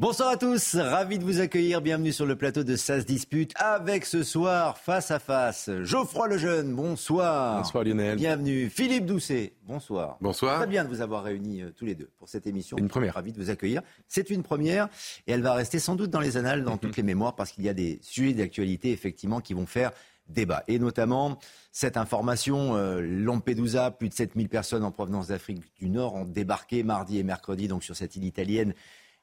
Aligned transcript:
Bonsoir 0.00 0.30
à 0.30 0.38
tous, 0.38 0.76
ravi 0.76 1.18
de 1.18 1.24
vous 1.24 1.40
accueillir. 1.40 1.82
Bienvenue 1.82 2.10
sur 2.10 2.24
le 2.24 2.34
plateau 2.34 2.64
de 2.64 2.74
SAS 2.74 3.04
Dispute 3.04 3.52
avec 3.56 4.06
ce 4.06 4.22
soir 4.22 4.78
face 4.78 5.10
à 5.10 5.18
face 5.18 5.68
Geoffroy 5.82 6.26
Lejeune. 6.26 6.74
Bonsoir. 6.74 7.58
Bonsoir 7.58 7.84
Lionel. 7.84 8.16
Bienvenue 8.16 8.70
Philippe 8.70 9.04
Doucet. 9.04 9.52
Bonsoir. 9.64 10.16
Bonsoir. 10.22 10.56
Très 10.56 10.66
bien 10.66 10.84
de 10.84 10.88
vous 10.88 11.02
avoir 11.02 11.22
réunis 11.22 11.60
euh, 11.60 11.70
tous 11.76 11.84
les 11.84 11.94
deux 11.94 12.08
pour 12.16 12.30
cette 12.30 12.46
émission. 12.46 12.78
Une 12.78 12.88
première. 12.88 13.12
Ravi 13.12 13.32
de 13.32 13.36
vous 13.36 13.50
accueillir. 13.50 13.82
C'est 14.08 14.30
une 14.30 14.42
première 14.42 14.88
et 15.26 15.32
elle 15.32 15.42
va 15.42 15.52
rester 15.52 15.78
sans 15.78 15.96
doute 15.96 16.08
dans 16.08 16.20
les 16.20 16.38
annales, 16.38 16.64
dans 16.64 16.78
toutes 16.78 16.96
les 16.96 17.02
mémoires 17.02 17.36
parce 17.36 17.52
qu'il 17.52 17.64
y 17.64 17.68
a 17.68 17.74
des 17.74 17.98
sujets 18.00 18.32
d'actualité 18.32 18.92
effectivement 18.92 19.42
qui 19.42 19.52
vont 19.52 19.66
faire 19.66 19.90
débat. 20.30 20.64
Et 20.66 20.78
notamment 20.78 21.38
cette 21.72 21.98
information, 21.98 22.74
euh, 22.74 23.02
Lampedusa, 23.02 23.90
plus 23.90 24.08
de 24.08 24.14
7000 24.14 24.48
personnes 24.48 24.82
en 24.82 24.92
provenance 24.92 25.26
d'Afrique 25.28 25.62
du 25.78 25.90
Nord 25.90 26.14
ont 26.14 26.24
débarqué 26.24 26.84
mardi 26.84 27.18
et 27.18 27.22
mercredi 27.22 27.68
donc 27.68 27.84
sur 27.84 27.96
cette 27.96 28.16
île 28.16 28.24
italienne 28.24 28.72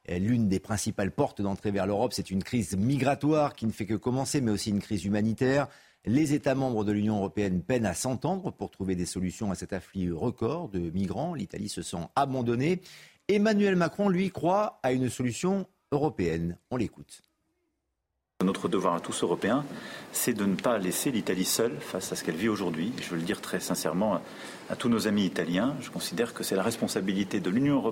l'une 0.07 0.47
des 0.47 0.59
principales 0.59 1.11
portes 1.11 1.41
d'entrée 1.41 1.71
vers 1.71 1.87
l'Europe. 1.87 2.13
C'est 2.13 2.31
une 2.31 2.43
crise 2.43 2.75
migratoire 2.75 3.55
qui 3.55 3.65
ne 3.65 3.71
fait 3.71 3.85
que 3.85 3.95
commencer, 3.95 4.41
mais 4.41 4.51
aussi 4.51 4.69
une 4.69 4.81
crise 4.81 5.05
humanitaire. 5.05 5.67
Les 6.05 6.33
États 6.33 6.55
membres 6.55 6.85
de 6.85 6.93
l'Union 6.93 7.17
européenne 7.17 7.61
peinent 7.61 7.85
à 7.85 7.93
s'entendre 7.93 8.51
pour 8.51 8.71
trouver 8.71 8.95
des 8.95 9.05
solutions 9.05 9.51
à 9.51 9.55
cet 9.55 9.73
afflux 9.73 10.13
record 10.13 10.69
de 10.69 10.79
migrants. 10.79 11.33
L'Italie 11.33 11.69
se 11.69 11.81
sent 11.81 12.07
abandonnée. 12.15 12.81
Emmanuel 13.27 13.75
Macron, 13.75 14.07
lui, 14.07 14.31
croit 14.31 14.79
à 14.83 14.93
une 14.93 15.09
solution 15.09 15.67
européenne. 15.91 16.57
On 16.71 16.77
l'écoute. 16.77 17.21
Notre 18.43 18.69
devoir 18.69 18.93
à 18.93 18.99
tous 18.99 19.23
Européens, 19.23 19.65
c'est 20.11 20.33
de 20.33 20.45
ne 20.45 20.55
pas 20.55 20.77
laisser 20.77 21.11
l'Italie 21.11 21.43
seule 21.43 21.75
face 21.79 22.11
à 22.11 22.15
ce 22.15 22.23
qu'elle 22.23 22.35
vit 22.35 22.49
aujourd'hui. 22.49 22.93
Je 23.01 23.09
veux 23.09 23.17
le 23.17 23.23
dire 23.23 23.41
très 23.41 23.59
sincèrement 23.59 24.21
à, 24.69 24.75
tous 24.75 24.89
nos 24.89 25.07
amis 25.07 25.25
italiens. 25.25 25.75
Je 25.81 25.89
considère 25.89 26.33
que 26.33 26.43
c'est 26.43 26.55
la 26.55 26.63
responsabilité 26.63 27.39
de 27.39 27.49
l'Union 27.49 27.83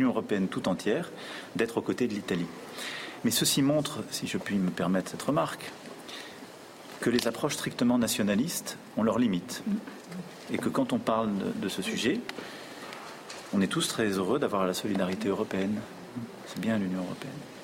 européenne 0.00 0.48
tout 0.48 0.68
entière 0.68 1.10
d'être 1.54 1.78
aux 1.78 1.82
côtés 1.82 2.06
de 2.06 2.14
l'Italie. 2.14 2.46
Mais 3.24 3.30
ceci 3.30 3.62
montre, 3.62 4.02
si 4.10 4.26
je 4.26 4.38
puis 4.38 4.56
me 4.56 4.70
permettre 4.70 5.10
cette 5.10 5.22
remarque, 5.22 5.72
que 7.00 7.10
les 7.10 7.26
approches 7.26 7.54
strictement 7.54 7.98
nationalistes 7.98 8.78
ont 8.96 9.02
leurs 9.02 9.18
limites. 9.18 9.62
Et 10.52 10.58
que 10.58 10.68
quand 10.68 10.92
on 10.92 10.98
parle 10.98 11.30
de 11.56 11.68
ce 11.68 11.82
sujet, 11.82 12.20
on 13.52 13.60
est 13.60 13.66
tous 13.66 13.88
très 13.88 14.08
heureux 14.08 14.38
d'avoir 14.38 14.66
la 14.66 14.74
solidarité 14.74 15.28
européenne. 15.28 15.80
C'est 16.46 16.60
bien 16.60 16.78
l'Union 16.78 17.00
européenne. 17.00 17.55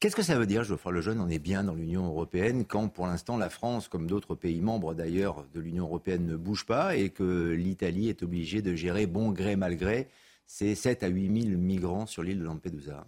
Qu'est-ce 0.00 0.16
que 0.16 0.22
ça 0.22 0.38
veut 0.38 0.46
dire, 0.46 0.64
Geoffroy 0.64 0.92
Lejeune 0.92 1.20
On 1.20 1.28
est 1.28 1.38
bien 1.38 1.62
dans 1.62 1.74
l'Union 1.74 2.06
européenne 2.06 2.64
quand, 2.64 2.88
pour 2.88 3.06
l'instant, 3.06 3.36
la 3.36 3.50
France, 3.50 3.86
comme 3.86 4.06
d'autres 4.06 4.34
pays 4.34 4.62
membres 4.62 4.94
d'ailleurs 4.94 5.44
de 5.52 5.60
l'Union 5.60 5.84
européenne, 5.84 6.24
ne 6.24 6.36
bouge 6.36 6.64
pas 6.64 6.96
et 6.96 7.10
que 7.10 7.50
l'Italie 7.50 8.08
est 8.08 8.22
obligée 8.22 8.62
de 8.62 8.74
gérer 8.74 9.06
bon 9.06 9.30
gré 9.30 9.56
mal 9.56 9.76
gré 9.76 10.08
ces 10.46 10.74
7 10.74 11.02
à 11.02 11.08
8 11.08 11.48
000 11.50 11.58
migrants 11.60 12.06
sur 12.06 12.22
l'île 12.22 12.38
de 12.38 12.44
Lampedusa? 12.44 13.06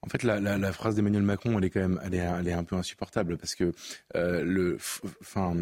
En 0.00 0.08
fait, 0.08 0.22
la, 0.22 0.72
phrase 0.72 0.94
d'Emmanuel 0.94 1.22
Macron, 1.22 1.58
elle 1.58 1.64
est 1.64 1.70
quand 1.70 1.80
même, 1.80 2.00
elle 2.02 2.14
est, 2.14 2.52
un 2.52 2.64
peu 2.64 2.76
insupportable 2.76 3.36
parce 3.36 3.54
que 3.54 3.72
euh, 4.16 4.42
le, 4.44 4.78
enfin, 5.20 5.54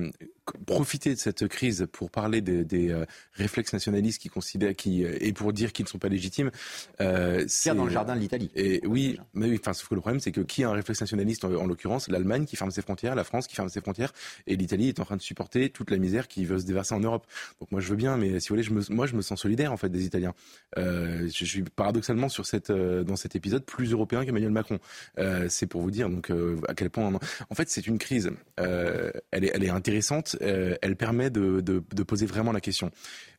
profiter 0.67 1.15
de 1.15 1.19
cette 1.19 1.47
crise 1.48 1.87
pour 1.93 2.11
parler 2.11 2.41
des, 2.41 2.91
euh, 2.91 3.05
réflexes 3.35 3.73
nationalistes 3.73 4.21
qui 4.21 4.29
considèrent, 4.29 4.75
qui 4.75 5.05
euh, 5.05 5.17
et 5.21 5.33
pour 5.33 5.53
dire 5.53 5.73
qu'ils 5.73 5.84
ne 5.84 5.89
sont 5.89 5.99
pas 5.99 6.09
légitimes, 6.09 6.51
c'est 6.99 7.75
dans 7.75 7.84
le 7.84 7.91
jardin 7.91 8.15
de 8.17 8.21
l'Italie. 8.21 8.51
Et 8.55 8.81
oui, 8.87 9.19
mais 9.34 9.49
oui, 9.49 9.59
enfin, 9.61 9.73
sauf 9.73 9.89
que 9.89 9.95
le 9.95 10.01
problème, 10.01 10.21
c'est 10.21 10.33
que 10.33 10.41
qui 10.41 10.65
a 10.65 10.71
un 10.71 10.73
réflexe 10.73 11.01
nationaliste 11.01 11.45
en, 11.45 11.67
l'occurrence, 11.67 12.09
l'Allemagne 12.09 12.45
qui 12.45 12.57
ferme 12.57 12.71
ses 12.71 12.83
frontières, 12.83 13.15
la 13.15 13.25
France 13.25 13.47
qui 13.47 13.55
ferme 13.55 13.69
ses 13.69 13.81
frontières, 13.81 14.12
et 14.47 14.57
l'Italie 14.57 14.89
est 14.89 15.01
en 15.01 15.05
train 15.05 15.17
de 15.17 15.23
supporter 15.23 15.71
toute 15.71 15.91
la 15.91 15.99
misère 15.99 16.29
qui 16.29 16.45
veut 16.45 16.59
se 16.59 16.65
déverser 16.65 16.95
en 16.95 17.01
Europe. 17.01 17.27
Donc 17.61 17.71
moi, 17.71 17.81
je 17.81 17.89
veux 17.89 17.97
bien, 17.97 18.17
mais 18.17 18.41
si 18.41 18.49
vous 18.49 18.55
voulez, 18.55 18.62
je 18.62 18.73
me, 18.73 18.83
moi, 18.91 19.06
je 19.06 19.15
me 19.15 19.23
sens 19.23 19.41
solidaire 19.41 19.73
en 19.73 19.77
fait 19.77 19.89
des 19.89 20.05
Italiens. 20.05 20.34
je 20.77 21.45
suis 21.45 21.62
paradoxalement 21.62 22.29
sur 22.29 22.47
cette, 22.47 22.73
dans 22.73 23.17
cet 23.17 23.37
épisode 23.37 23.65
plus 23.65 23.93
européen 23.93 24.23
Emmanuel 24.23 24.51
Macron. 24.51 24.79
Euh, 25.19 25.47
c'est 25.49 25.67
pour 25.67 25.81
vous 25.83 25.91
dire 25.91 26.09
donc 26.09 26.31
euh, 26.31 26.56
à 26.69 26.75
quel 26.75 26.91
point. 26.91 27.12
En 27.51 27.55
fait, 27.55 27.69
c'est 27.69 27.87
une 27.87 27.99
crise. 27.99 28.31
Euh, 28.61 29.11
elle, 29.31 29.45
est, 29.45 29.53
elle 29.55 29.65
est 29.65 29.71
intéressante. 29.71 30.31
Elle 30.41 30.97
permet 30.97 31.31
de, 31.31 31.81
poser 32.04 32.26
vraiment 32.26 32.53
la 32.53 32.60
question. 32.60 32.91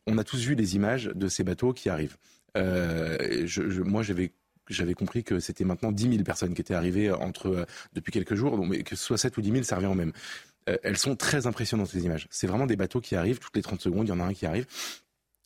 On 0.08 0.18
a 0.18 0.24
tous 0.24 0.44
vu 0.46 0.56
les 0.56 0.76
images 0.76 1.12
de 1.14 1.28
ces 1.28 1.44
bateaux 1.44 1.74
qui 1.74 1.90
arrivent. 1.90 2.18
Je, 2.56 3.82
moi, 3.82 4.04
j'avais 4.04 4.94
compris 4.94 5.24
que 5.24 5.40
c'était 5.40 5.64
maintenant 5.64 5.92
10 5.92 6.10
000 6.10 6.24
personnes 6.24 6.54
qui 6.54 6.62
étaient 6.62 6.74
arrivées 6.74 7.12
entre 7.12 7.66
depuis 7.94 8.12
quelques 8.12 8.36
jours, 8.36 8.58
donc, 8.58 8.70
mais 8.70 8.84
que 8.84 8.96
soit 8.96 9.18
7 9.18 9.38
ou 9.38 9.42
10 9.42 9.52
000, 9.52 9.64
ça 9.64 9.76
revient 9.78 9.88
au 9.88 9.96
même. 9.96 10.14
elles 10.66 10.98
sont 10.98 11.16
très 11.16 11.48
impressionnantes 11.48 11.90
ces 11.90 12.06
images. 12.06 12.28
C'est 12.30 12.48
vraiment 12.48 12.68
des 12.68 12.76
bateaux 12.76 13.02
qui 13.02 13.16
arrivent 13.16 13.40
toutes 13.40 13.56
les 13.56 13.64
30 13.64 13.82
secondes, 13.82 14.08
il 14.08 14.10
y 14.10 14.14
en 14.14 14.20
a 14.20 14.24
un 14.24 14.34
qui 14.34 14.46
arrive 14.46 14.66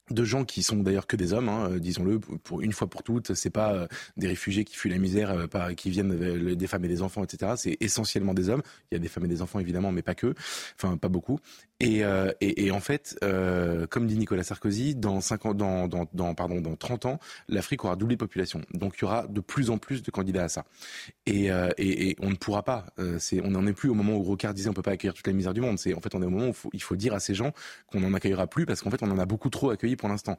de 0.10 0.24
gens 0.24 0.46
qui 0.46 0.64
sont 0.64 0.78
d'ailleurs 0.78 1.08
que 1.08 1.16
des 1.16 1.34
hommes, 1.34 1.50
hein, 1.50 1.70
euh, 1.72 1.80
disons-le, 1.80 2.20
pour 2.20 2.62
une 2.62 2.72
fois 2.72 2.90
pour 2.90 3.04
toutes. 3.04 3.34
C'est 3.34 3.50
pas 3.50 3.74
euh, 3.74 3.88
des 4.16 4.28
réfugiés 4.28 4.64
qui 4.64 4.76
fuient 4.76 4.90
la 4.90 4.98
misère, 4.98 5.32
euh, 5.32 5.74
qui 5.74 5.90
viennent 5.90 6.56
des 6.56 6.68
femmes 6.68 6.86
et 6.86 6.88
des 6.88 7.02
enfants, 7.02 7.24
etc. 7.24 7.54
C'est 7.58 7.78
essentiellement 7.80 8.34
des 8.34 8.50
hommes. 8.50 8.62
Il 8.92 8.96
y 8.96 8.98
a 8.98 9.00
des 9.00 9.08
femmes 9.08 9.26
et 9.26 9.30
des 9.30 9.42
enfants 9.42 9.60
évidemment, 9.60 9.92
mais 9.92 10.02
pas 10.02 10.16
que. 10.16 10.34
Enfin, 10.76 10.98
pas 10.98 11.10
beaucoup. 11.10 11.40
Et, 11.80 12.02
et, 12.42 12.66
et 12.66 12.72
en 12.72 12.80
fait, 12.80 13.20
comme 13.92 14.08
dit 14.08 14.18
Nicolas 14.18 14.44
Sarkozy, 14.44 14.96
dans 14.96 15.22
50, 15.22 15.56
dans, 15.56 15.88
dans, 15.88 16.08
dans, 16.12 16.34
pardon, 16.34 16.60
dans 16.60 16.76
30 16.76 17.06
ans, 17.06 17.20
l'Afrique 17.48 17.86
aura 17.86 17.96
doublé 17.96 18.18
population. 18.18 18.62
Donc 18.74 18.96
il 18.98 19.02
y 19.04 19.06
aura 19.06 19.28
de 19.28 19.42
plus 19.42 19.70
en 19.70 19.78
plus 19.78 20.02
de 20.02 20.10
candidats 20.10 20.46
à 20.46 20.50
ça. 20.50 20.66
Et, 21.28 21.50
et, 21.78 22.10
et 22.10 22.16
on 22.20 22.32
ne 22.32 22.36
pourra 22.36 22.64
pas. 22.64 22.88
c'est, 23.20 23.42
on 23.42 23.52
n'en 23.52 23.68
est 23.68 23.74
plus 23.74 23.90
au 23.90 23.94
moment 23.94 24.16
où 24.16 24.24
Rocard 24.24 24.56
disait 24.56 24.70
on 24.70 24.74
peut 24.74 24.82
pas 24.82 24.92
accueillir 24.92 25.14
toute 25.14 25.28
la 25.28 25.34
misère 25.34 25.54
du 25.54 25.62
monde. 25.62 25.78
C'est 25.78 25.94
en 25.94 26.02
fait 26.02 26.16
on 26.16 26.22
est 26.24 26.26
au 26.26 26.32
moment 26.32 26.50
où 26.50 26.70
il 26.74 26.82
faut 26.82 26.96
dire 26.96 27.14
à 27.14 27.20
ces 27.20 27.36
gens 27.36 27.52
qu'on 27.92 28.00
n'en 28.00 28.14
accueillera 28.16 28.48
plus 28.48 28.66
parce 28.66 28.82
qu'en 28.82 28.90
fait 28.90 29.04
on 29.04 29.12
en 29.12 29.20
a 29.20 29.26
beaucoup 29.26 29.52
trop 29.52 29.70
accueilli 29.70 29.97
pour 29.98 30.10
l'instant. 30.10 30.38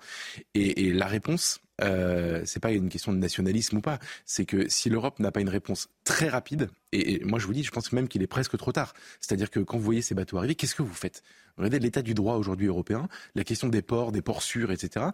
Et, 0.54 0.92
la 0.92 1.06
réponse, 1.06 1.60
euh, 1.82 2.42
c'est 2.46 2.60
pas 2.60 2.72
une 2.72 2.88
question 2.88 3.12
de 3.12 3.18
nationalisme 3.18 3.78
ou 3.78 3.80
pas. 3.80 3.98
C'est 4.24 4.44
que 4.44 4.68
si 4.68 4.88
l'Europe 4.88 5.18
n'a 5.18 5.30
pas 5.30 5.40
une 5.40 5.48
réponse 5.48 5.88
très 6.04 6.28
rapide, 6.28 6.70
et, 6.92 7.22
moi 7.24 7.38
je 7.38 7.46
vous 7.46 7.52
dis, 7.52 7.62
je 7.62 7.70
pense 7.70 7.92
même 7.92 8.08
qu'il 8.08 8.22
est 8.22 8.26
presque 8.28 8.56
trop 8.56 8.72
tard. 8.72 8.94
C'est-à-dire 9.20 9.50
que 9.50 9.60
quand 9.60 9.76
vous 9.76 9.84
voyez 9.84 10.02
ces 10.02 10.14
bateaux 10.14 10.38
arriver, 10.38 10.54
qu'est-ce 10.54 10.74
que 10.74 10.82
vous 10.82 10.94
faites? 10.94 11.22
Regardez 11.58 11.80
l'état 11.80 12.02
du 12.02 12.14
droit 12.14 12.36
aujourd'hui 12.36 12.66
européen, 12.66 13.08
la 13.34 13.44
question 13.44 13.68
des 13.68 13.82
ports, 13.82 14.12
des 14.12 14.22
ports 14.22 14.42
sûrs, 14.42 14.70
etc. 14.70 15.06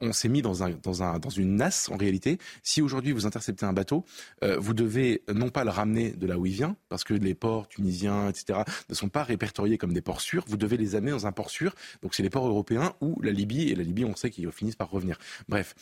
On, 0.00 0.12
s'est 0.12 0.28
mis 0.28 0.42
dans, 0.42 0.62
un, 0.62 0.70
dans, 0.82 1.02
un, 1.02 1.18
dans 1.18 1.30
une 1.30 1.56
nasse 1.56 1.88
en 1.88 1.96
réalité. 1.96 2.38
Si 2.62 2.82
aujourd'hui 2.82 3.12
vous 3.12 3.26
interceptez 3.26 3.64
un 3.64 3.72
bateau, 3.72 4.04
euh, 4.44 4.58
vous 4.58 4.74
devez 4.74 5.22
non 5.32 5.48
pas 5.48 5.64
le 5.64 5.70
ramener 5.70 6.10
de 6.10 6.26
là 6.26 6.38
où 6.38 6.46
il 6.46 6.52
vient, 6.52 6.76
parce 6.88 7.04
que 7.04 7.14
les 7.14 7.34
ports 7.34 7.68
tunisiens, 7.68 8.28
etc. 8.28 8.60
ne 8.88 8.94
sont 8.94 9.08
pas 9.08 9.24
répertoriés 9.24 9.78
comme 9.78 9.92
des 9.92 10.02
ports 10.02 10.20
sûrs. 10.20 10.44
Vous 10.46 10.56
devez 10.56 10.76
les 10.76 10.94
amener 10.94 11.12
dans 11.12 11.26
un 11.26 11.32
port 11.32 11.50
sûr. 11.50 11.74
Donc 12.02 12.14
c'est 12.14 12.22
les 12.22 12.30
ports 12.30 12.46
européens 12.46 12.94
ou 13.00 13.20
la 13.22 13.32
Libye. 13.32 13.70
Et 13.70 13.74
la 13.74 13.82
Libye, 13.82 14.04
on 14.04 14.14
sait 14.16 14.30
qu'ils 14.30 14.50
finissent 14.52 14.76
par 14.76 14.90
revenir. 14.90 15.18
Bref, 15.48 15.74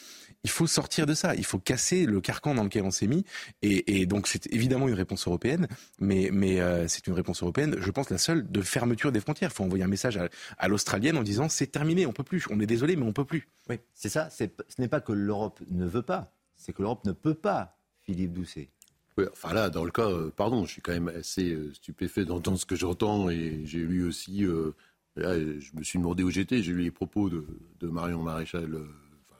il 0.44 0.50
faut 0.50 0.66
sortir 0.66 1.06
de 1.06 1.14
ça. 1.14 1.34
Il 1.34 1.44
faut 1.44 1.58
casser 1.58 2.06
le 2.06 2.20
carcan 2.20 2.54
dans 2.54 2.64
lequel 2.64 2.84
on 2.84 2.90
s'est 2.90 3.06
mis. 3.06 3.24
Et, 3.62 4.06
donc 4.06 4.28
c'est 4.28 4.46
évidemment 4.52 4.88
une 4.88 4.94
réponse 4.94 5.26
européenne, 5.26 5.66
mais, 5.98 6.30
mais 6.32 6.60
euh, 6.60 6.86
c'est 6.88 7.06
une 7.06 7.14
réponse 7.14 7.42
européenne, 7.42 7.76
je 7.78 7.90
pense, 7.90 8.10
la 8.10 8.18
seule 8.18 8.50
de 8.50 8.62
fermeture 8.62 9.12
des 9.12 9.20
frontières. 9.20 9.50
Il 9.52 9.56
faut 9.56 9.64
envoyer 9.64 9.84
un 9.84 9.87
message 9.88 10.18
à, 10.58 10.68
l'Australienne 10.68 11.16
en 11.16 11.22
disant 11.22 11.48
c'est 11.48 11.66
terminé, 11.66 12.06
on 12.06 12.12
peut 12.12 12.22
plus. 12.22 12.44
On 12.50 12.60
est 12.60 12.66
désolé, 12.66 12.96
mais 12.96 13.04
on 13.04 13.12
peut 13.12 13.24
plus. 13.24 13.48
Oui, 13.68 13.76
c'est 13.94 14.08
ça. 14.08 14.28
Ce 14.30 14.44
n'est 14.78 14.88
pas 14.88 15.00
que 15.00 15.12
l'Europe 15.12 15.60
ne 15.70 15.86
veut 15.86 16.02
pas, 16.02 16.32
c'est 16.56 16.72
que 16.72 16.82
l'Europe 16.82 17.04
ne 17.04 17.12
peut 17.12 17.34
pas, 17.34 17.76
Philippe 18.02 18.32
Doucet. 18.32 18.70
Oui, 19.16 19.24
enfin 19.32 19.52
là, 19.52 19.68
dans 19.68 19.84
le 19.84 19.90
cas, 19.90 20.08
euh, 20.08 20.30
pardon, 20.34 20.64
je 20.64 20.72
suis 20.72 20.82
quand 20.82 20.92
même 20.92 21.08
assez 21.08 21.50
euh, 21.50 21.72
stupéfait 21.74 22.24
d'entendre 22.24 22.58
ce 22.58 22.66
que 22.66 22.76
j'entends 22.76 23.28
et 23.30 23.62
j'ai 23.64 23.80
lu 23.80 24.06
aussi, 24.06 24.44
je 24.44 24.72
me 25.16 25.82
suis 25.82 25.98
demandé 25.98 26.22
où 26.22 26.30
j'étais, 26.30 26.62
j'ai 26.62 26.72
lu 26.72 26.82
les 26.82 26.92
propos 26.92 27.28
de, 27.28 27.44
Marion 27.82 28.22
Maréchal. 28.22 28.78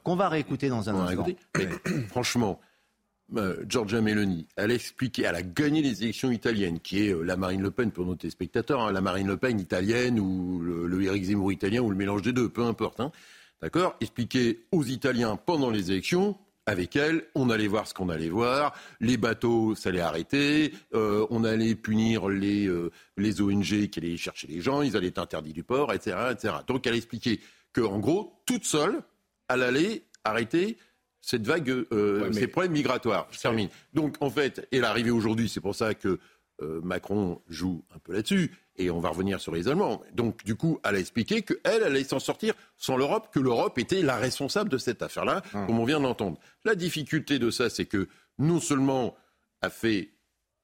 Qu'on 0.03 0.17
va 0.17 0.27
réécouter 0.27 0.67
dans 0.67 0.89
un 0.89 0.95
instant. 0.95 1.27
franchement, 2.09 2.59
euh, 3.37 3.63
Giorgia 3.67 4.01
Meloni, 4.01 4.47
elle 4.55 4.71
a 4.71 4.73
expliqué, 4.73 5.23
elle 5.23 5.35
a 5.35 5.41
gagné 5.41 5.81
les 5.81 6.03
élections 6.03 6.31
italiennes, 6.31 6.79
qui 6.79 7.05
est 7.05 7.13
euh, 7.13 7.21
la 7.21 7.37
Marine 7.37 7.61
Le 7.61 7.71
Pen 7.71 7.91
pour 7.91 8.05
nos 8.05 8.15
téléspectateurs, 8.15 8.81
hein, 8.81 8.91
la 8.91 9.01
Marine 9.01 9.27
Le 9.27 9.37
Pen 9.37 9.59
italienne 9.59 10.19
ou 10.19 10.59
le, 10.61 11.03
Eric 11.03 11.23
Zemmour 11.23 11.51
italien 11.51 11.81
ou 11.81 11.89
le 11.89 11.95
mélange 11.95 12.21
des 12.21 12.33
deux, 12.33 12.49
peu 12.49 12.63
importe. 12.63 12.99
Hein. 12.99 13.11
D'accord? 13.61 13.95
Expliquer 14.01 14.65
aux 14.71 14.83
Italiens 14.83 15.35
pendant 15.35 15.69
les 15.69 15.91
élections, 15.91 16.37
avec 16.65 16.95
elle, 16.95 17.25
on 17.35 17.49
allait 17.49 17.67
voir 17.67 17.87
ce 17.87 17.93
qu'on 17.93 18.09
allait 18.09 18.29
voir, 18.29 18.75
les 18.99 19.17
bateaux, 19.17 19.73
ça 19.75 19.89
allait 19.89 20.01
arrêter, 20.01 20.73
euh, 20.93 21.25
on 21.29 21.43
allait 21.43 21.75
punir 21.75 22.29
les, 22.29 22.69
ONG 22.69 23.87
qui 23.89 23.99
allaient 23.99 24.17
chercher 24.17 24.47
les 24.47 24.61
gens, 24.61 24.81
ils 24.81 24.95
allaient 24.95 25.07
être 25.07 25.19
interdits 25.19 25.53
du 25.53 25.63
port, 25.63 25.93
etc. 25.93 26.17
etc. 26.31 26.53
Donc 26.67 26.85
elle 26.85 26.93
a 26.93 26.97
expliqué 26.97 27.39
qu'en 27.73 27.99
gros, 27.99 28.41
toute 28.45 28.65
seule, 28.65 29.01
elle 29.49 29.63
allait 29.63 30.03
arrêter 30.23 30.77
cette 31.21 31.45
vague, 31.45 31.69
euh, 31.69 32.31
ces 32.31 32.47
problèmes 32.47 32.71
migratoires. 32.71 33.27
Je 33.31 33.39
termine. 33.39 33.69
Donc, 33.93 34.15
en 34.21 34.29
fait, 34.29 34.67
et 34.71 34.79
l'arrivée 34.79 35.11
aujourd'hui, 35.11 35.49
c'est 35.49 35.61
pour 35.61 35.75
ça 35.75 35.93
que 35.93 36.19
euh, 36.61 36.81
Macron 36.81 37.41
joue 37.47 37.83
un 37.95 37.99
peu 37.99 38.13
là-dessus, 38.13 38.51
et 38.77 38.89
on 38.89 38.99
va 38.99 39.09
revenir 39.09 39.39
sur 39.39 39.53
les 39.53 39.67
Allemands. 39.67 40.01
Donc, 40.13 40.43
du 40.43 40.55
coup, 40.55 40.79
elle 40.83 40.95
a 40.95 40.99
expliqué 40.99 41.41
qu'elle, 41.41 41.59
elle 41.63 41.83
allait 41.83 42.03
s'en 42.03 42.19
sortir 42.19 42.53
sans 42.77 42.97
l'Europe, 42.97 43.29
que 43.33 43.39
l'Europe 43.39 43.77
était 43.77 44.01
la 44.01 44.17
responsable 44.17 44.69
de 44.69 44.77
cette 44.77 45.01
affaire-là, 45.01 45.41
ah. 45.53 45.65
comme 45.65 45.79
on 45.79 45.85
vient 45.85 45.99
d'entendre. 45.99 46.37
La 46.65 46.75
difficulté 46.75 47.39
de 47.39 47.49
ça, 47.49 47.69
c'est 47.69 47.85
que 47.85 48.07
non 48.37 48.59
seulement 48.59 49.15
a 49.61 49.69
fait 49.69 50.11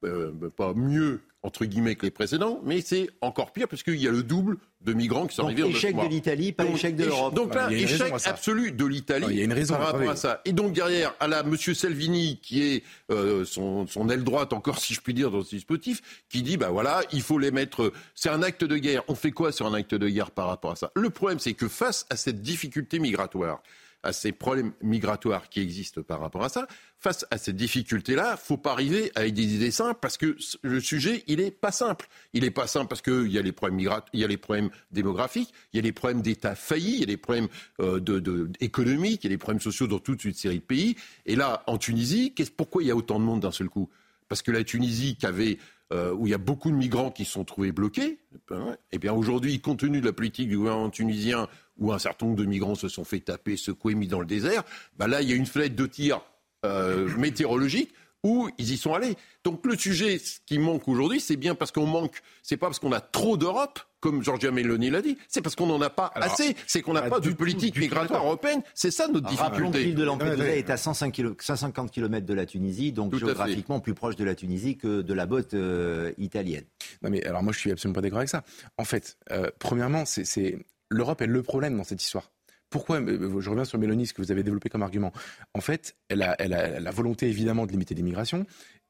euh, 0.03 0.31
pas 0.55 0.73
mieux 0.73 1.21
entre 1.45 1.65
guillemets, 1.65 1.95
que 1.95 2.07
les 2.07 2.11
précédents, 2.11 2.59
mais 2.63 2.81
c'est 2.81 3.07
encore 3.21 3.51
pire 3.51 3.67
parce 3.67 3.83
qu'il 3.83 4.01
y 4.01 4.07
a 4.07 4.11
le 4.11 4.23
double 4.23 4.57
de 4.81 4.93
migrants 4.93 5.27
qui 5.27 5.35
sont 5.35 5.43
arrivés 5.43 5.63
en 5.63 5.67
échec 5.67 5.95
de 5.95 6.07
l'Italie, 6.07 6.51
pas 6.51 6.65
échec 6.65 6.95
de 6.95 7.05
l'Europe. 7.05 7.35
Donc 7.35 7.53
là, 7.53 7.71
échec 7.71 8.11
absolu 8.25 8.71
de 8.71 8.85
l'Italie 8.85 9.27
il 9.29 9.37
y 9.37 9.41
a 9.41 9.43
une 9.43 9.53
raison, 9.53 9.75
par 9.75 9.93
rapport 9.93 10.09
à 10.09 10.15
ça. 10.15 10.41
Et 10.45 10.53
donc 10.53 10.73
derrière, 10.73 11.13
à 11.19 11.27
la 11.27 11.43
Monsieur 11.43 11.75
Salvini, 11.75 12.39
qui 12.41 12.63
est 12.63 12.83
euh, 13.11 13.45
son, 13.45 13.85
son, 13.85 14.09
aile 14.09 14.23
droite 14.23 14.53
encore, 14.53 14.79
si 14.81 14.95
je 14.95 15.01
puis 15.01 15.13
dire, 15.13 15.29
dans 15.29 15.43
ce 15.43 15.51
dispositif, 15.51 16.23
qui 16.29 16.41
dit, 16.41 16.57
bah 16.57 16.69
voilà, 16.69 17.01
il 17.11 17.21
faut 17.21 17.37
les 17.37 17.51
mettre... 17.51 17.93
C'est 18.15 18.29
un 18.29 18.41
acte 18.41 18.63
de 18.63 18.77
guerre. 18.77 19.03
On 19.07 19.15
fait 19.15 19.31
quoi 19.31 19.51
sur 19.51 19.67
un 19.67 19.73
acte 19.75 19.93
de 19.93 20.09
guerre 20.09 20.31
par 20.31 20.47
rapport 20.47 20.71
à 20.71 20.75
ça? 20.75 20.91
Le 20.95 21.11
problème, 21.11 21.37
c'est 21.37 21.53
que 21.53 21.67
face 21.67 22.07
à 22.09 22.15
cette 22.15 22.41
difficulté 22.41 22.97
migratoire, 22.97 23.61
à 24.05 24.13
ces 24.13 24.31
problèmes 24.31 24.71
migratoires 24.81 25.49
qui 25.49 25.59
existent 25.59 26.01
par 26.03 26.21
rapport 26.21 26.43
à 26.43 26.49
ça, 26.49 26.67
face 26.99 27.25
à 27.31 27.37
cette 27.37 27.55
difficulté-là, 27.55 28.37
faut 28.37 28.57
pas 28.57 28.71
arriver 28.71 29.11
avec 29.15 29.33
des 29.33 29.55
idées 29.55 29.71
simples 29.71 29.99
parce 30.01 30.17
que 30.17 30.37
le 30.61 30.79
sujet, 30.79 31.23
il 31.27 31.41
est 31.41 31.51
pas 31.51 31.71
simple. 31.71 32.07
Il 32.33 32.43
est 32.43 32.51
pas 32.51 32.67
simple 32.67 32.87
parce 32.87 33.01
qu'il 33.01 33.31
y 33.31 33.39
a 33.39 33.41
les 33.41 33.51
problèmes 33.51 33.77
migratoires, 33.77 34.09
il 34.13 34.19
y 34.19 34.23
a 34.23 34.27
les 34.27 34.37
problèmes 34.37 34.69
démographiques, 34.91 35.53
il 35.73 35.77
y 35.77 35.79
a 35.79 35.83
les 35.83 35.91
problèmes 35.91 36.21
d'État 36.21 36.55
faillis, 36.55 36.93
il 36.93 36.99
y 36.99 37.03
a 37.03 37.07
les 37.07 37.17
problèmes 37.17 37.47
euh, 37.81 37.99
de, 37.99 38.49
économiques, 38.59 39.23
il 39.23 39.27
y 39.27 39.29
a 39.29 39.31
les 39.31 39.37
problèmes 39.37 39.61
sociaux 39.61 39.87
dans 39.87 39.99
toute 39.99 40.23
une 40.23 40.33
série 40.33 40.59
de 40.59 40.63
pays. 40.63 40.95
Et 41.25 41.35
là, 41.35 41.63
en 41.67 41.77
Tunisie, 41.77 42.33
pourquoi 42.55 42.83
il 42.83 42.87
y 42.87 42.91
a 42.91 42.95
autant 42.95 43.19
de 43.19 43.25
monde 43.25 43.41
d'un 43.41 43.51
seul 43.51 43.69
coup? 43.69 43.89
Parce 44.27 44.41
que 44.41 44.51
la 44.51 44.63
Tunisie, 44.63 45.15
qui 45.15 45.25
avait 45.25 45.57
euh, 45.93 46.13
où 46.13 46.25
il 46.25 46.31
y 46.31 46.33
a 46.33 46.39
beaucoup 46.39 46.71
de 46.71 46.75
migrants 46.75 47.11
qui 47.11 47.25
se 47.25 47.33
sont 47.33 47.43
trouvés 47.43 47.71
bloqués, 47.71 48.17
et 48.51 48.55
eh 48.93 48.97
bien 48.97 49.13
aujourd'hui, 49.13 49.59
compte 49.61 49.79
tenu 49.79 50.01
de 50.01 50.05
la 50.05 50.13
politique 50.13 50.49
du 50.49 50.57
gouvernement 50.57 50.89
tunisien 50.89 51.47
où 51.77 51.91
un 51.91 51.99
certain 51.99 52.27
nombre 52.27 52.37
de 52.37 52.45
migrants 52.45 52.75
se 52.75 52.87
sont 52.87 53.03
fait 53.03 53.19
taper, 53.19 53.57
secouer, 53.57 53.95
mis 53.95 54.07
dans 54.07 54.19
le 54.19 54.25
désert, 54.25 54.63
bah 54.97 55.07
là, 55.07 55.21
il 55.21 55.29
y 55.29 55.33
a 55.33 55.35
une 55.35 55.45
fenêtre 55.45 55.75
de 55.75 55.85
tir 55.85 56.21
euh, 56.65 57.07
météorologique 57.17 57.93
où 58.25 58.49
ils 58.57 58.71
y 58.71 58.77
sont 58.77 58.95
allés. 58.95 59.15
Donc 59.43 59.63
le 59.67 59.77
sujet, 59.77 60.17
ce 60.17 60.39
qui 60.47 60.57
manque 60.57 60.87
aujourd'hui, 60.87 61.19
c'est 61.19 61.35
bien 61.35 61.53
parce 61.53 61.71
qu'on 61.71 61.85
manque, 61.85 62.21
c'est 62.41 62.57
pas 62.57 62.65
parce 62.65 62.79
qu'on 62.79 62.91
a 62.91 62.99
trop 62.99 63.37
d'Europe, 63.37 63.79
comme 63.99 64.23
Giorgia 64.23 64.49
Meloni 64.49 64.89
l'a 64.89 65.03
dit, 65.03 65.15
c'est 65.27 65.43
parce 65.43 65.55
qu'on 65.55 65.67
n'en 65.67 65.79
a 65.81 65.91
pas 65.91 66.11
assez, 66.15 66.55
c'est 66.65 66.81
qu'on 66.81 66.93
n'a 66.93 67.03
pas 67.03 67.19
de 67.19 67.29
politique 67.31 67.77
migratoire 67.77 68.25
européenne, 68.25 68.63
c'est 68.73 68.89
ça 68.89 69.07
notre 69.07 69.27
difficulté. 69.27 69.43
Rappelons 69.43 69.71
que 69.71 69.77
l'île 69.77 69.93
de 69.93 70.03
Lampedusa 70.03 70.55
est 70.55 70.71
à 70.71 70.77
150 70.77 71.91
km 71.91 72.25
de 72.25 72.33
la 72.33 72.47
Tunisie, 72.47 72.91
donc 72.91 73.15
géographiquement 73.15 73.79
plus 73.79 73.93
proche 73.93 74.15
de 74.15 74.23
la 74.23 74.33
Tunisie 74.33 74.75
que 74.75 75.03
de 75.03 75.13
la 75.13 75.27
botte 75.27 75.53
euh, 75.53 76.11
italienne. 76.17 76.65
Non 77.03 77.11
mais 77.11 77.23
alors 77.27 77.43
moi 77.43 77.53
je 77.53 77.59
suis 77.59 77.71
absolument 77.71 77.93
pas 77.93 78.01
d'accord 78.01 78.19
avec 78.19 78.29
ça. 78.29 78.43
En 78.79 78.85
fait, 78.85 79.17
euh, 79.31 79.51
premièrement, 79.59 80.03
c'est 80.05 80.65
l'Europe 80.89 81.21
est 81.21 81.27
le 81.27 81.43
problème 81.43 81.77
dans 81.77 81.83
cette 81.83 82.01
histoire. 82.01 82.31
Pourquoi 82.69 82.99
Je 82.99 83.49
reviens 83.49 83.65
sur 83.65 83.77
Mélanie, 83.77 84.07
ce 84.07 84.13
que 84.13 84.21
vous 84.21 84.31
avez 84.31 84.43
développé 84.43 84.69
comme 84.69 84.83
argument. 84.83 85.13
En 85.53 85.61
fait, 85.61 85.95
elle 86.09 86.23
a, 86.23 86.35
la 86.37 86.91
volonté 86.91 87.27
évidemment 87.27 87.65
de 87.65 87.71
limiter 87.71 87.95
l'immigration. 87.95 88.45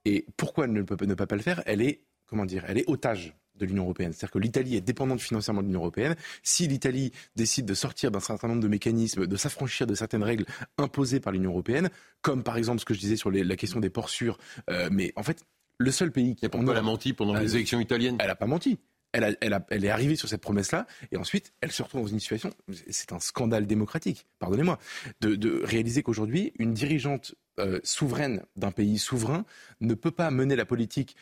Et 0.05 0.25
pourquoi 0.37 0.65
elle 0.65 0.73
ne 0.73 0.81
peut, 0.81 1.03
ne 1.05 1.13
peut 1.13 1.25
pas 1.25 1.35
le 1.35 1.41
faire? 1.41 1.61
Elle 1.65 1.81
est, 1.81 2.01
comment 2.25 2.45
dire, 2.45 2.63
elle 2.67 2.77
est 2.77 2.89
otage 2.89 3.35
de 3.57 3.65
l'Union 3.65 3.83
européenne. 3.83 4.13
C'est-à-dire 4.13 4.31
que 4.31 4.39
l'Italie 4.39 4.75
est 4.75 4.81
dépendante 4.81 5.21
financièrement 5.21 5.61
de 5.61 5.67
l'Union 5.67 5.81
européenne. 5.81 6.15
Si 6.43 6.67
l'Italie 6.67 7.11
décide 7.35 7.65
de 7.65 7.73
sortir 7.73 8.11
d'un 8.11 8.19
certain 8.19 8.47
nombre 8.47 8.61
de 8.61 8.67
mécanismes, 8.67 9.27
de 9.27 9.35
s'affranchir 9.35 9.87
de 9.87 9.95
certaines 9.95 10.23
règles 10.23 10.45
imposées 10.77 11.19
par 11.19 11.33
l'Union 11.33 11.51
européenne, 11.51 11.89
comme 12.21 12.43
par 12.43 12.57
exemple 12.57 12.79
ce 12.79 12.85
que 12.85 12.93
je 12.93 12.99
disais 12.99 13.15
sur 13.15 13.31
la 13.31 13.55
question 13.55 13.79
des 13.79 13.89
ports 13.89 14.09
sûrs, 14.09 14.37
euh, 14.69 14.89
mais 14.91 15.13
en 15.15 15.23
fait, 15.23 15.43
le 15.77 15.91
seul 15.91 16.11
pays 16.11 16.35
qui... 16.35 16.45
elle 16.45 16.77
a 16.77 16.81
menti 16.81 17.13
pendant 17.13 17.33
les 17.33 17.55
élections 17.55 17.79
italiennes 17.79 18.17
Elle 18.19 18.27
n'a 18.27 18.35
pas 18.35 18.47
menti 18.47 18.79
elle, 19.23 19.85
est 19.85 19.89
arrivée 19.89 20.15
sur 20.15 20.27
cette 20.27 20.41
promesse-là, 20.41 20.87
et 21.11 21.17
ensuite, 21.17 21.53
elle 21.61 21.71
se 21.71 21.83
retrouve 21.83 22.01
dans 22.01 22.07
une 22.07 22.19
situation, 22.19 22.53
c'est 22.89 23.13
un 23.13 23.19
scandale 23.19 23.65
démocratique, 23.65 24.27
pardonnez-moi, 24.39 24.79
de, 25.21 25.63
réaliser 25.63 26.03
qu'aujourd'hui, 26.03 26.53
une 26.59 26.73
dirigeante 26.73 27.35
euh, 27.59 27.79
souveraine 27.83 28.43
d'un 28.55 28.71
pays 28.71 28.97
souverain 28.97 29.45
ne 29.81 29.93
peut 29.93 30.11
pas 30.11 30.29
mener 30.31 30.55
la 30.55 30.65
politique 30.65 31.15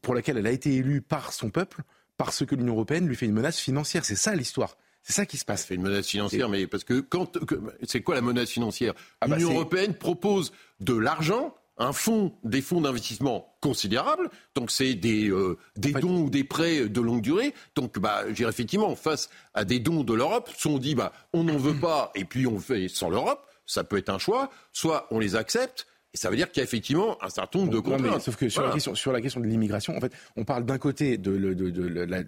pour 0.00 0.14
laquelle 0.14 0.38
elle 0.38 0.46
a 0.46 0.52
été 0.52 0.74
élue 0.74 1.02
par 1.02 1.32
son 1.32 1.50
peuple, 1.50 1.82
parce 2.16 2.46
que 2.46 2.54
l'Union 2.54 2.74
européenne 2.74 3.08
lui 3.08 3.16
fait 3.16 3.26
une 3.26 3.32
menace 3.32 3.58
financière. 3.58 4.04
C'est 4.04 4.16
ça 4.16 4.34
l'histoire. 4.34 4.76
C'est 5.02 5.12
ça 5.12 5.26
qui 5.26 5.36
se 5.36 5.44
passe. 5.44 5.66
C'est 5.66 5.74
une 5.74 5.82
menace 5.82 6.06
financière, 6.06 6.48
mais 6.48 6.66
parce 6.66 6.84
que 6.84 7.00
quand, 7.00 7.38
c'est 7.82 8.02
quoi 8.02 8.14
la 8.14 8.20
menace 8.20 8.50
financière? 8.50 8.94
Ah 9.20 9.26
bah 9.26 9.36
L'Union 9.36 9.50
européenne 9.50 9.94
propose 9.94 10.52
de 10.80 10.94
l'argent 10.94 11.54
un 11.82 11.92
fonds, 11.92 12.32
des 12.44 12.62
fonds 12.62 12.80
d'investissement 12.80 13.54
considérables. 13.60 14.30
Donc 14.54 14.70
c'est 14.70 14.94
des, 14.94 15.28
euh, 15.30 15.58
des 15.76 15.92
dons 15.92 16.22
ou 16.22 16.30
des 16.30 16.44
prêts 16.44 16.88
de 16.88 17.00
longue 17.00 17.22
durée. 17.22 17.54
Donc 17.74 17.98
bah, 17.98 18.24
effectivement, 18.28 18.94
face 18.96 19.28
à 19.54 19.64
des 19.64 19.78
dons 19.78 20.04
de 20.04 20.14
l'Europe, 20.14 20.50
soit 20.56 20.72
on 20.72 20.78
dit 20.78 20.94
bah, 20.94 21.12
on 21.32 21.44
n'en 21.44 21.56
veut 21.56 21.78
pas 21.78 22.10
et 22.14 22.24
puis 22.24 22.46
on 22.46 22.58
fait 22.58 22.88
sans 22.88 23.10
l'Europe, 23.10 23.46
ça 23.66 23.84
peut 23.84 23.98
être 23.98 24.10
un 24.10 24.18
choix, 24.18 24.50
soit 24.72 25.06
on 25.10 25.18
les 25.18 25.36
accepte, 25.36 25.86
et 26.14 26.18
ça 26.18 26.28
veut 26.28 26.36
dire 26.36 26.50
qu'il 26.50 26.60
y 26.60 26.60
a 26.60 26.64
effectivement 26.64 27.22
un 27.24 27.30
certain 27.30 27.60
nombre 27.60 27.72
de 27.72 27.78
contraintes. 27.78 28.20
sauf 28.20 28.36
que 28.36 28.48
sur, 28.48 28.62
la 28.62 28.70
question, 28.70 28.94
sur, 28.94 29.12
la 29.12 29.22
question, 29.22 29.40
de 29.40 29.46
l'immigration, 29.46 29.96
en 29.96 30.00
fait, 30.00 30.12
on 30.36 30.44
parle 30.44 30.66
d'un 30.66 30.76
côté 30.76 31.16
de, 31.16 31.36
de, 31.36 31.70
de, 31.70 32.00
la, 32.04 32.22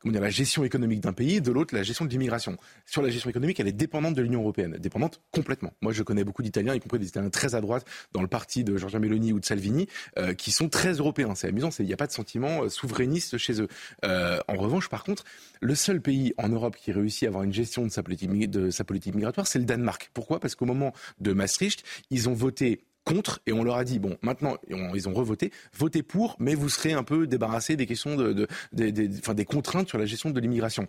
comment 0.00 0.12
dire, 0.12 0.20
la 0.20 0.30
gestion 0.30 0.64
économique 0.64 1.00
d'un 1.00 1.12
pays, 1.12 1.40
de 1.40 1.52
l'autre 1.52 1.74
la 1.74 1.84
gestion 1.84 2.04
de 2.04 2.10
l'immigration. 2.10 2.56
Sur 2.84 3.00
la 3.00 3.10
gestion 3.10 3.30
économique, 3.30 3.60
elle 3.60 3.68
est 3.68 3.72
dépendante 3.72 4.14
de 4.14 4.22
l'Union 4.22 4.40
européenne, 4.40 4.76
dépendante 4.80 5.20
complètement. 5.30 5.72
Moi, 5.82 5.92
je 5.92 6.02
connais 6.02 6.24
beaucoup 6.24 6.42
d'Italiens, 6.42 6.74
y 6.74 6.80
compris 6.80 6.98
des 6.98 7.06
Italiens 7.06 7.30
très 7.30 7.54
à 7.54 7.60
droite, 7.60 7.86
dans 8.12 8.22
le 8.22 8.28
parti 8.28 8.64
de 8.64 8.76
Giorgia 8.76 8.98
Meloni 8.98 9.32
ou 9.32 9.38
de 9.38 9.44
Salvini, 9.44 9.86
euh, 10.18 10.34
qui 10.34 10.50
sont 10.50 10.68
très 10.68 10.94
européens. 10.94 11.34
C'est 11.36 11.48
amusant, 11.48 11.70
il 11.78 11.86
n'y 11.86 11.92
a 11.92 11.96
pas 11.96 12.08
de 12.08 12.12
sentiment 12.12 12.64
euh, 12.64 12.68
souverainiste 12.68 13.38
chez 13.38 13.60
eux. 13.60 13.68
Euh, 14.04 14.40
en 14.48 14.54
revanche, 14.54 14.88
par 14.88 15.04
contre, 15.04 15.22
le 15.60 15.76
seul 15.76 16.00
pays 16.00 16.34
en 16.38 16.48
Europe 16.48 16.76
qui 16.76 16.90
réussit 16.90 17.24
à 17.24 17.28
avoir 17.28 17.44
une 17.44 17.52
gestion 17.52 17.84
de 17.84 17.90
sa 17.90 18.02
politique, 18.02 18.50
de 18.50 18.70
sa 18.70 18.82
politique 18.82 19.14
migratoire, 19.14 19.46
c'est 19.46 19.60
le 19.60 19.64
Danemark. 19.64 20.10
Pourquoi? 20.12 20.40
Parce 20.40 20.56
qu'au 20.56 20.66
moment 20.66 20.92
de 21.20 21.32
Maastricht, 21.32 21.84
ils 22.10 22.28
ont 22.28 22.34
voté 22.34 22.80
contre 23.08 23.40
et 23.46 23.52
on 23.52 23.64
leur 23.64 23.76
a 23.76 23.84
dit 23.84 23.98
bon 23.98 24.18
maintenant 24.22 24.56
ils 24.94 25.08
ont 25.08 25.14
revoté 25.14 25.50
votez 25.72 26.02
pour 26.02 26.36
mais 26.38 26.54
vous 26.54 26.68
serez 26.68 26.92
un 26.92 27.02
peu 27.02 27.26
débarrassé 27.26 27.74
des 27.76 27.86
questions 27.86 28.16
de, 28.16 28.46
des 28.72 29.44
contraintes 29.46 29.88
sur 29.88 29.98
la 29.98 30.04
gestion 30.04 30.30
de 30.30 30.38
l'immigration. 30.40 30.86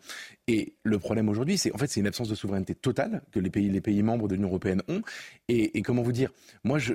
Et 0.48 0.74
le 0.84 1.00
problème 1.00 1.30
aujourd'hui 1.30 1.58
c'est 1.58 1.74
en 1.74 1.78
fait 1.78 1.88
c'est 1.88 2.02
une 2.02 2.08
absence 2.08 2.28
de 2.28 2.36
souveraineté 2.36 2.76
totale 2.76 3.22
que 3.32 3.40
les 3.40 3.50
pays 3.50 3.70
les 3.70 3.82
pays 3.82 4.04
membres 4.04 4.28
de 4.28 4.36
l'Union 4.36 4.50
européenne 4.50 4.84
ont. 4.90 5.02
Et, 5.48 5.82
comment 5.82 6.02
vous 6.02 6.12
dire? 6.12 6.30
Moi 6.64 6.78
je 6.78 6.94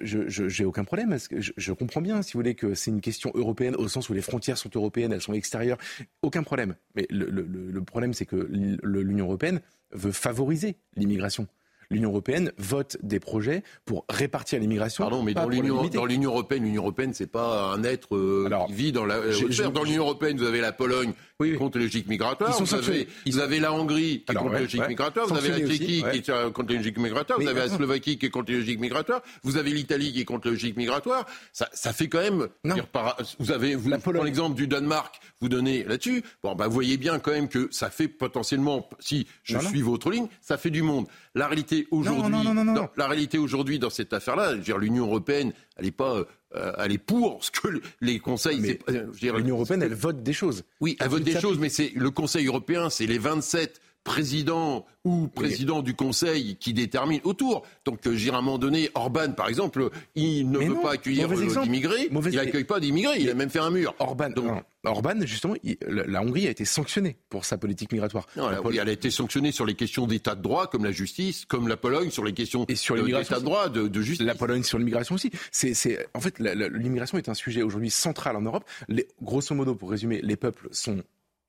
j'ai 0.48 0.64
aucun 0.64 0.84
problème 0.84 1.10
parce 1.10 1.28
que 1.28 1.40
je, 1.40 1.72
comprends 1.72 2.02
bien 2.02 2.22
si 2.22 2.34
vous 2.34 2.40
voulez 2.40 2.54
que 2.54 2.74
c'est 2.74 2.90
une 2.90 3.00
question 3.00 3.32
européenne 3.34 3.74
au 3.76 3.88
sens 3.88 4.08
où 4.10 4.12
les 4.12 4.22
frontières 4.22 4.58
sont 4.58 4.70
européennes 4.74 5.12
elles 5.12 5.22
sont 5.22 5.32
extérieures 5.32 5.78
aucun 6.22 6.42
problème. 6.42 6.76
Mais 6.94 7.06
le 7.08 7.82
problème 7.82 8.12
c'est 8.12 8.26
que 8.26 8.36
l'Union 8.82 9.26
européenne 9.26 9.60
veut 9.92 10.12
favoriser 10.12 10.76
l'immigration 10.96 11.48
l'Union 11.90 12.10
européenne 12.10 12.52
vote 12.58 12.96
des 13.02 13.20
projets 13.20 13.62
pour 13.84 14.04
répartir 14.08 14.58
l'immigration. 14.60 15.04
Pardon, 15.04 15.22
mais 15.22 15.34
dans 15.34 15.48
l'Union 15.48 15.76
européenne, 16.30 16.62
l'Union 16.62 16.82
européenne, 16.82 17.14
c'est 17.14 17.30
pas 17.30 17.72
un 17.72 17.82
être 17.84 18.16
euh, 18.16 18.48
qui 18.66 18.72
vit 18.72 18.92
dans 18.92 19.04
la. 19.04 19.16
Euh, 19.16 19.70
dans 19.72 19.84
l'Union 19.84 20.04
européenne, 20.04 20.36
vous 20.36 20.46
avez 20.46 20.60
la 20.60 20.72
Pologne 20.72 21.12
qui 21.42 21.54
contre 21.54 21.78
les 21.78 21.84
logiques 21.84 22.06
migratoires, 22.06 22.56
vous, 22.62 22.74
avez, 22.74 23.08
vous 23.26 23.38
avez, 23.40 23.58
la 23.58 23.72
Hongrie 23.72 24.22
qui 24.24 24.32
est 24.32 24.34
contre 24.36 24.54
les 24.54 24.60
logiques 24.60 24.88
migratoires, 24.88 25.26
vous 25.26 25.36
avez 25.36 25.48
la 25.48 25.66
Tchéquie 25.66 26.04
qui 26.12 26.18
est 26.18 26.52
contre 26.52 26.70
les 26.70 26.76
logiques 26.76 26.98
migratoires, 26.98 27.40
vous 27.40 27.48
avez 27.48 27.60
la 27.60 27.68
Slovaquie 27.68 28.18
qui 28.18 28.26
est 28.26 28.30
contre 28.30 28.52
les 28.52 28.58
logiques 28.58 28.78
migratoires, 28.78 29.20
vous 29.42 29.56
avez 29.56 29.70
l'Italie 29.70 30.12
qui 30.12 30.20
est 30.20 30.24
contre 30.24 30.46
les 30.46 30.52
logiques 30.52 30.76
migratoires. 30.76 31.26
Ça, 31.52 31.68
ça 31.72 31.92
fait 31.92 32.08
quand 32.08 32.20
même. 32.20 32.48
Dire, 32.64 32.86
vous 33.40 33.50
avez, 33.50 33.74
vous 33.74 33.90
prenez 33.98 34.22
l'exemple 34.22 34.54
du 34.54 34.68
Danemark, 34.68 35.18
vous 35.40 35.48
donnez 35.48 35.82
là-dessus. 35.82 36.22
Bon, 36.42 36.54
bah, 36.54 36.68
vous 36.68 36.74
voyez 36.74 36.98
bien 36.98 37.18
quand 37.18 37.32
même 37.32 37.48
que 37.48 37.68
ça 37.72 37.90
fait 37.90 38.08
potentiellement, 38.08 38.88
si 39.00 39.26
je 39.42 39.58
suis 39.58 39.82
votre 39.82 40.10
ligne, 40.10 40.28
ça 40.40 40.56
fait 40.56 40.70
du 40.70 40.82
monde. 40.82 41.06
La 41.34 41.48
réalité 41.48 41.88
aujourd'hui, 41.90 42.46
la 42.96 43.08
réalité 43.08 43.38
aujourd'hui 43.38 43.80
dans 43.80 43.90
cette 43.90 44.12
affaire-là, 44.12 44.54
l'Union 44.78 45.06
européenne, 45.06 45.52
elle 45.76 45.86
n'est 45.86 45.90
pas, 45.90 46.24
euh, 46.54 46.72
elle 46.78 46.92
est 46.92 46.98
pour 46.98 47.44
ce 47.44 47.50
que 47.50 47.80
les 48.00 48.18
conseils. 48.18 48.78
L'Union 49.22 49.56
européenne, 49.56 49.82
elle 49.82 49.94
vote 49.94 50.22
des 50.22 50.32
choses. 50.32 50.64
Oui, 50.80 50.96
elle, 51.00 51.08
vote 51.08 51.22
des 51.22 51.40
choses, 51.40 51.58
mais 51.58 51.68
c'est 51.68 51.92
le 51.94 52.10
Conseil 52.10 52.46
européen, 52.46 52.90
c'est 52.90 53.06
les 53.06 53.18
27 53.18 53.80
président 54.04 54.86
ou 55.04 55.28
président 55.28 55.82
du 55.82 55.94
Conseil 55.94 56.56
qui 56.56 56.72
détermine 56.72 57.20
autour. 57.24 57.62
Donc, 57.84 58.06
euh, 58.06 58.16
à 58.30 58.36
un 58.36 58.40
moment 58.40 58.58
donné, 58.58 58.90
Orban, 58.94 59.32
par 59.32 59.48
exemple, 59.48 59.90
il 60.14 60.50
ne 60.50 60.58
veut 60.58 60.80
pas 60.80 60.92
accueillir 60.92 61.28
d'immigrés. 61.28 62.10
Il 62.10 62.36
n'accueille 62.36 62.64
pas 62.64 62.80
d'immigrés. 62.80 63.16
Il 63.18 63.30
a 63.30 63.34
même 63.34 63.50
fait 63.50 63.58
un 63.58 63.70
mur. 63.70 63.94
Orban, 63.98 64.30
Orban 64.84 65.20
justement, 65.22 65.54
la 65.86 66.22
Hongrie 66.22 66.46
a 66.46 66.50
été 66.50 66.64
sanctionnée 66.64 67.16
pour 67.28 67.44
sa 67.44 67.58
politique 67.58 67.92
migratoire. 67.92 68.26
Non, 68.36 68.50
elle, 68.70 68.88
a 68.88 68.92
été 68.92 69.10
sanctionnée 69.10 69.52
sur 69.52 69.66
les 69.66 69.74
questions 69.74 70.06
d'état 70.06 70.34
de 70.34 70.42
droit, 70.42 70.66
comme 70.68 70.84
la 70.84 70.92
justice, 70.92 71.44
comme 71.46 71.68
la 71.68 71.76
Pologne, 71.76 72.10
sur 72.10 72.24
les 72.24 72.32
questions 72.32 72.64
d'état 72.64 73.38
de 73.38 73.44
droit, 73.44 73.68
de, 73.68 74.02
justice. 74.02 74.26
La 74.26 74.34
Pologne 74.34 74.62
sur 74.62 74.78
l'immigration 74.78 75.14
aussi. 75.14 75.30
C'est, 75.50 76.06
en 76.14 76.20
fait, 76.20 76.38
l'immigration 76.38 77.18
est 77.18 77.28
un 77.28 77.34
sujet 77.34 77.62
aujourd'hui 77.62 77.90
central 77.90 78.36
en 78.36 78.42
Europe. 78.42 78.64
Les, 78.88 79.08
grosso 79.22 79.54
modo, 79.54 79.74
pour 79.74 79.90
résumer, 79.90 80.20
les 80.22 80.36
peuples 80.36 80.68
sont 80.72 81.02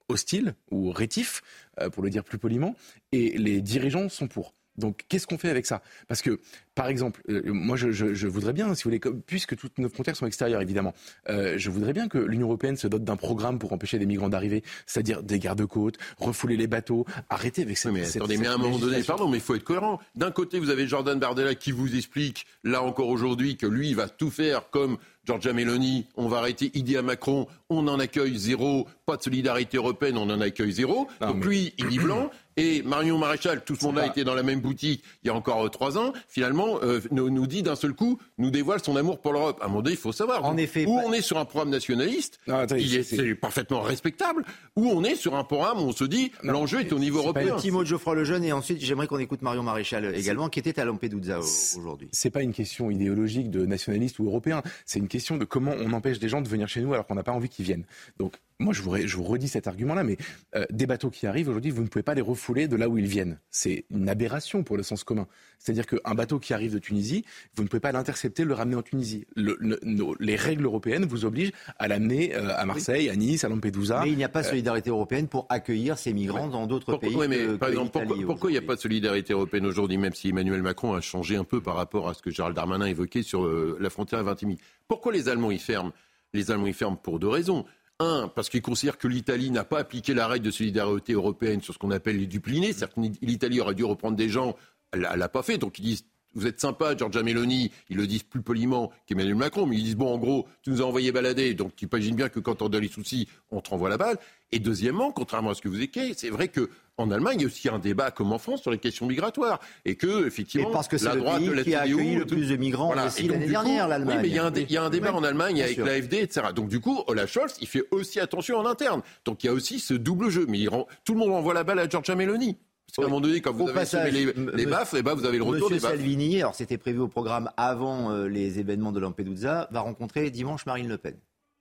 hostile 0.10 0.56
ou 0.72 0.92
rétif, 0.92 1.42
euh, 1.80 1.90
pour 1.90 2.04
le 2.04 2.10
dire 2.10 2.24
plus 2.24 2.38
poliment, 2.38 2.76
et 3.12 3.38
les 3.38 3.62
dirigeants 3.62 4.10
sont 4.10 4.28
pour. 4.28 4.54
Donc 4.78 5.06
qu'est-ce 5.08 5.28
qu'on 5.28 5.38
fait 5.38 5.50
avec 5.50 5.66
ça? 5.66 5.82
Parce 6.08 6.22
que 6.22 6.40
Par 6.76 6.88
exemple, 6.88 7.22
euh, 7.30 7.42
moi 7.46 7.78
je, 7.78 7.92
je, 7.92 8.14
je, 8.14 8.28
voudrais 8.28 8.54
bien, 8.54 8.76
si 8.76 8.84
vous 8.84 8.90
voulez, 8.90 9.02
puisque 9.26 9.56
toutes 9.56 9.78
nos 9.78 9.90
frontières 9.90 10.16
sont 10.16 10.28
extérieures 10.28 10.62
évidemment, 10.62 10.94
euh, 11.30 11.56
je 11.58 11.70
voudrais 11.70 11.94
bien 11.94 12.10
que 12.10 12.18
l'Union 12.18 12.48
européenne 12.48 12.76
se 12.76 12.88
dote 12.88 13.06
d'un 13.06 13.16
programme 13.16 13.60
pour 13.60 13.72
empêcher 13.72 13.98
les 13.98 14.06
migrants 14.06 14.30
d'arriver, 14.30 14.62
c'est-à-dire 14.86 15.24
des 15.24 15.40
gardes-côtes, 15.40 15.98
refouler 16.18 16.58
les 16.58 16.68
bateaux, 16.68 17.06
arrêter 17.30 17.62
avec 17.62 17.78
cette. 17.78 17.94
mais 17.94 18.06
attendez, 18.06 18.38
mais 18.38 18.48
à 18.48 18.54
un 18.54 18.58
moment 18.58 18.78
donné, 18.78 19.02
pardon, 19.04 19.30
mais 19.30 19.38
il 19.38 19.44
faut 19.44 19.56
être 19.56 19.64
cohérent. 19.64 20.00
D'un 20.16 20.32
côté, 20.32 20.60
vous 20.60 20.70
avez 20.70 20.86
Jordan 20.86 21.18
Bardella 21.18 21.56
qui 21.56 21.72
vous 21.72 21.96
explique, 21.96 22.46
là 22.64 22.84
encore 22.84 23.08
aujourd'hui, 23.08 23.56
que 23.56 23.68
lui 23.68 23.90
il 23.90 23.96
va 23.96 24.10
tout 24.10 24.30
faire 24.30 24.70
comme 24.70 24.98
Giorgia 25.26 25.54
Meloni, 25.54 26.06
on 26.16 26.28
va 26.28 26.38
arrêter 26.38 26.72
Idi 26.76 26.98
à 26.98 27.02
Macron, 27.02 27.48
on 27.70 27.88
en 27.88 28.00
accueille 28.00 28.38
zéro, 28.38 28.88
pas 29.06 29.18
de 29.18 29.24
solidarité 29.24 29.78
européenne, 29.78 30.18
on 30.18 30.30
en 30.30 30.40
accueille 30.40 30.72
zéro. 30.72 31.08
Donc 31.20 31.44
lui, 31.44 31.74
il 31.78 31.88
dit 31.88 32.00
blanc. 32.00 32.30
Et 32.58 32.84
Marion 32.84 33.18
Maréchal, 33.18 33.66
tout 33.66 33.76
ce 33.76 33.84
monde 33.84 34.00
a 34.00 34.06
été 34.06 34.24
dans 34.24 34.34
la 34.34 34.44
même 34.44 34.62
boutique 34.62 35.04
il 35.24 35.28
y 35.28 35.30
a 35.30 35.34
encore 35.34 35.66
euh, 35.66 35.70
trois 35.70 35.98
ans, 35.98 36.14
finalement, 36.30 36.65
euh, 36.84 37.02
nous, 37.12 37.48
dit 37.48 37.64
d'un 37.64 37.76
seul 37.76 37.94
coup, 37.94 38.20
nous 38.38 38.52
dévoile 38.52 38.80
son 38.84 38.96
amour 38.96 39.20
pour 39.20 39.34
l'Europe. 39.34 39.58
À 39.62 39.66
un 39.66 39.68
moment 39.68 39.82
donné, 39.82 39.96
il 39.96 40.00
faut 40.00 40.12
savoir. 40.12 40.44
En 40.46 40.58
effet, 40.58 40.86
où 40.86 41.00
on 41.00 41.14
est 41.14 41.22
sur 41.22 41.38
un 41.38 41.46
programme 41.46 41.70
nationaliste, 41.70 42.40
il 42.48 42.96
est, 42.96 43.36
parfaitement 43.36 43.82
respectable, 43.82 44.44
ou 44.76 44.88
on 44.90 45.04
est 45.04 45.16
sur 45.16 45.36
un 45.36 45.44
programme 45.44 45.80
où 45.80 45.88
on 45.88 45.92
se 45.92 46.04
dit, 46.04 46.32
l'enjeu 46.44 46.82
est 46.82 46.94
au 46.94 47.00
niveau 47.00 47.20
européen. 47.20 47.54
Un 47.54 47.58
petit 47.58 47.72
mot 47.72 47.84
de 47.84 47.88
Geoffroy 47.88 48.16
Lejeune, 48.16 48.44
et 48.44 48.52
ensuite, 48.52 48.80
j'aimerais 48.82 49.08
qu'on 49.08 49.20
écoute 49.20 49.42
Marion 49.42 49.64
Maréchal 49.64 50.16
également, 50.16 50.50
qui 50.50 50.60
était 50.60 50.80
à 50.80 50.86
Lampedusa 50.86 51.40
aujourd'hui. 51.40 52.10
C'est 52.12 52.30
pas 52.30 52.42
une 52.42 52.54
question 52.54 52.90
idéologique 52.90 53.50
de 53.50 53.66
nationaliste 53.66 54.20
ou 54.20 54.28
européen, 54.28 54.62
c'est 54.86 55.00
une 55.00 55.08
question 55.08 55.38
de 55.38 55.46
comment 55.46 55.74
on 55.80 55.94
empêche 55.94 56.20
des 56.20 56.30
gens 56.30 56.42
de 56.42 56.48
venir 56.48 56.68
chez 56.68 56.82
nous 56.82 56.94
alors 56.94 57.06
qu'on 57.06 57.16
n'a 57.16 57.24
pas 57.24 57.32
envie 57.32 57.50
qu'ils 57.50 57.66
viennent. 57.66 57.86
Donc, 58.20 58.36
moi, 58.60 58.74
je 58.74 58.82
vous, 58.82 58.96
je 58.96 59.18
vous 59.18 59.24
redis 59.24 59.50
cet 59.50 59.68
argument-là, 59.68 60.04
mais 60.04 60.18
euh, 60.56 60.66
des 60.70 60.86
bateaux 60.86 61.10
qui 61.10 61.28
arrivent 61.28 61.50
aujourd'hui, 61.50 61.72
vous 61.72 61.82
ne 61.82 61.88
pouvez 61.88 62.04
pas 62.04 62.14
les 62.14 62.22
refouler 62.22 62.70
de 62.70 62.78
là 62.78 62.88
où 62.88 62.98
ils 62.98 63.06
viennent. 63.06 63.38
C'est 63.50 63.86
une 63.90 64.08
aberration 64.08 64.64
pour 64.64 64.78
le 64.78 64.84
sens 64.84 65.04
commun. 65.04 65.28
C'est-à-dire 65.60 65.86
qu'un 65.86 66.16
bateau 66.16 66.40
qui 66.40 66.54
arrive 66.54 66.74
de 66.74 66.80
Tunisie, 66.80 67.26
vous 67.56 67.64
ne 67.64 67.68
pouvez 67.68 67.82
pas 67.82 67.92
l'intercepter, 67.92 68.46
le 68.46 68.54
ramener 68.54 68.78
en 68.78 68.82
Tunisie. 68.82 69.26
les 69.36 70.36
règles 70.38 70.64
européennes 70.64 71.04
vous 71.04 71.26
obligent 71.26 71.52
à 71.80 71.90
l'amener 71.90 72.34
euh, 72.34 72.56
à 72.56 72.66
Marseille, 72.66 73.10
à 73.10 73.16
Nice, 73.18 73.44
à 73.44 73.50
Lampedusa. 73.50 74.02
Mais 74.06 74.12
il 74.12 74.18
n'y 74.18 74.24
a 74.24 74.30
pas 74.30 74.42
de 74.42 74.48
euh, 74.48 74.52
solidarité 74.52 74.90
européenne 74.90 75.28
pour 75.28 75.48
accueillir 75.50 75.98
ces 75.98 76.14
migrants 76.14 76.48
dans 76.48 76.66
d'autres 76.66 76.96
pays. 76.96 77.14
Oui, 77.14 77.28
mais 77.28 77.58
par 77.58 77.70
exemple, 77.70 78.00
pourquoi, 78.26 78.52
il 78.52 78.54
n'y 78.54 78.60
a 78.60 78.62
pas 78.62 78.76
de 78.76 78.82
solidarité 78.82 79.34
européenne 79.34 79.66
aujourd'hui, 79.66 79.98
même 79.98 80.14
si 80.14 80.30
Emmanuel 80.30 80.62
Macron 80.62 80.94
a 80.94 81.02
changé 81.02 81.36
un 81.36 81.44
peu 81.44 81.60
par 81.60 81.76
rapport 81.76 82.08
à 82.08 82.14
ce 82.14 82.22
que 82.22 82.32
Gérald 82.32 82.56
Darmanin 82.56 82.86
évoquait 82.86 83.24
sur 83.24 83.46
la 83.46 83.90
frontière 83.90 84.22
à 84.22 84.24
Vintimille? 84.24 84.60
Pourquoi 84.88 85.12
les 85.12 85.28
Allemands 85.28 85.52
y 85.52 85.60
ferment? 85.60 85.92
Les 86.34 86.52
Allemands 86.52 86.68
y 86.68 86.74
ferment 86.74 86.96
pour 86.96 87.20
deux 87.20 87.28
raisons. 87.28 87.66
Un, 88.00 88.28
parce 88.28 88.50
qu'ils 88.50 88.62
considèrent 88.62 88.98
que 88.98 89.08
l'Italie 89.08 89.52
n'a 89.52 89.64
pas 89.64 89.80
appliqué 89.80 90.14
la 90.14 90.28
règle 90.28 90.46
de 90.46 90.52
solidarité 90.52 91.14
européenne 91.14 91.62
sur 91.62 91.74
ce 91.74 91.80
qu'on 91.80 91.92
appelle 91.92 92.18
les 92.18 92.28
duplinés. 92.28 92.74
Que 92.74 93.02
l'Italie 93.22 93.62
aurait 93.62 93.76
dû 93.76 93.86
reprendre 93.86 94.18
des 94.18 94.28
gens, 94.28 94.56
elle 94.92 95.02
l'a 95.02 95.30
pas 95.30 95.44
fait. 95.44 95.58
Donc 95.58 95.80
ils 95.80 95.84
disent 95.84 96.06
vous 96.36 96.48
êtes 96.48 96.60
sympa, 96.60 96.96
Giorgia 96.96 97.24
Meloni, 97.24 97.72
ils 97.90 97.98
le 97.98 98.08
disent 98.08 98.24
plus 98.24 98.42
poliment 98.42 98.92
qu'Emmanuel 99.08 99.36
Macron, 99.36 99.66
mais 99.66 99.78
ils 99.78 99.84
disent, 99.84 99.96
bon, 99.96 100.14
en 100.14 100.18
gros, 100.18 100.48
tu 100.62 100.70
nous 100.70 100.82
as 100.82 100.86
envoyé 100.86 101.12
balader, 101.12 101.54
donc 101.54 101.76
tu 101.76 101.86
imagines 101.86 102.16
bien 102.16 102.30
que 102.30 102.40
quand 102.40 102.62
on 102.62 102.68
a 102.68 102.80
les 102.80 102.90
soucis, 102.90 103.28
on 103.52 103.62
te 103.62 103.70
renvoie 103.70 103.90
la 103.90 103.98
balle. 103.98 104.18
Et 104.52 104.60
deuxièmement, 104.60 105.12
contrairement 105.12 105.52
à 105.52 105.54
ce 105.56 105.62
que 105.62 105.70
vous 105.70 105.82
écrivez, 105.82 106.14
c'est 106.16 106.30
vrai 106.30 106.50
que 106.50 106.70
en 106.98 107.12
Allemagne, 107.12 107.40
il 107.40 107.42
y 107.42 107.46
a 107.46 107.48
aussi 107.48 107.68
un 107.68 107.80
débat, 107.80 108.12
comme 108.12 108.32
en 108.32 108.38
France, 108.38 108.62
sur 108.62 108.72
les 108.72 108.78
questions 108.78 109.06
migratoires. 109.06 109.60
Et 109.84 109.96
que, 109.96 110.26
effectivement, 110.28 110.70
et 110.70 110.72
parce 110.72 110.88
que 110.88 110.98
c'est 110.98 111.14
le 111.14 111.20
droite 111.20 111.40
pays 111.40 111.64
qui 111.64 111.76
a 111.76 111.82
accueilli 111.82 112.16
le 112.16 112.26
plus 112.26 112.50
de 112.50 112.56
migrants 112.56 112.94
aussi 113.06 113.28
l'année 113.28 113.48
dernière, 113.48 113.88
l'Allemagne. 113.88 114.18
Oui, 114.18 114.22
mais 114.24 114.30
il 114.30 114.36
y 114.36 114.40
a 114.40 114.46
un, 114.46 114.54
il 114.54 114.72
y 114.72 114.78
a 114.78 114.84
un 114.84 114.90
débat 114.90 115.14
en 115.14 115.24
Allemagne 115.24 115.62
avec 115.62 115.78
l'AFD, 115.78 116.14
etc. 116.16 116.48
Donc, 116.56 116.70
du 116.70 116.80
coup, 116.80 117.04
Olaf 117.08 117.32
Scholz, 117.32 117.56
il 117.60 117.68
fait 117.68 117.84
aussi 117.92 118.20
attention 118.20 118.58
en 118.58 118.66
interne. 118.66 119.02
Donc, 119.26 119.44
il 119.44 119.48
y 119.48 119.50
a 119.50 119.54
aussi 119.54 119.80
ce 119.80 119.94
double 119.94 120.30
jeu. 120.30 120.46
Mais 120.48 120.60
il 120.60 120.70
rend, 120.70 120.88
tout 121.04 121.14
le 121.14 121.20
monde 121.20 121.32
envoie 121.32 121.54
la 121.54 121.64
balle 121.64 121.80
à 121.80 121.90
Giorgia 121.90 122.16
Meloni. 122.16 122.58
Parce 122.88 122.98
qu'à 122.98 123.04
un 123.04 123.08
moment 123.08 123.22
donné, 123.22 123.42
quand 123.42 123.54
vous 123.54 123.68
avez 123.68 124.12
les, 124.12 124.34
les 124.34 124.66
baffes, 124.66 124.94
et 124.94 125.00
eh 125.00 125.02
ben 125.04 125.16
vous 125.16 125.26
avez 125.26 125.38
le 125.38 125.44
retour 125.44 125.70
Monsieur 125.70 125.78
des 125.78 125.82
baffes. 125.82 125.92
Salvini, 125.92 126.42
alors 126.42 126.56
c'était 126.56 126.78
prévu 126.78 127.00
au 127.00 127.08
programme 127.08 127.52
avant 127.58 128.12
euh, 128.12 128.28
les 128.28 128.60
événements 128.60 128.92
de 128.92 129.00
Lampedusa, 129.00 129.68
va 129.72 129.82
rencontrer 129.82 130.30
dimanche 130.30 130.66
Marine 130.66 130.88
Le 130.88 130.98
Pen. 130.98 131.16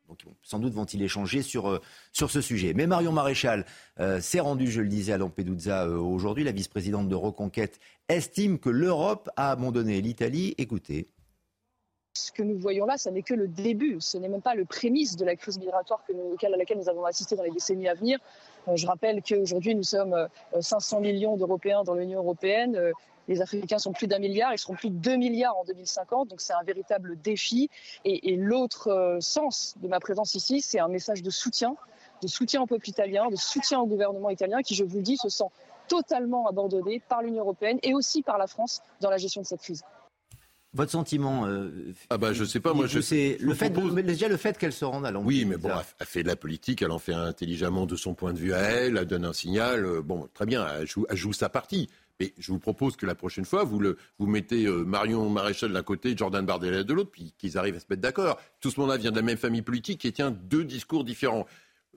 Donc, 0.09 0.21
sans 0.43 0.59
doute 0.59 0.75
vont-ils 0.75 1.03
échanger 1.03 1.43
sur, 1.43 1.69
euh, 1.69 1.81
sur 2.13 2.31
ce 2.31 2.41
sujet. 2.41 2.75
Mais 2.75 2.87
Marion 2.87 3.13
Maréchal 3.13 3.65
euh, 4.01 4.21
s'est 4.21 4.41
rendue, 4.41 4.71
je 4.71 4.83
le 4.83 4.89
disais, 4.89 5.13
à 5.13 5.19
Lampedusa 5.19 5.87
euh, 5.87 5.97
aujourd'hui. 5.97 6.45
La 6.45 6.53
vice-présidente 6.53 7.09
de 7.09 7.15
Reconquête 7.15 7.79
estime 8.09 8.59
que 8.59 8.69
l'Europe 8.69 9.31
a 9.37 9.51
abandonné 9.51 10.01
l'Italie. 10.01 10.55
Écoutez. 10.59 11.09
Ce 12.17 12.31
que 12.31 12.43
nous 12.43 12.59
voyons 12.59 12.87
là, 12.87 12.97
ce 12.97 13.09
n'est 13.09 13.23
que 13.23 13.35
le 13.35 13.49
début. 13.49 13.97
Ce 13.99 14.19
n'est 14.19 14.29
même 14.29 14.43
pas 14.43 14.55
le 14.55 14.67
prémisse 14.67 15.17
de 15.17 15.25
la 15.25 15.37
crise 15.37 15.59
migratoire 15.59 16.05
à 16.09 16.49
laquelle 16.57 16.79
nous 16.79 16.89
avons 16.89 17.05
assisté 17.05 17.35
dans 17.35 17.43
les 17.43 17.51
décennies 17.51 17.89
à 17.89 17.95
venir. 17.95 18.19
Je 18.75 18.87
rappelle 18.87 19.23
qu'aujourd'hui, 19.23 19.75
nous 19.75 19.83
sommes 19.83 20.29
500 20.59 21.01
millions 21.01 21.37
d'Européens 21.37 21.85
dans 21.85 21.95
l'Union 21.95 22.21
européenne. 22.21 22.93
Les 23.29 23.41
Africains 23.41 23.79
sont 23.79 23.93
plus 23.93 24.07
d'un 24.07 24.19
milliard, 24.19 24.53
ils 24.53 24.59
seront 24.59 24.75
plus 24.75 24.91
de 24.91 24.97
2 24.97 25.17
milliards 25.17 25.57
en 25.57 25.65
2050, 25.65 26.29
donc 26.29 26.41
c'est 26.41 26.53
un 26.53 26.63
véritable 26.63 27.21
défi. 27.21 27.71
Et, 28.05 28.37
l'autre 28.37 28.89
euh, 28.89 29.21
sens 29.21 29.75
de 29.79 29.89
ma 29.89 29.99
présence 29.99 30.35
ici, 30.35 30.61
c'est 30.61 30.79
un 30.79 30.89
message 30.89 31.23
de 31.23 31.31
soutien, 31.31 31.75
de 32.23 32.29
soutien 32.29 32.63
au 32.63 32.67
peuple 32.67 32.89
italien, 32.89 33.29
de 33.31 33.37
soutien 33.37 33.81
au 33.81 33.87
gouvernement 33.87 34.29
italien 34.29 34.63
qui, 34.63 34.75
je 34.75 34.85
vous 34.85 34.99
le 34.99 35.03
dis, 35.03 35.17
se 35.17 35.31
sent 35.31 35.49
totalement 35.89 36.47
abandonné 36.47 37.01
par 37.09 37.23
l'Union 37.23 37.43
européenne 37.43 37.79
et 37.83 37.95
aussi 37.95 38.23
par 38.23 38.39
la 38.39 38.47
France 38.47 38.83
dans 39.01 39.11
la 39.11 39.17
gestion 39.17 39.41
de 39.41 39.47
cette 39.47 39.61
crise. 39.61 39.83
Votre 40.75 40.91
sentiment 40.91 41.47
euh, 41.47 41.71
Ah 42.11 42.19
bah 42.19 42.33
je 42.33 42.45
sais 42.45 42.59
pas, 42.59 42.75
moi 42.75 42.87
je. 42.89 42.99
Le 42.99 43.55
fait, 43.55 43.71
déjà 44.03 44.29
le 44.29 44.37
fait 44.37 44.59
qu'elle 44.59 44.73
se 44.73 44.85
rende 44.85 45.07
à 45.07 45.13
Londres. 45.13 45.27
Oui, 45.27 45.45
mais 45.45 45.57
bon, 45.57 45.71
elle, 46.01 46.07
fait 46.07 46.25
de 46.25 46.29
la 46.29 46.35
politique, 46.35 46.83
elle 46.83 46.91
en 46.91 46.99
fait 46.99 47.15
intelligemment 47.15 47.87
de 47.87 47.95
son 47.95 48.15
point 48.15 48.33
de 48.33 48.39
vue 48.39 48.53
à 48.53 48.59
elle, 48.59 48.97
elle 48.97 49.07
donne 49.07 49.25
un 49.25 49.33
signal. 49.33 49.87
Euh, 49.87 50.03
bon, 50.03 50.29
très 50.35 50.47
bien, 50.47 50.67
elle 50.81 50.89
joue, 50.89 51.07
elle 51.09 51.17
joue 51.17 51.33
sa 51.33 51.49
partie. 51.49 51.89
Mais 52.21 52.33
je 52.39 52.53
vous 52.53 52.59
propose 52.59 52.97
que 52.97 53.07
la 53.07 53.15
prochaine 53.15 53.45
fois, 53.45 53.65
vous, 53.65 53.81
le, 53.81 53.97
vous 54.19 54.27
mettez 54.27 54.67
euh, 54.67 54.85
Marion 54.85 55.29
Maréchal 55.31 55.73
d'un 55.73 55.83
côté, 55.83 56.17
Jordan 56.17 56.45
Bardella 56.45 56.85
de 56.85 56.93
l'autre, 56.93 57.11
puis 57.11 57.35
qu'ils 57.39 57.59
arrivent 57.59 57.77
à 57.77 57.81
se 57.81 57.87
mettre 57.91 58.03
d'accord. 58.03 58.41
Tout 58.61 58.71
ce 58.71 58.79
monde-là 58.81 58.97
vient 58.97 59.11
de 59.11 59.17
la 59.17 59.23
même 59.23 59.37
famille 59.37 59.63
politique 59.63 60.05
et 60.05 60.13
tient 60.13 60.31
deux 60.31 60.65
discours 60.65 61.05
différents 61.05 61.47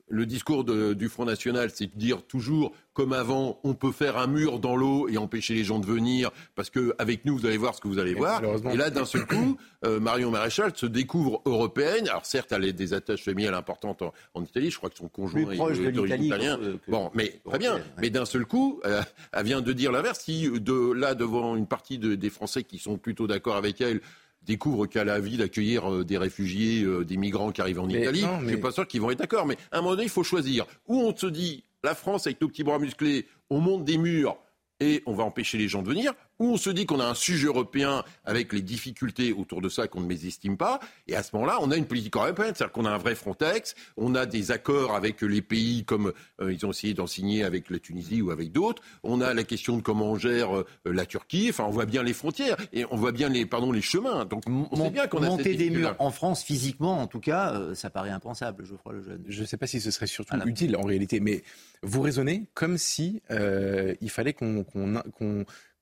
le 0.09 0.25
discours 0.25 0.63
du 0.63 1.09
Front 1.09 1.25
National, 1.25 1.69
c'est 1.73 1.85
de 1.93 1.99
dire 1.99 2.23
toujours, 2.23 2.71
comme 2.93 3.13
avant, 3.13 3.59
on 3.63 3.73
peut 3.73 3.91
faire 3.91 4.17
un 4.17 4.27
mur 4.27 4.59
dans 4.59 4.75
l'eau 4.75 5.07
et 5.09 5.17
empêcher 5.17 5.53
les 5.53 5.63
gens 5.63 5.79
de 5.79 5.85
venir, 5.85 6.31
parce 6.55 6.69
qu'avec 6.69 7.25
nous, 7.25 7.37
vous 7.37 7.45
allez 7.45 7.57
voir 7.57 7.75
ce 7.75 7.81
que 7.81 7.87
vous 7.87 7.99
allez 7.99 8.13
voir. 8.13 8.41
Et 8.71 8.77
là, 8.77 8.89
d'un 8.89 9.05
seul 9.05 9.25
coup, 9.25 9.57
euh, 9.85 9.99
Marion 9.99 10.31
Maréchal 10.31 10.71
se 10.75 10.85
découvre 10.85 11.41
européenne. 11.45 12.07
Alors 12.07 12.25
certes, 12.25 12.51
elle 12.51 12.63
a 12.65 12.71
des 12.71 12.93
attaches 12.93 13.23
familiales 13.23 13.53
importantes 13.53 14.01
en, 14.33 14.43
Italie. 14.43 14.71
Je 14.71 14.77
crois 14.77 14.89
que 14.89 14.97
son 14.97 15.09
conjoint 15.09 15.51
est 15.51 15.91
d'origine 15.91 16.23
italien. 16.23 16.59
bon, 16.87 17.11
mais 17.13 17.39
très 17.45 17.59
bien. 17.59 17.79
Mais 17.99 18.09
d'un 18.09 18.25
seul 18.25 18.45
coup, 18.45 18.79
euh, 18.85 19.01
elle 19.33 19.45
vient 19.45 19.61
de 19.61 19.73
dire 19.73 19.91
l'inverse. 19.91 20.21
Si 20.21 20.49
de 20.49 20.93
là, 20.93 21.15
devant 21.15 21.55
une 21.55 21.67
partie 21.67 21.97
des 21.97 22.29
Français 22.29 22.63
qui 22.63 22.79
sont 22.79 22.97
plutôt 22.97 23.27
d'accord 23.27 23.57
avec 23.57 23.81
elle, 23.81 24.01
découvre 24.47 24.87
qu'elle 24.87 25.09
a 25.09 25.17
envie 25.17 25.37
d'accueillir 25.37 25.91
euh, 25.91 26.03
des 26.03 26.17
réfugiés, 26.17 26.83
euh, 26.83 27.03
des 27.03 27.17
migrants 27.17 27.51
qui 27.51 27.61
arrivent 27.61 27.81
en 27.81 27.89
Italie, 27.89 28.21
je 28.39 28.43
ne 28.45 28.47
suis 28.47 28.57
pas 28.57 28.71
sûr 28.71 28.87
qu'ils 28.87 29.01
vont 29.01 29.11
être 29.11 29.19
d'accord. 29.19 29.45
Mais 29.45 29.57
à 29.71 29.77
un 29.77 29.81
moment 29.81 29.91
donné, 29.91 30.03
il 30.03 30.09
faut 30.09 30.23
choisir. 30.23 30.65
Où 30.87 30.99
on 31.01 31.15
se 31.15 31.27
dit, 31.27 31.63
la 31.83 31.93
France, 31.93 32.25
avec 32.25 32.41
nos 32.41 32.47
petits 32.47 32.63
bras 32.63 32.79
musclés, 32.79 33.27
on 33.49 33.59
monte 33.59 33.83
des 33.83 33.97
murs 33.97 34.37
et 34.79 35.03
on 35.05 35.13
va 35.13 35.23
empêcher 35.23 35.57
les 35.57 35.67
gens 35.67 35.81
de 35.81 35.87
venir, 35.87 36.13
où 36.39 36.53
on 36.53 36.57
se 36.57 36.69
dit 36.69 36.85
qu'on 36.85 36.99
a 36.99 37.05
un 37.05 37.13
sujet 37.13 37.47
européen 37.47 38.03
avec 38.25 38.53
les 38.53 38.61
difficultés 38.61 39.33
autour 39.33 39.61
de 39.61 39.69
ça 39.69 39.87
qu'on 39.87 40.01
ne 40.01 40.05
mésestime 40.05 40.57
pas, 40.57 40.79
et 41.07 41.15
à 41.15 41.23
ce 41.23 41.35
moment-là, 41.35 41.57
on 41.61 41.71
a 41.71 41.77
une 41.77 41.85
politique 41.85 42.15
européenne, 42.15 42.53
c'est-à-dire 42.55 42.71
qu'on 42.71 42.85
a 42.85 42.91
un 42.91 42.97
vrai 42.97 43.15
Frontex, 43.15 43.75
on 43.97 44.15
a 44.15 44.25
des 44.25 44.51
accords 44.51 44.95
avec 44.95 45.21
les 45.21 45.41
pays 45.41 45.83
comme 45.85 46.13
euh, 46.41 46.53
ils 46.53 46.65
ont 46.65 46.71
essayé 46.71 46.93
d'en 46.93 47.07
signer 47.07 47.43
avec 47.43 47.69
la 47.69 47.79
Tunisie 47.79 48.21
ou 48.21 48.31
avec 48.31 48.51
d'autres, 48.51 48.81
on 49.03 49.21
a 49.21 49.33
la 49.33 49.43
question 49.43 49.77
de 49.77 49.81
comment 49.81 50.11
on 50.11 50.17
gère 50.17 50.55
euh, 50.55 50.65
la 50.85 51.05
Turquie, 51.05 51.47
enfin 51.49 51.65
on 51.65 51.71
voit 51.71 51.85
bien 51.85 52.03
les 52.03 52.13
frontières, 52.13 52.57
et 52.73 52.85
on 52.91 52.95
voit 52.95 53.11
bien 53.11 53.29
les, 53.29 53.45
pardon, 53.45 53.71
les 53.71 53.81
chemins, 53.81 54.25
donc 54.25 54.43
on 54.47 54.75
sait 54.75 54.89
bien 54.89 55.07
qu'on 55.07 55.23
a 55.23 55.27
Monter 55.27 55.55
des 55.55 55.69
murs 55.69 55.95
en 55.99 56.11
France 56.11 56.43
physiquement, 56.43 56.99
en 57.01 57.07
tout 57.07 57.19
cas, 57.19 57.53
euh, 57.53 57.75
ça 57.75 57.89
paraît 57.89 58.09
impensable, 58.09 58.65
je 58.65 58.75
crois, 58.75 58.93
le 58.93 59.01
jeune. 59.01 59.23
Je 59.27 59.41
ne 59.41 59.45
sais 59.45 59.57
pas 59.57 59.67
si 59.67 59.81
ce 59.81 59.91
serait 59.91 60.07
surtout 60.07 60.37
utile 60.45 60.75
en 60.77 60.83
réalité, 60.83 61.19
mais 61.19 61.43
vous 61.83 62.01
raisonnez 62.01 62.45
comme 62.53 62.77
si 62.77 63.21
il 63.29 64.09
fallait 64.09 64.33
qu'on 64.33 64.65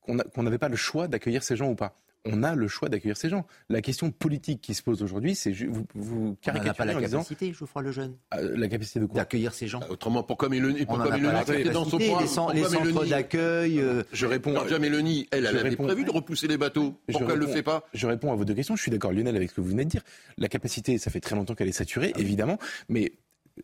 qu'on 0.05 0.43
n'avait 0.43 0.57
pas 0.57 0.69
le 0.69 0.75
choix 0.75 1.07
d'accueillir 1.07 1.43
ces 1.43 1.55
gens 1.55 1.69
ou 1.69 1.75
pas 1.75 1.97
on 2.25 2.43
a 2.43 2.55
le 2.55 2.67
choix 2.67 2.89
d'accueillir 2.89 3.17
ces 3.17 3.29
gens. 3.29 3.45
La 3.69 3.81
question 3.81 4.11
politique 4.11 4.61
qui 4.61 4.73
se 4.73 4.81
pose 4.81 5.03
aujourd'hui, 5.03 5.35
c'est 5.35 5.51
vous, 5.51 5.85
vous 5.93 6.37
caricaturez 6.41 6.83
on 6.83 6.85
n'a 6.85 6.93
pas 6.93 6.99
la 7.01 7.07
capacité, 7.07 7.53
Geoffroy 7.53 7.81
Lejeune. 7.83 8.15
Euh, 8.33 8.57
la 8.57 8.67
capacité 8.67 8.99
de 8.99 9.05
quoi? 9.05 9.21
D'accueillir 9.21 9.53
ces 9.53 9.67
gens. 9.67 9.81
Euh, 9.83 9.91
autrement, 9.93 10.23
pourquoi 10.23 10.49
Mélanie 10.49 10.85
On 10.87 10.97
n'a 10.97 11.05
pas 11.05 11.17
la 11.17 11.43
capacité. 11.43 11.69
Dans 11.69 11.85
son 11.85 11.97
point, 11.97 12.21
les, 12.21 12.27
centres 12.27 13.05
d'accueil. 13.05 13.79
Euh, 13.79 14.03
je 14.11 14.25
réponds. 14.25 14.55
à 14.57 14.79
Mélanie, 14.79 15.27
elle, 15.31 15.45
elle 15.45 15.57
avait 15.57 15.75
prévu 15.75 16.03
de 16.03 16.11
repousser 16.11 16.47
les 16.47 16.57
bateaux. 16.57 16.95
Pourquoi 17.11 17.33
elle 17.33 17.39
ne 17.39 17.45
le 17.45 17.51
fait 17.51 17.63
pas? 17.63 17.83
Je 17.93 18.07
réponds 18.07 18.31
à 18.31 18.35
vos 18.35 18.45
deux 18.45 18.55
questions. 18.55 18.75
Je 18.75 18.81
suis 18.81 18.91
d'accord, 18.91 19.11
Lionel, 19.11 19.35
avec 19.35 19.51
ce 19.51 19.55
que 19.55 19.61
vous 19.61 19.69
venez 19.69 19.85
de 19.85 19.89
dire. 19.89 20.03
La 20.37 20.47
capacité, 20.47 20.97
ça 20.97 21.11
fait 21.11 21.21
très 21.21 21.35
longtemps 21.35 21.55
qu'elle 21.55 21.69
est 21.69 21.73
saturée, 21.73 22.13
évidemment, 22.17 22.57
mais 22.89 23.13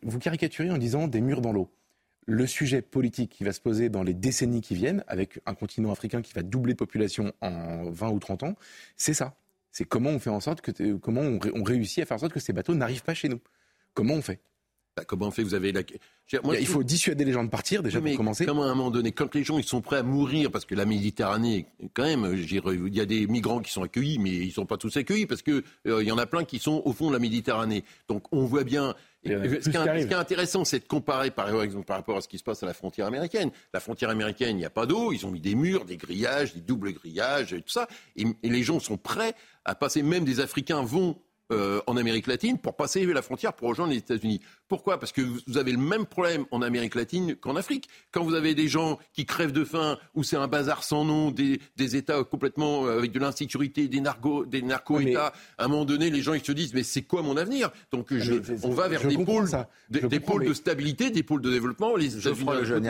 vous 0.02 0.18
caricaturez 0.18 0.70
en 0.70 0.78
disant 0.78 1.08
des 1.08 1.20
murs 1.20 1.40
dans 1.40 1.52
l'eau 1.52 1.68
le 2.26 2.46
sujet 2.46 2.82
politique 2.82 3.30
qui 3.30 3.44
va 3.44 3.52
se 3.52 3.60
poser 3.60 3.88
dans 3.88 4.02
les 4.02 4.14
décennies 4.14 4.60
qui 4.60 4.74
viennent, 4.74 5.04
avec 5.08 5.40
un 5.46 5.54
continent 5.54 5.90
africain 5.90 6.22
qui 6.22 6.32
va 6.32 6.42
doubler 6.42 6.74
de 6.74 6.78
population 6.78 7.32
en 7.40 7.90
20 7.90 8.10
ou 8.10 8.18
30 8.18 8.42
ans, 8.44 8.54
c'est 8.96 9.14
ça. 9.14 9.34
C'est 9.72 9.84
comment 9.84 10.10
on 10.10 10.18
fait 10.18 10.30
en 10.30 10.40
sorte 10.40 10.60
que, 10.60 10.94
comment 10.96 11.22
on, 11.22 11.62
réussit 11.64 12.02
à 12.02 12.06
faire 12.06 12.16
en 12.16 12.20
sorte 12.20 12.32
que 12.32 12.40
ces 12.40 12.52
bateaux 12.52 12.74
n'arrivent 12.74 13.02
pas 13.02 13.14
chez 13.14 13.28
nous. 13.28 13.40
Comment 13.94 14.14
on 14.14 14.22
fait? 14.22 14.40
Bah, 14.94 15.04
comment 15.06 15.28
on 15.28 15.30
fait? 15.30 15.42
Vous 15.42 15.54
avez 15.54 15.72
la... 15.72 15.80
Moi, 16.44 16.58
il 16.58 16.66
faut 16.66 16.82
dissuader 16.82 17.24
les 17.24 17.32
gens 17.32 17.44
de 17.44 17.48
partir 17.48 17.82
déjà 17.82 18.00
pour 18.00 18.14
commencer. 18.14 18.44
Comment 18.44 18.64
à 18.64 18.66
un 18.66 18.74
moment 18.74 18.90
donné, 18.90 19.12
quand 19.12 19.34
les 19.34 19.44
gens 19.44 19.58
ils 19.58 19.64
sont 19.64 19.80
prêts 19.80 19.96
à 19.96 20.02
mourir 20.02 20.50
parce 20.50 20.66
que 20.66 20.74
la 20.74 20.84
Méditerranée, 20.84 21.66
quand 21.94 22.04
même, 22.04 22.34
il 22.34 22.94
y 22.94 23.00
a 23.00 23.06
des 23.06 23.26
migrants 23.26 23.60
qui 23.60 23.72
sont 23.72 23.82
accueillis, 23.82 24.18
mais 24.18 24.30
ils 24.30 24.52
sont 24.52 24.66
pas 24.66 24.76
tous 24.76 24.94
accueillis 24.96 25.26
parce 25.26 25.42
que 25.42 25.64
euh, 25.86 26.02
il 26.02 26.08
y 26.08 26.12
en 26.12 26.18
a 26.18 26.26
plein 26.26 26.44
qui 26.44 26.58
sont 26.58 26.82
au 26.84 26.92
fond 26.92 27.08
de 27.08 27.14
la 27.14 27.18
Méditerranée. 27.18 27.84
Donc 28.08 28.24
on 28.32 28.44
voit 28.44 28.64
bien. 28.64 28.94
Ce 29.24 29.30
qui, 29.70 29.76
est, 29.76 30.14
intéressant, 30.14 30.64
c'est 30.64 30.80
de 30.80 30.84
comparer 30.84 31.30
par 31.30 31.62
exemple 31.62 31.86
par 31.86 31.96
rapport 31.96 32.16
à 32.16 32.20
ce 32.20 32.28
qui 32.28 32.38
se 32.38 32.42
passe 32.42 32.62
à 32.62 32.66
la 32.66 32.74
frontière 32.74 33.06
américaine. 33.06 33.50
La 33.72 33.80
frontière 33.80 34.10
américaine, 34.10 34.56
il 34.56 34.60
n'y 34.60 34.64
a 34.64 34.70
pas 34.70 34.86
d'eau, 34.86 35.12
ils 35.12 35.24
ont 35.26 35.30
mis 35.30 35.40
des 35.40 35.54
murs, 35.54 35.84
des 35.84 35.96
grillages, 35.96 36.54
des 36.54 36.60
doubles 36.60 36.92
grillages, 36.92 37.52
et 37.52 37.62
tout 37.62 37.70
ça, 37.70 37.86
et 38.16 38.26
les 38.42 38.62
gens 38.62 38.80
sont 38.80 38.96
prêts 38.96 39.34
à 39.64 39.74
passer. 39.74 40.02
Même 40.02 40.24
des 40.24 40.40
Africains 40.40 40.82
vont 40.82 41.16
euh, 41.52 41.80
en 41.86 41.96
Amérique 41.96 42.26
latine 42.26 42.58
pour 42.58 42.76
passer 42.76 43.04
la 43.06 43.22
frontière 43.22 43.52
pour 43.52 43.68
rejoindre 43.68 43.92
les 43.92 43.98
États-Unis. 43.98 44.40
Pourquoi? 44.68 44.98
Parce 44.98 45.12
que 45.12 45.20
vous 45.20 45.58
avez 45.58 45.72
le 45.72 45.78
même 45.78 46.06
problème 46.06 46.46
en 46.50 46.62
Amérique 46.62 46.94
latine 46.94 47.36
qu'en 47.36 47.56
Afrique. 47.56 47.88
Quand 48.10 48.24
vous 48.24 48.34
avez 48.34 48.54
des 48.54 48.68
gens 48.68 48.98
qui 49.12 49.26
crèvent 49.26 49.52
de 49.52 49.64
faim, 49.64 49.98
où 50.14 50.22
c'est 50.22 50.36
un 50.36 50.48
bazar 50.48 50.82
sans 50.82 51.04
nom, 51.04 51.30
des, 51.30 51.60
États 51.96 52.24
complètement 52.24 52.86
euh, 52.86 52.98
avec 52.98 53.12
de 53.12 53.18
l'insécurité, 53.18 53.88
des, 53.88 54.00
des 54.46 54.62
narco-États, 54.62 55.32
à 55.58 55.64
un 55.64 55.68
moment 55.68 55.84
donné, 55.84 56.10
les 56.10 56.22
gens 56.22 56.34
ils 56.34 56.44
se 56.44 56.52
disent 56.52 56.74
mais 56.74 56.82
c'est 56.82 57.02
quoi 57.02 57.22
mon 57.22 57.36
avenir? 57.36 57.70
Donc 57.90 58.14
je, 58.14 58.34
on 58.62 58.70
va 58.70 58.88
vers 58.88 59.06
des 59.06 59.18
pôles, 59.18 59.48
des, 59.90 60.20
pôles 60.20 60.46
de 60.46 60.54
stabilité, 60.54 61.10
des 61.10 61.22
pôles 61.22 61.42
de 61.42 61.50
développement. 61.50 61.96
Les 61.96 62.16
États-Unis 62.16 62.46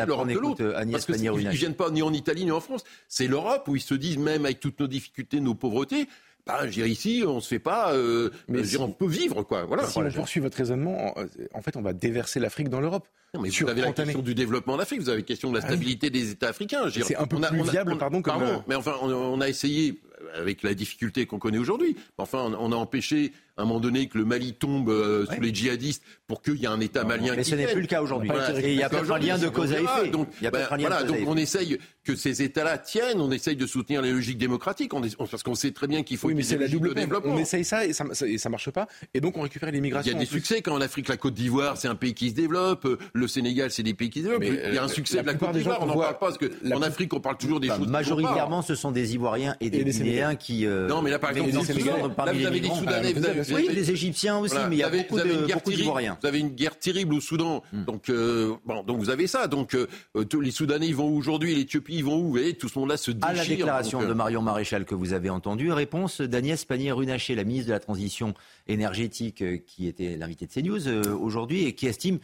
l'Europe 0.07 0.29
de 0.29 0.39
l'autre. 0.39 0.75
Parce 0.91 1.07
qu'ils 1.07 1.23
ne 1.23 1.51
viennent 1.51 1.75
pas 1.75 1.91
ni 1.91 2.03
en 2.03 2.13
Italie 2.13 2.45
ni 2.45 2.53
en 2.53 2.61
France. 2.61 2.85
C'est 3.09 3.27
l'Europe 3.27 3.67
où 3.69 3.77
ils 3.77 3.83
se 3.83 3.95
disent 3.95 4.19
même 4.19 4.45
avec 4.45 4.61
toutes 4.61 4.81
nos 4.81 4.87
difficultés, 4.87 5.41
nos 5.41 5.55
pauvretés, 5.55 6.09
bah, 6.47 6.69
je 6.69 6.81
ici, 6.83 7.23
on 7.27 7.41
se 7.41 7.49
fait 7.49 7.61
pas, 7.61 7.93
euh, 7.93 8.31
mais 8.49 8.63
on 8.79 8.91
peut 8.91 9.07
vivre, 9.07 9.43
quoi. 9.43 9.65
Voilà. 9.65 9.87
Si 9.87 9.99
on 9.99 10.11
poursuit 10.11 10.41
votre 10.41 10.57
raisonnement, 10.57 11.15
en 11.55 11.63
fait, 11.63 11.77
on 11.77 11.83
va 11.83 11.93
déverser 11.93 12.41
l'Afrique 12.41 12.69
dans 12.69 12.81
l'Europe. 12.81 13.07
mais 13.41 13.49
vous 13.49 13.69
avez 13.69 13.81
la 13.81 13.93
question 13.93 14.23
du 14.23 14.35
développement 14.35 14.75
de 14.75 14.81
l'Afrique, 14.81 15.01
vous 15.01 15.09
avez 15.09 15.19
la 15.21 15.27
question 15.27 15.51
de 15.51 15.59
la 15.59 15.65
ah 15.65 15.69
stabilité 15.69 16.11
des 16.11 16.33
États 16.33 16.49
africains. 16.49 16.91
C'est 16.91 17.17
un 17.17 17.27
peu 17.27 17.41
plus 17.41 17.71
viable, 17.71 17.97
pardon, 17.97 18.23
comme... 18.23 18.39
Pardon, 18.39 18.65
mais 18.67 18.75
enfin, 18.75 18.95
on, 19.03 19.41
a 19.41 19.49
essayé, 19.49 20.01
avec 20.35 20.65
la 20.65 20.75
difficulté 20.75 21.27
qu'on 21.27 21.39
connaît 21.39 21.59
aujourd'hui, 21.59 21.97
enfin, 22.19 22.53
on 22.59 22.73
a 22.73 22.77
empêché 22.77 23.33
un 23.63 23.67
moment 23.67 23.81
donné 23.81 24.09
que 24.09 24.19
le 24.19 24.25
Mali 24.25 24.55
tombe 24.55 24.89
euh, 24.89 25.27
sous 25.27 25.41
les 25.41 25.55
djihadistes 25.55 26.03
pour 26.27 26.43
qu'il 26.43 26.57
y 26.57 26.65
ait 26.65 26.69
un 26.69 26.81
État 26.81 27.05
malien 27.05 27.35
mais 27.37 27.45
ce 27.45 27.55
n'est 27.55 27.67
plus 27.67 27.83
le 27.83 27.87
cas 27.87 28.03
aujourd'hui. 28.03 28.31
et 28.63 28.71
il 28.71 28.77
n'y 28.77 28.83
a 28.83 28.89
pas 28.89 29.01
de 29.03 29.27
lien 29.27 29.39
de 29.39 29.49
cause 29.49 29.73
à 29.73 29.81
effet. 29.81 30.09
Donc, 30.11 30.29
ben, 30.41 30.67
voilà, 30.79 31.03
donc 31.03 31.19
on 31.27 31.37
essaye 31.37 31.79
que 32.05 32.17
ces 32.17 32.43
États-là 32.43 32.79
tiennent, 32.79 33.21
on 33.21 33.31
essaye 33.31 33.57
de 33.57 33.67
soutenir 33.67 34.03
les 34.03 34.13
logiques 34.13 34.39
démocratiques, 34.39 34.93
on 34.95 35.03
parce 35.03 35.43
qu'on 35.43 35.55
sait 35.55 35.71
très 35.71 35.87
bien 35.87 36.03
qu'il 36.03 36.17
faut 36.17 36.29
oui, 36.29 36.35
mais 36.35 36.43
c'est 36.43 36.59
la 36.59 36.69
double 36.69 36.95
développement. 36.95 37.35
On 37.35 37.39
essaye 37.39 37.65
ça 37.65 37.87
et 37.87 37.93
ça, 37.93 38.05
ça, 38.13 38.49
marche 38.49 38.71
pas, 38.71 38.89
et 39.15 39.21
donc 39.21 39.37
on 39.37 39.43
récupère 39.43 39.71
l'immigration. 39.71 40.11
Il 40.11 40.15
y 40.15 40.17
a 40.17 40.21
des 40.21 40.27
succès 40.27 40.63
quand 40.63 40.75
en 40.75 40.81
Afrique, 40.81 41.09
la 41.09 41.17
Côte 41.17 41.35
d'Ivoire, 41.35 41.77
c'est 41.77 41.89
un 41.89 41.95
pays 41.95 42.15
qui 42.15 42.31
se 42.31 42.35
développe, 42.35 42.89
le 43.13 43.29
Sénégal, 43.29 43.71
c'est 43.71 43.83
des 43.83 43.95
pays 43.95 44.11
qui 44.11 44.21
se 44.21 44.25
développent. 44.25 44.45
il 44.45 44.75
y 44.75 44.79
a 44.79 44.83
un 44.83 44.87
euh, 44.87 44.89
succès 44.89 45.23
de 45.23 45.27
la 45.27 45.35
Côte 45.35 45.53
d'Ivoire, 45.53 45.79
on 45.83 45.87
n'en 45.87 45.97
parle 45.97 46.19
pas 46.19 46.27
parce 46.27 46.39
que 46.39 46.51
en 46.73 46.83
Afrique, 46.83 47.13
on 47.15 47.21
parle 47.21 47.37
toujours 47.37 47.61
des 47.61 47.69
choses. 47.69 47.89
Majoritairement, 47.89 48.63
ce 48.63 48.75
sont 48.75 48.91
des 48.91 49.15
Ivoiriens 49.15 49.57
et 49.61 49.71
des 49.71 49.85
Guinéens 49.85 50.35
qui. 50.35 50.67
Euh, 50.67 50.89
non, 50.89 51.03
mais 51.03 51.11
là, 51.11 51.19
par 51.19 51.31
exemple, 51.31 51.51
vous 51.51 52.47
avez 52.47 52.61
des 52.61 52.69
Soudanais, 52.69 53.13
oui, 53.55 53.69
des 53.75 53.91
Égyptiens 53.91 54.39
aussi, 54.39 54.57
mais 54.69 54.77
il 54.77 54.79
y 54.79 54.83
a 54.83 54.91
beaucoup, 54.91 55.71
d'Ivoiriens. 55.71 56.19
Vous 56.21 56.29
avez 56.29 56.41
une 56.41 56.51
guerre 56.51 56.79
terrible 56.79 57.15
au 57.15 57.21
Soudan, 57.21 57.63
hmm. 57.73 57.85
donc 57.85 58.09
euh, 58.09 58.55
bon, 58.65 58.83
donc 58.83 58.99
vous 58.99 59.11
avez 59.11 59.27
ça. 59.27 59.47
Donc 59.47 59.75
euh, 59.75 59.87
tous 60.25 60.41
les 60.41 60.51
Soudanais 60.51 60.87
ils 60.87 60.97
vont 60.97 61.09
où 61.09 61.17
aujourd'hui, 61.17 61.55
l'Éthiopie 61.55 61.97
ils 61.97 62.05
vont 62.05 62.19
où? 62.19 62.39
Et 62.39 62.55
tout 62.55 62.69
ce 62.69 62.79
monde-là 62.79 62.97
se 62.97 63.11
déchire. 63.11 63.29
À 63.29 63.33
la 63.35 63.47
déclaration 63.47 64.03
de 64.03 64.07
euh, 64.07 64.15
Marion 64.15 64.43
Maréchal 64.43 64.85
que 64.85 64.95
vous 64.95 65.13
avez 65.13 65.31
entendue, 65.31 65.73
réponse 65.73 66.21
d'Agnès 66.21 66.65
Pannier-Runacher, 66.65 67.35
la 67.35 67.45
ministre 67.45 67.69
de 67.69 67.73
la 67.73 67.81
Transition 67.81 68.35
énergétique, 68.67 69.45
qui 69.67 69.87
était 69.87 70.17
l'invitée 70.17 70.47
de 70.47 70.53
CNews 70.53 70.89
aujourd'hui 71.21 71.65
et 71.65 71.75
qui 71.75 71.87
estime 71.87 72.19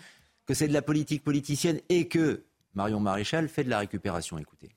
que 0.47 0.55
c'est 0.55 0.69
de 0.69 0.73
la 0.73 0.83
politique 0.83 1.23
politicienne 1.23 1.81
et 1.89 2.09
que 2.09 2.43
Marion 2.75 3.01
Maréchal 3.01 3.49
fait 3.49 3.65
de 3.65 3.71
la 3.71 3.81
récupération. 3.81 4.39
Écoutez. 4.39 4.71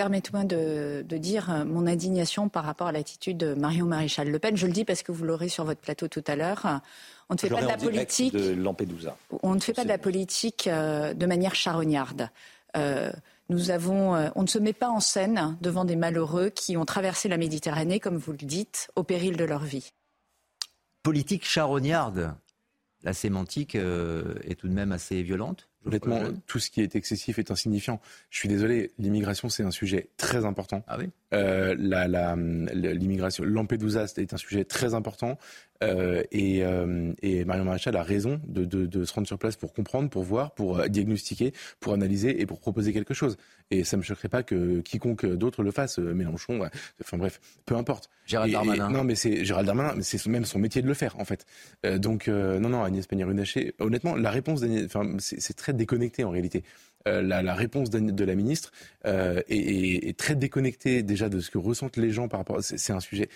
Permettez-moi 0.00 0.44
de, 0.44 1.04
dire 1.18 1.50
euh, 1.50 1.66
mon 1.66 1.86
indignation 1.86 2.48
par 2.48 2.64
rapport 2.64 2.86
à 2.86 2.92
l'attitude 2.92 3.36
de 3.36 3.52
Marion 3.52 3.84
Maréchal 3.84 4.30
Le 4.30 4.38
Pen. 4.38 4.56
Je 4.56 4.66
le 4.66 4.72
dis 4.72 4.86
parce 4.86 5.02
que 5.02 5.12
vous 5.12 5.24
l'aurez 5.24 5.50
sur 5.50 5.66
votre 5.66 5.82
plateau 5.82 6.08
tout 6.08 6.24
à 6.26 6.36
l'heure. 6.36 6.80
On 7.28 7.34
ne 7.34 7.38
fait 7.38 7.50
pas 7.50 7.60
de 7.60 7.66
la 7.66 7.76
politique. 7.76 8.32
De 8.32 8.54
Lampedusa. 8.54 9.14
On 9.42 9.54
ne 9.54 9.60
fait 9.60 9.74
pas 9.74 9.82
de 9.82 9.90
la 9.90 9.98
politique 9.98 10.68
euh, 10.68 11.12
de 11.12 11.26
manière 11.26 11.54
charognarde. 11.54 12.30
Euh, 12.78 13.12
nous 13.50 13.70
avons, 13.70 14.14
on 14.34 14.40
ne 14.40 14.46
se 14.46 14.58
met 14.58 14.72
pas 14.72 14.88
en 14.88 15.00
scène 15.00 15.58
devant 15.60 15.84
des 15.84 15.96
malheureux 15.96 16.48
qui 16.48 16.78
ont 16.78 16.86
traversé 16.86 17.28
la 17.28 17.36
Méditerranée, 17.36 18.00
comme 18.00 18.16
vous 18.16 18.32
le 18.32 18.38
dites, 18.38 18.90
au 18.96 19.02
péril 19.02 19.36
de 19.36 19.44
leur 19.44 19.64
vie. 19.64 19.92
Politique 21.02 21.44
charognarde. 21.44 22.32
La 23.02 23.12
sémantique 23.12 23.74
est 23.74 24.54
tout 24.58 24.68
de 24.68 24.72
même 24.72 24.92
assez 24.92 25.22
violente 25.22 25.69
Honnêtement, 25.86 26.20
tout 26.46 26.58
ce 26.58 26.70
qui 26.70 26.82
est 26.82 26.94
excessif 26.94 27.38
est 27.38 27.50
insignifiant. 27.50 28.00
Je 28.28 28.38
suis 28.38 28.48
désolé, 28.48 28.92
l'immigration, 28.98 29.48
c'est 29.48 29.62
un 29.62 29.70
sujet 29.70 30.08
très 30.18 30.44
important. 30.44 30.84
Ah 30.86 30.96
oui? 30.98 31.08
Euh, 31.32 31.74
L'immigration, 31.74 33.44
Lampedusa, 33.44 34.04
est 34.16 34.34
un 34.34 34.36
sujet 34.36 34.64
très 34.64 34.94
important. 34.94 35.38
Euh, 35.82 36.22
et, 36.30 36.62
euh, 36.64 37.12
et, 37.22 37.44
Marion 37.44 37.64
Maréchal 37.64 37.96
a 37.96 38.02
raison 38.02 38.40
de, 38.46 38.64
de, 38.64 38.84
de, 38.84 39.04
se 39.04 39.14
rendre 39.14 39.26
sur 39.26 39.38
place 39.38 39.56
pour 39.56 39.72
comprendre, 39.72 40.10
pour 40.10 40.22
voir, 40.22 40.52
pour 40.52 40.78
euh, 40.78 40.88
diagnostiquer, 40.88 41.52
pour 41.80 41.94
analyser 41.94 42.40
et 42.40 42.46
pour 42.46 42.60
proposer 42.60 42.92
quelque 42.92 43.14
chose. 43.14 43.38
Et 43.70 43.84
ça 43.84 43.96
ne 43.96 44.02
me 44.02 44.04
choquerait 44.04 44.28
pas 44.28 44.42
que 44.42 44.80
quiconque 44.80 45.24
d'autre 45.24 45.62
le 45.62 45.70
fasse, 45.70 45.98
euh, 45.98 46.12
Mélenchon, 46.12 46.68
enfin 47.00 47.16
bref, 47.16 47.40
peu 47.64 47.76
importe. 47.76 48.10
Gérald 48.26 48.52
Darmanin. 48.52 48.90
non, 48.90 49.04
mais 49.04 49.14
c'est 49.14 49.44
Gérald 49.44 49.66
Darmanin, 49.66 49.94
mais 49.96 50.02
c'est 50.02 50.24
même 50.26 50.44
son 50.44 50.58
métier 50.58 50.82
de 50.82 50.86
le 50.86 50.94
faire, 50.94 51.18
en 51.18 51.24
fait. 51.24 51.46
Euh, 51.86 51.98
donc, 51.98 52.28
non, 52.28 52.68
non, 52.68 52.82
Agnès 52.82 53.06
Pannier-Runacher, 53.06 53.74
honnêtement, 53.78 54.16
la 54.16 54.30
réponse 54.30 54.60
d'Agnès, 54.60 54.84
enfin, 54.84 55.16
c'est 55.18 55.56
très 55.56 55.72
déconnecté 55.72 56.24
en 56.24 56.30
réalité. 56.30 56.62
Euh, 57.08 57.22
la, 57.22 57.42
la, 57.42 57.54
réponse 57.54 57.88
de 57.88 58.24
la 58.24 58.34
ministre 58.34 58.72
euh, 59.06 59.40
est, 59.48 60.08
est, 60.08 60.18
très 60.18 60.34
déconnectée 60.34 61.02
déjà 61.02 61.30
de 61.30 61.40
ce 61.40 61.50
que 61.50 61.56
ressentent 61.56 61.96
les 61.96 62.10
gens 62.10 62.28
par 62.28 62.40
rapport. 62.40 62.58
C'est 62.60 62.92
un 62.92 63.00
sujet 63.00 63.30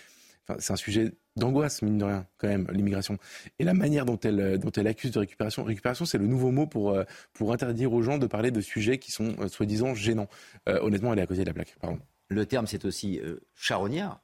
c'est 0.58 0.72
un 0.72 0.76
sujet 0.76 1.12
d'angoisse, 1.36 1.82
mine 1.82 1.98
de 1.98 2.04
rien, 2.04 2.26
quand 2.38 2.48
même, 2.48 2.66
l'immigration. 2.72 3.18
Et 3.58 3.64
la 3.64 3.74
manière 3.74 4.04
dont 4.04 4.18
elle, 4.20 4.58
dont 4.58 4.70
elle 4.70 4.86
accuse 4.86 5.10
de 5.10 5.18
récupération, 5.18 5.64
récupération, 5.64 6.04
c'est 6.04 6.18
le 6.18 6.26
nouveau 6.26 6.50
mot 6.50 6.66
pour, 6.66 6.90
euh, 6.90 7.04
pour 7.32 7.52
interdire 7.52 7.92
aux 7.92 8.02
gens 8.02 8.18
de 8.18 8.26
parler 8.26 8.50
de 8.50 8.60
sujets 8.60 8.98
qui 8.98 9.10
sont 9.10 9.34
euh, 9.40 9.48
soi-disant 9.48 9.94
gênants. 9.94 10.28
Euh, 10.68 10.80
honnêtement, 10.80 11.12
elle 11.12 11.18
est 11.18 11.22
à 11.22 11.26
côté 11.26 11.40
de 11.40 11.46
la 11.46 11.54
plaque. 11.54 11.76
Pardon. 11.80 11.98
Le 12.28 12.46
terme, 12.46 12.66
c'est 12.66 12.84
aussi 12.84 13.20
charognard. 13.54 14.20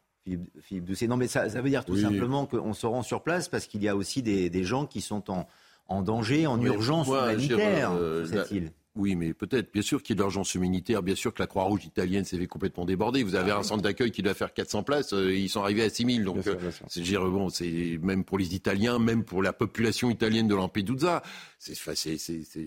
Philippe, 0.60 0.84
Doucet. 0.84 1.06
Non, 1.06 1.16
mais 1.16 1.26
ça, 1.26 1.48
ça 1.48 1.60
veut 1.60 1.70
dire 1.70 1.84
tout 1.84 1.96
simplement 1.96 2.46
qu'on 2.46 2.72
se 2.72 2.86
rend 2.86 3.02
sur 3.02 3.22
place 3.22 3.48
parce 3.48 3.66
qu'il 3.66 3.82
y 3.82 3.88
a 3.88 3.96
aussi 3.96 4.22
des, 4.22 4.48
des 4.48 4.64
gens 4.64 4.86
qui 4.86 5.00
sont 5.00 5.30
en, 5.30 5.46
en 5.86 6.02
danger, 6.02 6.46
en 6.46 6.60
urgence 6.60 7.08
humanitaire, 7.08 7.92
cette 8.26 8.50
île. 8.52 8.72
Oui, 9.00 9.16
mais 9.16 9.32
peut-être, 9.32 9.72
bien 9.72 9.80
sûr 9.80 10.02
qu'il 10.02 10.14
y 10.14 10.16
a 10.16 10.18
de 10.18 10.22
l'urgence 10.24 10.54
humanitaire, 10.54 11.02
bien 11.02 11.14
sûr 11.14 11.32
que 11.32 11.40
la 11.40 11.46
Croix-Rouge 11.46 11.86
italienne 11.86 12.26
s'est 12.26 12.36
fait 12.36 12.46
complètement 12.46 12.84
déborder. 12.84 13.22
Vous 13.22 13.34
avez 13.34 13.50
ah 13.50 13.56
un 13.56 13.62
centre 13.62 13.80
d'accueil 13.80 14.10
qui 14.10 14.20
doit 14.20 14.34
faire 14.34 14.52
400 14.52 14.82
places, 14.82 15.14
euh, 15.14 15.34
ils 15.34 15.48
sont 15.48 15.62
arrivés 15.62 15.84
à 15.84 15.88
6000. 15.88 16.22
Donc, 16.22 16.46
euh, 16.46 16.56
c'est 16.86 17.02
bon, 17.16 17.48
c'est 17.48 17.98
même 18.02 18.24
pour 18.24 18.36
les 18.36 18.54
Italiens, 18.54 18.98
même 18.98 19.24
pour 19.24 19.42
la 19.42 19.54
population 19.54 20.10
italienne 20.10 20.48
de 20.48 20.54
Lampedusa, 20.54 21.22
c'est 21.58 21.74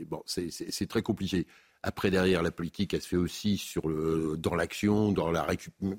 bon, 0.09 0.23
très 0.89 1.03
compliqué. 1.03 1.45
Après, 1.85 2.09
derrière, 2.09 2.41
la 2.41 2.51
politique, 2.51 2.93
elle 2.93 3.01
se 3.01 3.09
fait 3.09 3.17
aussi 3.17 3.57
sur 3.57 3.89
le, 3.89 4.35
dans 4.37 4.55
l'action, 4.55 5.11
dans 5.11 5.29
la 5.31 5.45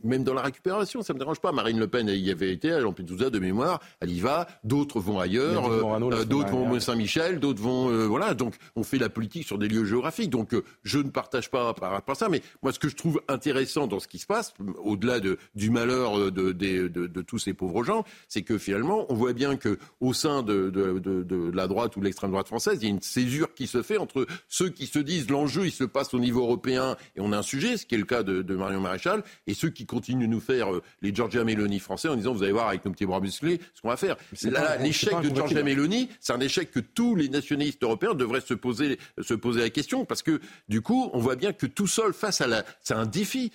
même 0.02 0.24
dans 0.24 0.32
la 0.32 0.40
récupération. 0.40 1.02
Ça 1.02 1.12
me 1.12 1.18
dérange 1.18 1.40
pas. 1.40 1.52
Marine 1.52 1.78
Le 1.78 1.88
Pen, 1.88 2.08
y 2.08 2.30
avait 2.30 2.50
été 2.50 2.72
à 2.72 2.80
Lampedusa 2.80 3.28
de 3.28 3.38
mémoire. 3.38 3.80
Elle 4.00 4.10
y 4.10 4.20
va. 4.20 4.48
D'autres 4.64 4.98
vont 4.98 5.20
ailleurs. 5.20 5.66
Euh, 5.70 6.24
d'autres 6.24 6.50
vont 6.50 6.70
au 6.70 6.80
Saint-Michel. 6.80 7.38
D'autres 7.38 7.60
vont, 7.60 7.90
euh, 7.90 8.06
voilà. 8.06 8.32
Donc, 8.32 8.54
on 8.76 8.82
fait 8.82 8.96
la 8.96 9.10
politique 9.10 9.46
sur 9.46 9.58
des 9.58 9.68
lieux 9.68 9.84
géographiques. 9.84 10.30
Donc, 10.30 10.54
euh, 10.54 10.64
je 10.84 10.98
ne 10.98 11.10
partage 11.10 11.50
pas 11.50 11.74
par 11.74 11.90
rapport 11.90 12.12
à 12.12 12.18
ça. 12.18 12.30
Mais 12.30 12.40
moi, 12.62 12.72
ce 12.72 12.78
que 12.78 12.88
je 12.88 12.96
trouve 12.96 13.20
intéressant 13.28 13.86
dans 13.86 14.00
ce 14.00 14.08
qui 14.08 14.18
se 14.18 14.26
passe, 14.26 14.54
au-delà 14.82 15.20
de, 15.20 15.36
du 15.54 15.68
malheur 15.68 16.32
de, 16.32 16.52
de, 16.52 16.88
de, 16.88 17.22
tous 17.22 17.38
ces 17.38 17.52
pauvres 17.52 17.84
gens, 17.84 18.04
c'est 18.28 18.42
que 18.42 18.56
finalement, 18.56 19.04
on 19.10 19.14
voit 19.14 19.34
bien 19.34 19.56
que 19.56 19.78
au 20.00 20.14
sein 20.14 20.42
de 20.42 20.72
la 21.54 21.66
droite 21.66 21.96
ou 21.96 22.00
de 22.00 22.06
l'extrême 22.06 22.30
droite 22.30 22.48
française, 22.48 22.78
il 22.80 22.84
y 22.84 22.86
a 22.86 22.90
une 22.90 23.02
césure 23.02 23.52
qui 23.52 23.66
se 23.66 23.82
fait 23.82 23.98
entre 23.98 24.26
ceux 24.48 24.70
qui 24.70 24.86
se 24.86 24.98
disent 24.98 25.30
l'enjeu, 25.30 25.66
se 25.74 25.84
passe 25.84 26.14
au 26.14 26.18
niveau 26.18 26.42
européen 26.42 26.96
et 27.16 27.20
on 27.20 27.32
a 27.32 27.38
un 27.38 27.42
sujet, 27.42 27.76
ce 27.76 27.86
qui 27.86 27.94
est 27.94 27.98
le 27.98 28.04
cas 28.04 28.22
de, 28.22 28.54
Marion 28.54 28.80
Maréchal, 28.80 29.22
et 29.46 29.54
ceux 29.54 29.70
qui 29.70 29.86
continuent 29.86 30.26
de 30.26 30.30
nous 30.30 30.40
faire 30.40 30.72
euh, 30.72 30.82
les 31.02 31.14
Georgia 31.14 31.44
Meloni 31.44 31.80
français 31.80 32.08
en 32.08 32.16
disant 32.16 32.32
vous 32.32 32.42
allez 32.42 32.52
voir 32.52 32.68
avec 32.68 32.84
nos 32.84 32.92
petits 32.92 33.06
bras 33.06 33.20
musclés 33.20 33.60
ce 33.74 33.82
qu'on 33.82 33.88
va 33.88 33.96
faire. 33.96 34.16
L'échec 34.80 35.20
de 35.20 35.34
Georgia 35.34 35.62
Meloni, 35.62 36.08
c'est 36.20 36.32
un 36.32 36.40
échec 36.40 36.70
que 36.70 36.80
tous 36.80 37.14
les 37.14 37.28
nationalistes 37.28 37.82
européens 37.82 38.14
devraient 38.14 38.40
se 38.40 38.54
poser, 38.54 38.98
se 39.20 39.34
poser 39.34 39.60
la 39.60 39.70
question 39.70 40.04
parce 40.04 40.22
que 40.22 40.40
du 40.68 40.80
coup, 40.80 41.10
on 41.12 41.18
voit 41.18 41.36
bien 41.36 41.52
que 41.52 41.66
tout 41.66 41.86
seul 41.86 42.12
face 42.12 42.40
à 42.40 42.46
la, 42.46 42.64
c'est 42.80 42.94
un 42.94 43.06
défi. 43.06 43.52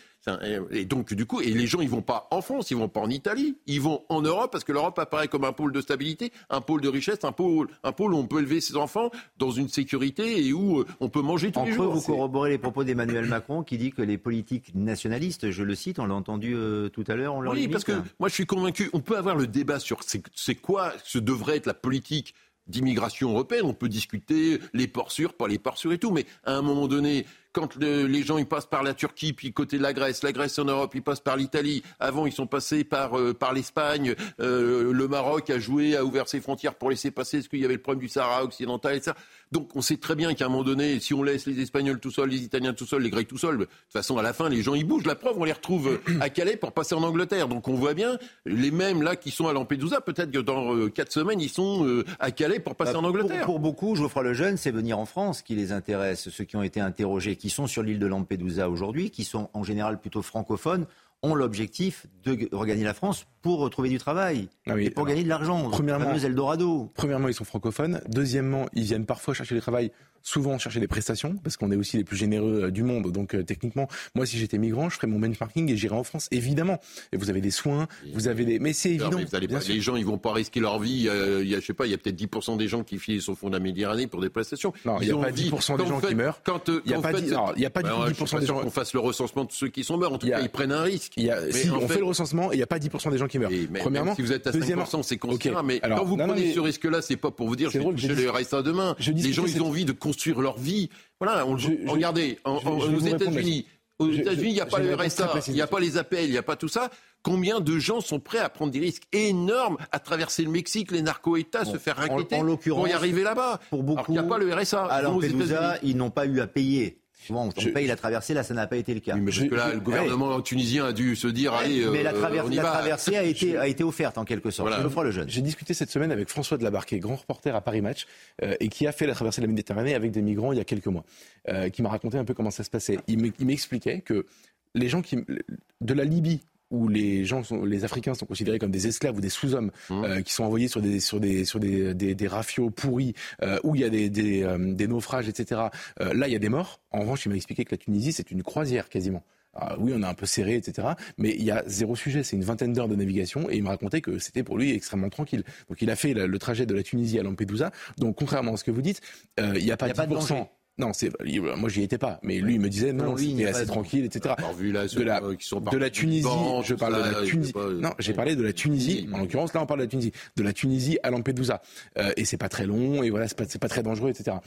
Et 0.74 0.86
donc, 0.86 1.14
du 1.14 1.26
coup, 1.26 1.42
et 1.42 1.52
les 1.52 1.66
gens, 1.66 1.80
ils 1.80 1.90
vont 1.90 2.02
pas 2.02 2.28
en 2.32 2.42
France, 2.42 2.72
ils 2.72 2.78
vont 2.78 2.90
pas 2.90 3.00
en 3.00 3.10
Italie, 3.10 3.58
ils 3.68 3.82
vont 3.82 4.04
en 4.10 4.22
Europe 4.22 4.52
parce 4.52 4.64
que 4.64 4.72
l'Europe 4.72 5.00
apparaît 5.00 5.28
comme 5.28 5.46
un 5.46 5.54
pôle 5.54 5.72
de 5.72 5.82
stabilité, 5.82 6.32
un 6.50 6.62
pôle 6.62 6.82
de 6.82 6.90
richesse, 6.90 7.24
un 7.24 7.32
pôle, 7.32 7.70
un 7.84 7.92
pôle 7.92 8.14
où 8.14 8.18
on 8.18 8.28
peut 8.28 8.40
élever 8.40 8.60
ses 8.60 8.76
enfants 8.76 9.12
dans 9.38 9.52
une 9.52 9.70
sécurité 9.70 10.46
et 10.46 10.54
où 10.54 10.80
euh, 10.80 10.86
on 11.00 11.10
peut 11.10 11.22
manger 11.22 11.52
tous 11.52 11.64
les 11.64 11.72
jours. 11.72 11.94
vous 11.94 12.02
corroborez 12.02 12.50
les 12.50 12.58
propos 12.58 12.84
d'Emmanuel 12.84 13.26
Macron 13.26 13.64
qui 13.64 13.78
dit 13.78 13.92
que 13.92 14.02
les 14.02 14.18
politiques 14.18 14.76
nationalistes, 14.76 15.52
je 15.52 15.64
le 15.64 15.76
cite, 15.76 16.00
on 16.00 16.06
l'a 16.06 16.16
entendu 16.16 16.54
euh, 16.54 16.90
tout 16.90 17.06
à 17.08 17.16
l'heure, 17.16 17.36
on 17.36 17.42
leur 17.42 17.54
Oui, 17.54 17.68
parce 17.68 17.84
que 17.84 17.94
moi, 18.20 18.28
je 18.28 18.34
suis 18.34 18.46
convaincu, 18.46 18.90
on 18.94 19.00
peut 19.00 19.18
avoir 19.18 19.36
le 19.36 19.48
débat 19.48 19.80
sur 19.80 20.00
c'est 20.04 20.56
quoi 20.56 20.94
ce 21.04 21.18
devrait 21.18 21.58
être 21.58 21.66
la 21.66 21.74
politique 21.74 22.36
d'immigration 22.70 23.32
européenne. 23.32 23.64
On 23.66 23.74
peut 23.74 23.90
discuter 23.90 24.60
les 24.74 24.88
ports 24.88 25.12
sûrs, 25.12 25.34
pas 25.34 25.48
les 25.48 25.60
ports 25.60 25.78
sûrs 25.78 25.92
et 25.92 25.98
tout, 25.98 26.12
mais 26.12 26.26
à 26.46 26.56
un 26.56 26.62
moment 26.62 26.88
donné, 26.88 27.26
quand 27.52 27.76
les 27.78 28.24
gens 28.24 28.38
ils 28.38 28.46
passent 28.46 28.68
par 28.68 28.84
la 28.84 28.94
Turquie, 28.94 29.34
puis 29.34 29.54
côté 29.54 29.78
de 29.78 29.84
la 29.84 29.94
Grèce, 29.94 30.24
la 30.24 30.32
Grèce 30.32 30.60
en 30.60 30.66
Europe, 30.66 30.92
ils 30.94 31.02
passent 31.02 31.20
par 31.20 31.36
l'Italie. 31.36 31.84
Avant, 32.00 32.26
ils 32.26 32.32
sont 32.32 32.48
passés 32.48 32.84
par, 32.84 33.18
euh, 33.18 33.34
par 33.34 33.54
l'Espagne. 33.54 34.16
Euh, 34.40 34.92
le 34.94 35.08
Maroc 35.08 35.50
a 35.50 35.60
joué, 35.60 35.96
a 35.96 36.06
ouvert 36.06 36.28
ses 36.28 36.42
frontières 36.42 36.76
pour 36.76 36.90
laisser 36.90 37.12
passer, 37.12 37.42
ce 37.42 37.50
qu'il 37.50 37.60
y 37.60 37.66
avait 37.66 37.76
le 37.76 37.82
problème 37.82 38.02
du 38.02 38.10
Sahara 38.10 38.44
occidental, 38.44 38.96
etc. 38.96 39.14
Donc 39.52 39.76
on 39.76 39.82
sait 39.82 39.98
très 39.98 40.16
bien 40.16 40.36
qu'à 40.36 40.46
un 40.46 40.50
moment 40.50 40.64
donné, 40.64 41.00
si 41.00 41.14
on 41.16 41.24
laisse 41.24 41.48
les 41.48 41.60
Espagnols 41.60 42.00
tout 42.00 42.12
seuls, 42.12 42.30
les 42.30 42.44
Italiens 42.44 42.74
tout 42.74 42.86
seuls, 42.86 43.02
les 43.02 43.10
Grecs 43.10 43.28
tout 43.28 43.40
seuls, 43.40 43.58
de 43.58 43.64
toute 43.64 43.74
façon, 43.92 44.18
à 44.20 44.22
la 44.22 44.34
fin, 44.34 44.48
les 44.48 44.62
gens 44.62 44.76
ils 44.76 44.86
bougent. 44.86 45.08
La 45.08 45.16
preuve, 45.16 45.38
on 45.40 45.44
les 45.44 45.52
retrouve 45.52 46.00
à 46.22 46.30
Calais 46.30 46.56
pour 46.56 46.72
passer 46.72 46.94
en 46.94 47.02
Angleterre. 47.02 47.48
Donc 47.48 47.68
on 47.68 47.74
voit 47.74 47.96
bien 47.96 48.20
les 48.46 48.70
mêmes 48.70 49.02
là 49.02 49.16
qui 49.16 49.32
sont 49.32 49.48
à 49.48 49.54
Lampedusa, 49.54 50.02
peut-être 50.02 50.30
que 50.30 50.40
dans 50.40 50.76
euh, 50.76 50.90
quatre 50.90 51.12
semaines, 51.12 51.42
ils 51.42 51.50
sont 51.50 52.04
à 52.20 52.30
Calais 52.30 52.60
pour 52.60 52.76
passer 52.76 52.94
bah, 52.94 53.00
en 53.00 53.04
Angleterre. 53.06 53.46
Pour, 53.46 53.56
pour 53.56 53.60
beaucoup, 53.60 53.96
Geoffroy 53.96 54.24
Lejeune, 54.24 54.58
c'est 54.58 54.72
venir 54.72 55.00
en 55.00 55.06
France 55.06 55.42
qui 55.42 55.56
les 55.56 55.72
intéresse. 55.72 56.30
Ceux 56.30 56.44
qui 56.44 56.56
ont 56.56 56.64
été 56.64 56.80
interrogés, 56.80 57.36
qui 57.40 57.50
sont 57.50 57.66
sur 57.66 57.82
l'île 57.82 57.98
de 57.98 58.06
Lampedusa 58.06 58.70
aujourd'hui, 58.70 59.10
qui 59.10 59.24
sont 59.24 59.50
en 59.54 59.64
général 59.64 60.00
plutôt 60.00 60.22
francophones, 60.22 60.86
ont 61.22 61.36
l'objectif 61.36 62.06
de 62.24 62.48
regagner 62.52 62.84
la 62.84 62.94
France 62.94 63.26
pour 63.42 63.60
retrouver 63.60 63.90
du 63.90 63.98
travail 63.98 64.48
ah 64.68 64.80
et 64.80 64.90
pour 64.90 65.06
gagner 65.06 65.24
de 65.24 65.30
l'argent. 65.30 65.70
Premièrement, 65.70 66.14
Eldorado. 66.14 66.92
Premièrement, 66.94 67.28
ils 67.28 67.34
sont 67.34 67.44
francophones. 67.44 68.02
Deuxièmement, 68.08 68.68
ils 68.74 68.84
viennent 68.84 69.06
parfois 69.06 69.34
chercher 69.34 69.56
du 69.56 69.62
travail 69.62 69.92
souvent 70.24 70.58
chercher 70.58 70.80
des 70.80 70.88
prestations 70.88 71.36
parce 71.44 71.58
qu'on 71.58 71.72
est 71.72 71.76
aussi 71.76 71.98
les 71.98 72.04
plus 72.04 72.18
généreux 72.18 72.64
euh, 72.66 72.72
du 72.72 72.84
monde. 72.84 73.12
Donc 73.12 73.34
euh, 73.34 73.44
techniquement, 73.44 73.88
moi 74.16 74.26
si 74.26 74.38
j'étais 74.38 74.58
migrant, 74.58 74.90
je 74.90 74.96
ferais 74.96 75.08
mon 75.08 75.20
benchmarking 75.20 75.70
et 75.72 75.78
j'irais 75.78 75.96
en 75.96 76.04
France 76.04 76.28
évidemment. 76.32 76.80
Et 77.12 77.18
vous 77.18 77.30
avez 77.30 77.42
des 77.42 77.52
soins, 77.52 77.88
vous 78.14 78.28
avez 78.28 78.46
des 78.46 78.60
mais 78.60 78.74
c'est 78.74 78.92
évident. 78.92 79.20
les 79.68 79.82
gens 79.82 79.96
ils 79.96 80.06
vont 80.06 80.18
pas 80.18 80.34
risquer 80.34 80.60
leur 80.60 80.80
vie, 80.80 81.08
il 81.42 81.50
y 81.50 81.56
a 81.56 81.60
je 81.60 81.66
sais 81.66 81.74
pas, 81.74 81.86
il 81.86 81.92
y 81.92 81.94
a 81.94 81.98
peut-être 81.98 82.16
10 82.16 82.58
des 82.58 82.68
gens 82.68 82.84
qui 82.84 83.00
finissent 83.00 83.30
au 83.30 83.36
fond 83.36 83.50
de 83.50 83.54
la 83.54 83.60
Méditerranée 83.60 84.08
pour 84.08 84.22
des 84.22 84.30
prestations. 84.30 84.74
Non, 84.86 85.00
il 85.02 85.08
n'y 85.08 85.14
a 85.14 85.18
pas 85.18 85.32
10 85.32 85.52
des 85.78 85.86
gens 85.86 86.00
qui 86.00 86.16
meurent. 86.16 86.42
Quand 86.44 86.70
il 86.70 86.92
y 86.92 86.94
a 86.94 87.02
pas 87.02 87.12
il 87.56 87.62
y 87.62 87.66
a 87.66 87.70
pas 87.70 87.84
10 87.84 88.36
des 88.40 88.46
gens 88.46 88.60
qu'on 88.62 88.70
fasse 88.70 88.94
le 88.94 89.00
recensement 89.00 89.46
de 89.46 89.52
ceux 89.52 89.70
qui 89.70 89.84
sont 89.84 89.98
morts, 89.98 90.14
en 90.14 90.18
tout 90.18 90.28
cas 90.28 90.42
ils 90.42 90.50
prennent 90.50 90.72
un 90.72 90.84
risque. 90.84 91.14
si 91.52 91.70
on 91.70 91.88
fait 91.88 92.00
le 92.00 92.06
recensement, 92.06 92.52
il 92.52 92.58
n'y 92.58 92.64
a 92.64 92.68
pas 92.68 92.80
10 92.80 92.90
des 93.12 93.18
gens 93.18 93.28
qui 93.28 93.40
meurent. 93.40 93.52
Premièrement, 93.80 94.16
si 94.16 94.22
vous 94.22 94.32
êtes 94.32 94.48
à 94.48 94.52
5 94.52 94.60
c'est 95.04 95.18
conscient 95.18 95.64
mais 95.64 95.80
quand 95.80 96.04
vous 96.04 96.18
prenez 96.18 96.54
ce 96.54 96.60
risque 96.60 96.86
là, 96.86 97.02
c'est 97.02 97.18
pas 97.18 97.32
pour 97.32 97.48
vous 97.48 97.56
dire 97.56 97.70
je 97.70 97.80
vais 97.80 97.86
toucher 97.86 98.08
le 98.08 98.30
RSA 98.30 98.62
demain. 98.62 98.96
Les 99.00 99.34
gens 99.34 99.46
ils 99.46 99.62
ont 99.62 99.68
envie 99.68 99.86
de 99.86 99.92
construire 100.10 100.42
leur 100.42 100.58
vie 100.58 100.90
voilà, 101.20 101.46
on, 101.46 101.58
regardez, 101.92 102.40
aux 102.46 103.00
États-Unis, 103.00 103.66
aux 104.00 104.10
États-Unis, 104.10 104.52
il 104.52 104.54
n'y 104.54 104.62
a 104.62 104.66
pas 104.66 104.80
le 104.80 104.96
RSA, 104.96 105.34
il 105.48 105.54
n'y 105.54 105.62
a 105.62 105.68
pas 105.68 105.82
les 105.82 105.98
appels, 105.98 106.26
il 106.26 106.32
n'y 106.32 106.38
a 106.38 106.44
pas 106.44 106.56
tout 106.56 106.70
ça. 106.70 106.90
Combien 107.22 107.60
de 107.60 107.78
gens 107.78 108.00
sont 108.00 108.22
prêts 108.22 108.40
à 108.40 108.48
prendre 108.48 108.72
des 108.72 108.80
risques 108.80 109.04
énormes 109.12 109.78
à 109.92 110.00
traverser 110.00 110.44
le 110.44 110.50
Mexique, 110.50 110.92
les 110.92 111.02
narco-États, 111.02 111.66
se 111.66 111.78
faire 111.78 111.98
raqueter 111.98 112.42
pour 112.70 112.88
y 112.88 112.94
arriver 112.94 113.24
là-bas? 113.24 113.60
Pour 113.70 113.84
beaucoup, 113.84 114.06
il 114.08 114.14
n'y 114.14 114.20
a 114.20 114.24
pas 114.24 114.38
le 114.38 114.54
RSA. 114.54 114.86
À 114.86 115.02
Lampedusa, 115.02 115.78
ils 115.84 115.98
n'ont 115.98 116.12
pas 116.12 116.26
eu 116.26 116.40
à 116.40 116.48
payer. 116.48 116.99
Souvent, 117.30 117.48
on 117.48 117.72
paye 117.72 117.86
la 117.86 117.96
traversée, 117.96 118.34
là, 118.34 118.42
ça 118.42 118.56
n'a 118.56 118.66
pas 118.66 118.78
été 118.78 118.92
le 118.92 119.02
cas. 119.02 119.16
mais 119.16 119.26
parce 119.26 119.38
que 119.38 119.54
là, 119.54 119.72
le 119.72 119.80
gouvernement 119.80 120.42
tunisien 120.42 120.86
a 120.86 120.94
dû 120.94 121.16
se 121.16 121.28
dire, 121.28 121.54
allez, 121.54 121.86
mais 121.92 122.02
la, 122.02 122.12
euh, 122.12 122.56
traversée 122.56 123.18
a 123.18 123.22
été, 123.22 123.56
a 123.56 123.68
été 123.68 123.84
offerte 123.84 124.18
en 124.18 124.26
quelque 124.26 124.50
sorte. 124.50 124.68
Voilà. 124.68 125.04
le 125.04 125.12
jeune. 125.12 125.30
J'ai 125.30 125.42
discuté 125.42 125.76
cette 125.76 125.92
semaine 125.92 126.12
avec 126.12 126.28
François 126.28 126.58
Delabarquet, 126.58 126.98
grand 126.98 127.18
reporter 127.18 127.56
à 127.56 127.62
Paris 127.62 127.82
Match, 127.82 128.08
euh, 128.42 128.56
et 128.60 128.70
qui 128.70 128.88
a 128.88 128.92
fait 128.92 129.06
la 129.06 129.14
traversée 129.14 129.42
de 129.42 129.46
la 129.46 129.52
Méditerranée 129.52 129.94
avec 129.94 130.10
des 130.10 130.24
migrants 130.24 130.52
il 130.54 130.58
y 130.58 130.62
a 130.62 130.66
quelques 130.66 130.88
mois, 130.88 131.06
euh, 131.50 131.70
qui 131.70 131.84
m'a 131.84 131.90
raconté 131.90 132.18
un 132.18 132.26
peu 132.26 132.34
comment 132.34 132.50
ça 132.50 132.64
se 132.64 132.72
passait. 132.72 132.98
Il 133.08 133.32
m'expliquait 133.46 134.02
que 134.02 134.26
les 134.74 134.90
gens 134.90 135.04
qui, 135.04 135.18
de 135.18 135.94
la 135.94 136.04
Libye 136.04 136.42
où 136.72 136.88
les 136.88 137.26
gens 137.26 137.44
sont, 137.44 137.66
les 137.66 137.84
Africains 137.84 138.14
sont 138.14 138.26
considérés 138.26 138.60
comme 138.60 138.72
des 138.72 138.88
esclaves 138.88 139.18
ou 139.18 139.22
des 139.22 139.30
sous-hommes 139.30 139.72
mmh. 139.90 140.04
euh, 140.04 140.22
qui 140.22 140.34
sont 140.34 140.44
envoyés 140.44 140.68
sur 140.68 140.82
des 140.82 141.00
sur 141.00 141.20
des 141.20 141.46
sur 141.46 141.60
des 141.60 141.94
des, 141.94 142.16
des 142.16 142.28
rafios 142.28 142.70
pourris 142.70 143.14
euh, 143.42 143.60
où 143.64 143.76
il 143.76 143.82
y 143.82 143.84
a 143.84 143.90
des 143.90 144.10
des, 144.10 144.44
euh, 144.44 144.74
des 144.74 144.88
naufrages 144.88 145.28
etc. 145.28 145.62
Là 146.00 146.28
il 146.28 146.34
y 146.34 146.36
a 146.36 146.40
des 146.40 146.50
morts. 146.50 146.80
En 146.92 147.00
revanche 147.00 147.26
il 147.26 147.30
m'a 147.30 147.36
expliqué 147.36 147.66
que 147.66 147.72
la 147.72 147.78
Tunisie 147.78 148.14
c'est 148.14 148.32
une 148.32 148.44
croisière 148.44 148.90
quasiment. 148.90 149.24
Ah, 149.56 149.76
oui, 149.80 149.92
on 149.96 150.04
a 150.04 150.08
un 150.08 150.14
peu 150.14 150.28
serré, 150.28 150.56
etc. 150.56 150.90
Mais 151.18 151.32
il 151.32 151.44
y 151.44 151.50
a 151.50 151.64
zéro 151.66 151.96
sujet. 151.96 152.22
C'est 152.22 152.36
une 152.36 152.44
vingtaine 152.44 152.72
d'heures 152.72 152.88
de 152.88 152.96
navigation 152.96 153.50
et 153.50 153.56
il 153.58 153.64
me 153.64 153.70
racontait 153.70 154.00
que 154.00 154.20
c'était 154.20 154.44
pour 154.44 154.60
lui 154.60 154.72
extrêmement 154.72 155.10
tranquille. 155.10 155.44
Donc 155.68 155.82
il 155.82 155.90
a 155.90 155.96
fait 155.96 156.14
le, 156.14 156.40
trajet 156.40 156.68
de 156.68 156.74
la 156.76 156.84
Tunisie 156.84 157.20
à 157.20 157.24
Lampedusa. 157.24 157.72
Donc 157.98 158.16
contrairement 158.16 158.54
à 158.54 158.58
ce 158.58 158.64
que 158.64 158.72
vous 158.72 158.84
dites, 158.84 159.02
il 159.40 159.64
n'y 159.64 159.72
a 159.72 159.78
pas 159.78 159.90
de 159.90 159.94
10%. 159.94 160.48
Non, 160.80 160.94
c'est 160.94 161.12
moi 161.58 161.70
j'y 161.70 161.84
étais 161.84 161.98
pas, 161.98 162.20
mais 162.24 162.40
lui 162.40 162.56
il 162.56 162.60
me 162.60 162.70
disait 162.70 162.94
non, 162.94 163.16
c'était 163.16 163.46
assez 163.46 163.66
tranquille, 163.66 164.06
etc. 164.06 164.36
de 164.58 164.72
la, 165.04 165.20
de 165.20 165.78
la 165.78 165.90
Tunisie, 165.90 166.28
je 166.64 166.74
parle 166.74 166.96
de 166.96 167.10
la 167.10 167.26
Tunisie. 167.26 167.54
Non, 167.80 167.94
j'ai 168.00 168.14
parlé 168.14 168.36
de 168.36 168.44
la 168.44 168.54
Tunisie. 168.54 169.08
En 169.14 169.20
l'occurrence, 169.20 169.54
là 169.54 169.62
on 169.62 169.66
parle 169.66 169.82
de 169.82 169.86
la 169.86 169.90
Tunisie, 169.90 170.14
de 170.36 170.44
la 170.44 170.54
Tunisie 170.54 170.98
à 171.04 171.12
Lampedusa, 171.12 171.62
euh, 171.98 172.12
et 172.18 172.26
c'est 172.26 172.38
pas 172.38 172.50
très 172.50 172.66
long, 172.66 173.04
et 173.04 173.10
voilà, 173.10 173.28
c'est 173.28 173.38
pas, 173.38 173.46
pas 173.46 173.68
très 173.68 173.84
dangereux, 173.84 174.10
etc. 174.10 174.38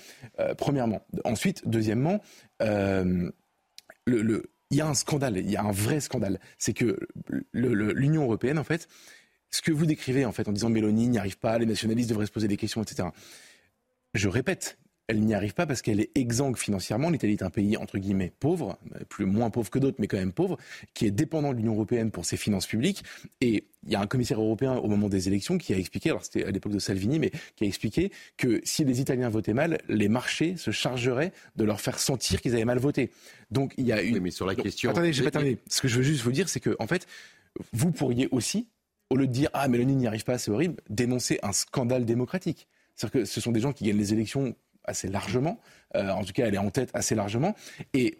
Euh, 0.41 0.55
premièrement, 0.55 1.07
ensuite, 1.25 1.63
deuxièmement, 1.69 2.21
euh, 2.63 3.31
le, 4.07 4.23
le, 4.23 4.51
il 4.71 4.79
y 4.79 4.81
a 4.81 4.89
un 4.89 4.95
scandale, 4.95 5.37
il 5.37 5.51
y 5.51 5.57
a 5.57 5.63
un 5.63 5.71
vrai 5.71 6.01
scandale, 6.01 6.41
c'est 6.57 6.73
que 6.73 6.99
l'Union 7.53 8.23
européenne, 8.25 8.59
en 8.59 8.65
fait, 8.65 8.89
ce 9.51 9.61
que 9.61 9.71
vous 9.71 9.85
décrivez 9.85 10.25
en 10.25 10.33
fait 10.33 10.49
en 10.49 10.53
disant 10.53 10.71
Mélanie 10.71 11.09
n'y 11.09 11.19
arrive 11.19 11.39
pas, 11.39 11.59
les 11.59 11.67
nationalistes 11.67 12.09
devraient 12.09 12.27
se 12.27 12.33
poser 12.33 12.49
des 12.49 12.57
questions, 12.57 12.83
etc. 12.83 13.09
Je 14.15 14.29
répète, 14.29 14.79
elle 15.09 15.21
n'y 15.21 15.35
arrive 15.35 15.55
pas 15.55 15.67
parce 15.67 15.83
qu'elle 15.83 16.01
est 16.01 16.11
exsangue 16.15 16.57
financièrement. 16.57 17.11
L'Italie 17.11 17.35
est 17.35 17.43
un 17.43 17.51
pays, 17.51 17.77
entre 17.77 17.99
guillemets, 17.99 18.33
pauvre, 18.39 18.79
plus 19.09 19.27
moins 19.27 19.51
pauvre 19.51 19.69
que 19.69 19.79
d'autres, 19.79 19.97
mais 19.99 20.07
quand 20.07 20.17
même 20.17 20.33
pauvre, 20.33 20.57
qui 20.95 21.07
est 21.07 21.11
dépendant 21.11 21.53
de 21.53 21.59
l'Union 21.59 21.73
européenne 21.75 22.11
pour 22.11 22.25
ses 22.25 22.37
finances 22.37 22.67
publiques. 22.67 23.03
Et 23.41 23.65
il 23.85 23.93
y 23.93 23.97
a 23.97 24.01
un 24.01 24.07
commissaire 24.07 24.41
européen 24.41 24.75
au 24.75 24.89
moment 24.89 25.09
des 25.09 25.29
élections 25.29 25.59
qui 25.59 25.75
a 25.75 25.77
expliqué, 25.77 26.11
alors 26.11 26.25
c'était 26.25 26.45
à 26.45 26.51
l'époque 26.51 26.73
de 26.73 26.79
Salvini, 26.79 27.19
mais 27.19 27.33
qui 27.57 27.65
a 27.65 27.67
expliqué 27.67 28.13
que 28.37 28.61
si 28.65 28.85
les 28.85 29.01
Italiens 29.01 29.29
votaient 29.29 29.55
mal, 29.55 29.79
les 29.89 30.09
marchés 30.09 30.57
se 30.57 30.71
chargeraient 30.71 31.33
de 31.57 31.65
leur 31.65 31.81
faire 31.81 31.99
sentir 31.99 32.41
qu'ils 32.41 32.55
avaient 32.55 32.65
mal 32.65 32.79
voté. 32.79 33.11
Donc 33.51 33.75
il 33.77 33.87
y 33.87 33.93
a 33.93 34.03
une. 34.03 34.21
mais 34.21 34.31
sur 34.31 34.47
la 34.47 34.55
question. 34.55 34.91
Attendez, 34.91 35.13
j'ai 35.13 35.25
pas 35.25 35.33
terminé. 35.33 35.59
Ce 35.69 35.81
que 35.81 35.89
je 35.89 35.97
veux 35.97 36.03
juste 36.03 36.23
vous 36.23 36.33
dire, 36.33 36.49
c'est 36.49 36.61
que, 36.61 36.77
en 36.79 36.87
fait, 36.87 37.07
vous 37.73 37.91
pourriez 37.91 38.29
aussi, 38.31 38.69
au 39.11 39.17
lieu 39.17 39.27
de 39.27 39.33
dire 39.33 39.51
Ah, 39.53 39.69
Mélanie 39.69 39.97
n'y 39.97 40.07
arrive 40.07 40.25
pas, 40.25 40.39
c'est 40.39 40.51
horrible, 40.51 40.77
dénoncer 40.89 41.39
un 41.43 41.53
scandale 41.53 42.05
démocratique. 42.05 42.69
C'est-à-dire 42.95 43.23
que 43.23 43.25
ce 43.25 43.41
sont 43.41 43.53
des 43.53 43.61
gens 43.61 43.73
qui 43.73 43.85
gagnent 43.85 43.99
les 43.99 44.13
élections 44.13 44.55
assez 44.85 45.09
largement. 45.09 45.61
Euh, 45.97 46.11
en 46.11 46.25
tout 46.25 46.33
cas, 46.33 46.47
elle 46.47 46.55
est 46.55 46.59
en 46.59 46.71
tête 46.71 46.91
assez 46.95 47.15
largement. 47.15 47.55
Et 47.95 48.19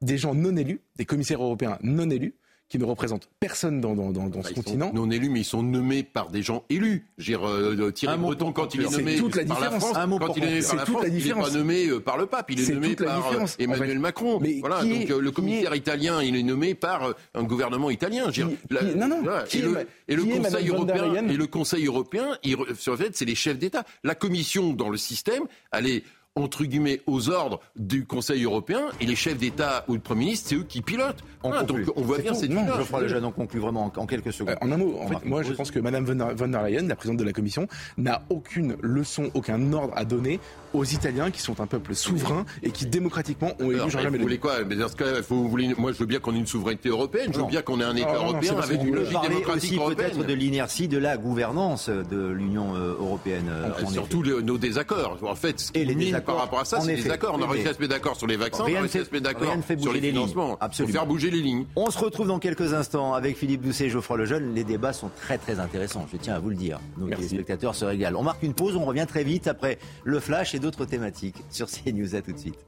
des 0.00 0.18
gens 0.18 0.34
non 0.34 0.56
élus, 0.56 0.80
des 0.96 1.04
commissaires 1.04 1.42
européens 1.42 1.78
non 1.82 2.10
élus, 2.10 2.34
qui 2.72 2.78
ne 2.78 2.86
représentent 2.86 3.28
personne 3.38 3.82
dans, 3.82 3.94
dans, 3.94 4.12
dans, 4.12 4.42
ce 4.42 4.54
continent. 4.54 4.90
Non 4.94 5.10
élus, 5.10 5.28
mais 5.28 5.40
ils 5.40 5.44
sont 5.44 5.62
nommés 5.62 6.02
par 6.02 6.30
des 6.30 6.42
gens 6.42 6.64
élus. 6.70 7.06
J'ai 7.18 7.36
euh, 7.36 7.90
Thierry 7.90 8.16
Breton, 8.16 8.50
quand 8.52 8.74
il 8.74 8.80
est 8.80 8.90
nommé 8.90 9.16
toute 9.16 9.36
la 9.36 9.44
par 9.44 9.60
la 9.60 9.72
France, 9.72 9.92
quand 9.92 10.36
il 10.38 10.44
est 10.44 10.46
nommé 10.46 10.62
par 10.62 10.76
la 10.76 10.86
France, 10.86 11.04
il 11.06 11.26
n'est 11.26 11.34
pas 11.34 11.50
nommé 11.50 11.86
euh, 11.88 12.00
par 12.00 12.16
le 12.16 12.24
pape, 12.24 12.50
il 12.50 12.58
est, 12.62 12.72
nommé 12.72 12.96
par 12.96 13.30
euh, 13.30 13.44
Emmanuel 13.58 13.98
Macron. 13.98 14.38
Mais 14.40 14.56
voilà, 14.60 14.82
donc 14.82 15.06
le 15.10 15.30
commissaire 15.30 15.74
italien, 15.74 16.22
il 16.22 16.34
est 16.34 16.42
nommé 16.42 16.74
par 16.74 17.12
un 17.34 17.42
gouvernement 17.42 17.90
italien. 17.90 18.30
Qui, 18.30 18.40
non, 18.40 19.06
non. 19.06 19.22
et, 19.52 19.60
le, 19.60 19.86
et 20.08 20.16
le 20.16 20.24
Conseil 20.24 20.68
européen, 20.68 21.28
et 21.28 21.36
le 21.36 21.46
Conseil 21.46 21.84
européen, 21.84 22.38
il, 22.42 22.56
sur 22.78 22.96
fait, 22.96 23.14
c'est 23.14 23.26
les 23.26 23.34
chefs 23.34 23.58
d'État. 23.58 23.84
La 24.02 24.14
Commission 24.14 24.72
dans 24.72 24.88
le 24.88 24.96
système, 24.96 25.42
elle 25.72 25.88
est 25.88 26.04
entre 26.34 26.64
guillemets, 26.64 27.02
aux 27.06 27.28
ordres 27.28 27.60
du 27.76 28.06
Conseil 28.06 28.44
européen 28.44 28.80
et 29.00 29.06
les 29.06 29.16
chefs 29.16 29.36
d'État 29.36 29.84
ou 29.88 29.94
le 29.94 30.00
Premier 30.00 30.24
ministre, 30.24 30.48
c'est 30.48 30.54
eux 30.56 30.64
qui 30.66 30.80
pilotent. 30.80 31.22
donc 31.42 31.80
on 31.94 32.02
voit 32.02 32.18
bien 32.18 32.32
cette 32.32 32.50
non, 32.50 32.64
Je 32.78 32.84
crois 32.84 33.02
déjà 33.02 33.20
on 33.22 33.30
conclut 33.30 33.60
vraiment 33.60 33.92
en, 33.94 34.06
quelques 34.06 34.32
secondes. 34.32 34.54
Euh, 34.54 34.66
en 34.66 34.72
un 34.72 34.76
mot, 34.78 34.98
en 35.00 35.08
fait, 35.08 35.24
moi 35.26 35.42
je 35.42 35.52
pense 35.52 35.70
que 35.70 35.78
Mme 35.78 36.04
von 36.04 36.48
der 36.48 36.62
Leyen, 36.62 36.88
la 36.88 36.96
présidente 36.96 37.18
de 37.18 37.24
la 37.24 37.32
Commission, 37.32 37.68
n'a 37.98 38.22
aucune 38.30 38.76
leçon, 38.80 39.30
aucun 39.34 39.72
ordre 39.72 39.92
à 39.94 40.04
donner 40.04 40.40
aux 40.72 40.84
Italiens 40.84 41.30
qui 41.30 41.42
sont 41.42 41.60
un 41.60 41.66
peuple 41.66 41.94
souverain 41.94 42.46
et 42.62 42.70
qui 42.70 42.86
démocratiquement 42.86 43.52
ont 43.60 43.70
élu 43.70 43.80
Jean-Jacques 43.90 44.12
Vous 44.14 44.22
voulez 44.22 44.38
quoi? 44.38 44.64
Mais 44.64 44.76
dans 44.76 44.88
ce 44.88 44.96
cas, 44.96 45.20
vous 45.28 45.48
voulez, 45.48 45.74
moi 45.76 45.92
je 45.92 45.98
veux 45.98 46.06
bien 46.06 46.18
qu'on 46.18 46.34
ait 46.34 46.38
une 46.38 46.46
souveraineté 46.46 46.88
européenne, 46.88 47.30
je 47.32 47.40
veux 47.40 47.46
bien 47.46 47.60
qu'on 47.60 47.78
ait 47.80 47.84
un 47.84 47.96
État 47.96 48.14
européen 48.14 48.56
avec 48.58 48.82
une 48.82 48.94
logique 48.94 49.20
démocratique 49.20 49.80
aussi 49.80 49.94
peut-être 49.94 50.24
de 50.24 50.32
l'inertie 50.32 50.88
de 50.88 50.96
la 50.98 51.18
gouvernance 51.18 51.90
de 51.90 52.28
l'Union 52.28 52.74
euh, 52.74 52.94
européenne. 52.98 53.50
Euh, 53.50 53.86
surtout 53.86 54.22
nos 54.22 54.56
désaccords. 54.56 55.18
En 55.22 55.34
fait, 55.34 55.60
ce 55.60 55.72
qui 55.72 55.80
et 55.80 55.84
par 56.22 56.36
rapport 56.36 56.60
à 56.60 56.64
ça, 56.64 56.80
c'est 56.80 56.96
les 56.96 57.10
accords. 57.10 57.36
On 57.38 57.42
a 57.42 57.46
réussi 57.46 57.68
à 57.68 57.74
se 57.74 57.80
mettre 57.80 57.92
d'accord 57.92 58.16
sur 58.16 58.26
les 58.26 58.36
vaccins, 58.36 58.64
on 58.64 58.74
a 58.74 58.80
réussi 58.80 58.98
à 58.98 59.04
se 59.04 59.10
mettre 59.10 59.24
d'accord 59.24 59.54
sur 59.78 59.92
les 59.92 60.00
financements. 60.00 60.56
Absolument. 60.60 60.92
faire 60.92 61.06
bouger 61.06 61.30
les 61.30 61.40
lignes. 61.40 61.66
On 61.76 61.90
se 61.90 61.98
retrouve 61.98 62.28
dans 62.28 62.38
quelques 62.38 62.74
instants 62.74 63.14
avec 63.14 63.36
Philippe 63.36 63.62
Doucet 63.62 63.86
et 63.86 63.90
Geoffroy 63.90 64.18
Lejeune. 64.18 64.54
Les 64.54 64.64
débats 64.64 64.92
sont 64.92 65.10
très 65.20 65.38
très 65.38 65.60
intéressants, 65.60 66.06
je 66.12 66.16
tiens 66.16 66.34
à 66.34 66.38
vous 66.38 66.50
le 66.50 66.56
dire. 66.56 66.80
Nos 66.98 67.08
téléspectateurs 67.08 67.74
se 67.74 67.84
régalent. 67.84 68.18
On 68.18 68.24
marque 68.24 68.42
une 68.42 68.54
pause, 68.54 68.76
on 68.76 68.84
revient 68.84 69.06
très 69.08 69.24
vite 69.24 69.46
après 69.46 69.78
le 70.04 70.20
flash 70.20 70.54
et 70.54 70.58
d'autres 70.58 70.84
thématiques 70.84 71.42
sur 71.50 71.66
CNews. 71.68 72.14
À 72.14 72.22
tout 72.22 72.32
de 72.32 72.38
suite. 72.38 72.58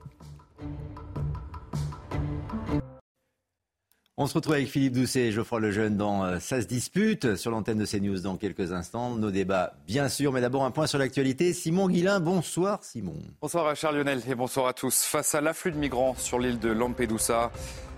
On 4.16 4.28
se 4.28 4.34
retrouve 4.34 4.54
avec 4.54 4.68
Philippe 4.68 4.92
Doucet 4.92 5.22
et 5.22 5.32
Geoffroy 5.32 5.58
Lejeune 5.58 5.96
dans 5.96 6.24
euh, 6.24 6.38
Ça 6.38 6.62
se 6.62 6.68
dispute 6.68 7.34
sur 7.34 7.50
l'antenne 7.50 7.78
de 7.78 7.84
CNews 7.84 8.20
dans 8.20 8.36
quelques 8.36 8.70
instants. 8.70 9.16
Nos 9.16 9.32
débats, 9.32 9.72
bien 9.88 10.08
sûr, 10.08 10.30
mais 10.30 10.40
d'abord 10.40 10.64
un 10.64 10.70
point 10.70 10.86
sur 10.86 11.00
l'actualité. 11.00 11.52
Simon 11.52 11.88
Guillain, 11.88 12.20
bonsoir 12.20 12.78
Simon. 12.84 13.16
Bonsoir 13.42 13.74
Charles 13.74 13.96
Lionel 13.96 14.22
et 14.30 14.36
bonsoir 14.36 14.68
à 14.68 14.72
tous. 14.72 15.02
Face 15.02 15.34
à 15.34 15.40
l'afflux 15.40 15.72
de 15.72 15.78
migrants 15.78 16.14
sur 16.16 16.38
l'île 16.38 16.60
de 16.60 16.70
Lampedusa, 16.70 17.50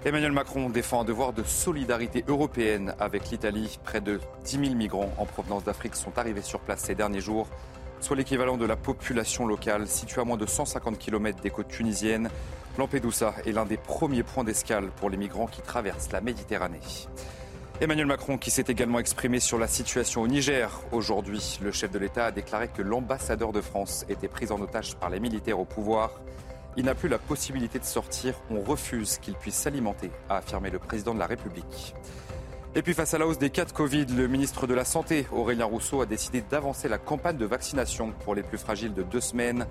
Emmanuel 0.07 0.33
Macron 0.33 0.71
défend 0.71 1.03
un 1.03 1.05
devoir 1.05 1.35
de 1.35 1.43
solidarité 1.43 2.25
européenne 2.27 2.95
avec 2.99 3.31
l'Italie. 3.31 3.79
Près 3.85 4.01
de 4.01 4.19
10 4.47 4.59
000 4.69 4.75
migrants 4.75 5.13
en 5.19 5.27
provenance 5.27 5.65
d'Afrique 5.65 5.97
sont 5.97 6.17
arrivés 6.17 6.41
sur 6.41 6.61
place 6.61 6.81
ces 6.81 6.95
derniers 6.95 7.21
jours. 7.21 7.47
soit 8.01 8.17
l'équivalent 8.17 8.57
de 8.57 8.65
la 8.65 8.77
population 8.77 9.47
locale. 9.47 9.87
Située 9.87 10.23
à 10.23 10.25
moins 10.25 10.39
de 10.39 10.47
150 10.47 10.99
km 10.99 11.43
des 11.43 11.51
côtes 11.51 11.69
tunisiennes, 11.69 12.31
Lampedusa 12.79 13.35
est 13.47 13.53
l'un 13.53 13.65
des 13.65 13.79
premiers 13.79 14.23
points 14.23 14.45
d'escale 14.45 14.91
pour 14.97 15.09
les 15.09 15.17
migrants 15.17 15.47
qui 15.47 15.63
traversent 15.63 16.13
la 16.13 16.21
Méditerranée. 16.21 16.81
Emmanuel 17.81 18.07
Macron 18.07 18.37
qui 18.37 18.51
s'est 18.51 18.65
également 18.69 18.99
exprimé 18.99 19.41
sur 19.41 19.59
la 19.59 19.67
situation 19.67 20.23
au 20.23 20.29
Niger. 20.29 20.71
Aujourd'hui, 20.93 21.59
le 21.63 21.73
chef 21.73 21.91
de 21.91 21.99
l'État 21.99 22.27
a 22.27 22.31
déclaré 22.33 22.69
que 22.69 22.83
l'ambassadeur 22.83 23.53
de 23.53 23.61
France 23.63 24.05
était 24.09 24.29
pris 24.29 24.51
en 24.51 24.61
otage 24.61 24.97
par 24.97 25.09
les 25.09 25.21
militaires 25.21 25.59
au 25.59 25.65
pouvoir. 25.65 26.21
Il 26.77 26.85
n'a 26.85 26.95
plus 26.95 27.09
la 27.09 27.19
possibilité 27.19 27.79
de 27.79 27.85
sortir. 27.85 28.35
On 28.51 28.61
refuse 28.61 29.19
qu'il 29.19 29.35
puisse 29.35 29.55
s'alimenter, 29.55 30.11
a 30.29 30.37
affirmé 30.37 30.69
le 30.69 30.79
président 30.79 31.15
de 31.15 31.19
la 31.19 31.27
République. 31.27 31.95
Et 32.75 32.83
puis 32.83 32.93
face 32.93 33.15
à 33.15 33.19
la 33.19 33.27
hausse 33.27 33.39
des 33.39 33.49
cas 33.49 33.65
de 33.65 33.73
Covid, 33.73 34.05
le 34.05 34.29
ministre 34.29 34.67
de 34.67 34.75
la 34.75 34.85
Santé, 34.85 35.27
Aurélien 35.33 35.65
Rousseau, 35.65 36.03
a 36.03 36.07
décidé 36.07 36.43
d'avancer 36.43 36.91
la 36.91 36.99
campagne 36.99 37.39
de 37.39 37.47
vaccination 37.47 38.13
pour 38.23 38.35
les 38.35 38.43
plus 38.43 38.59
fragiles 38.59 38.93
de 38.93 39.03
deux 39.03 39.23
semaines. 39.23 39.67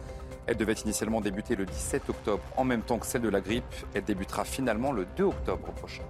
Elle 0.47 0.57
devait 0.57 0.73
initialement 0.73 1.21
débuter 1.21 1.55
le 1.55 1.65
17 1.65 2.09
octobre, 2.09 2.43
en 2.57 2.63
même 2.63 2.81
temps 2.81 2.99
que 2.99 3.05
celle 3.05 3.21
de 3.21 3.29
la 3.29 3.41
grippe. 3.41 3.63
Elle 3.93 4.03
débutera 4.03 4.45
finalement 4.45 4.91
le 4.91 5.05
2 5.17 5.23
octobre 5.23 5.71
prochain. 5.73 6.03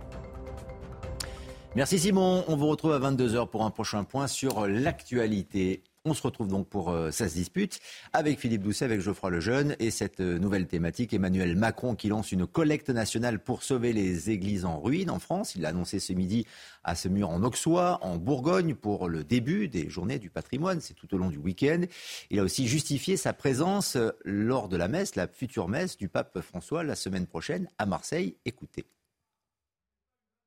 Merci 1.75 1.99
Simon. 1.99 2.45
On 2.47 2.55
vous 2.55 2.67
retrouve 2.67 2.93
à 2.93 2.99
22h 2.99 3.47
pour 3.47 3.65
un 3.65 3.71
prochain 3.71 4.03
point 4.03 4.27
sur 4.27 4.65
l'actualité. 4.67 5.83
On 6.07 6.13
se 6.13 6.21
retrouve 6.21 6.47
donc 6.47 6.67
pour 6.67 6.91
euh, 6.91 7.09
ça 7.09 7.27
se 7.27 7.33
dispute 7.33 7.79
avec 8.13 8.39
Philippe 8.39 8.61
Doucet, 8.61 8.85
avec 8.85 9.01
Geoffroy 9.01 9.31
Lejeune 9.31 9.75
et 9.79 9.89
cette 9.89 10.19
euh, 10.19 10.37
nouvelle 10.37 10.67
thématique, 10.67 11.15
Emmanuel 11.15 11.55
Macron 11.55 11.95
qui 11.95 12.09
lance 12.09 12.31
une 12.31 12.45
collecte 12.45 12.91
nationale 12.91 13.39
pour 13.39 13.63
sauver 13.63 13.91
les 13.91 14.29
églises 14.29 14.65
en 14.65 14.79
ruine 14.79 15.09
en 15.09 15.17
France. 15.17 15.55
Il 15.55 15.63
l'a 15.63 15.69
annoncé 15.69 15.99
ce 15.99 16.13
midi 16.13 16.45
à 16.83 16.93
ce 16.93 17.07
mur 17.07 17.31
en 17.31 17.41
Auxois, 17.41 17.97
en 18.03 18.17
Bourgogne, 18.17 18.75
pour 18.75 19.09
le 19.09 19.23
début 19.23 19.67
des 19.67 19.89
journées 19.89 20.19
du 20.19 20.29
patrimoine. 20.29 20.79
C'est 20.79 20.93
tout 20.93 21.11
au 21.15 21.17
long 21.17 21.29
du 21.29 21.39
week-end. 21.39 21.81
Il 22.29 22.37
a 22.37 22.43
aussi 22.43 22.67
justifié 22.67 23.17
sa 23.17 23.33
présence 23.33 23.95
euh, 23.95 24.11
lors 24.23 24.69
de 24.69 24.77
la 24.77 24.87
messe, 24.87 25.15
la 25.15 25.27
future 25.27 25.67
messe 25.67 25.97
du 25.97 26.07
pape 26.07 26.39
François 26.41 26.83
la 26.83 26.93
semaine 26.93 27.25
prochaine 27.25 27.67
à 27.79 27.87
Marseille. 27.87 28.35
Écoutez. 28.45 28.85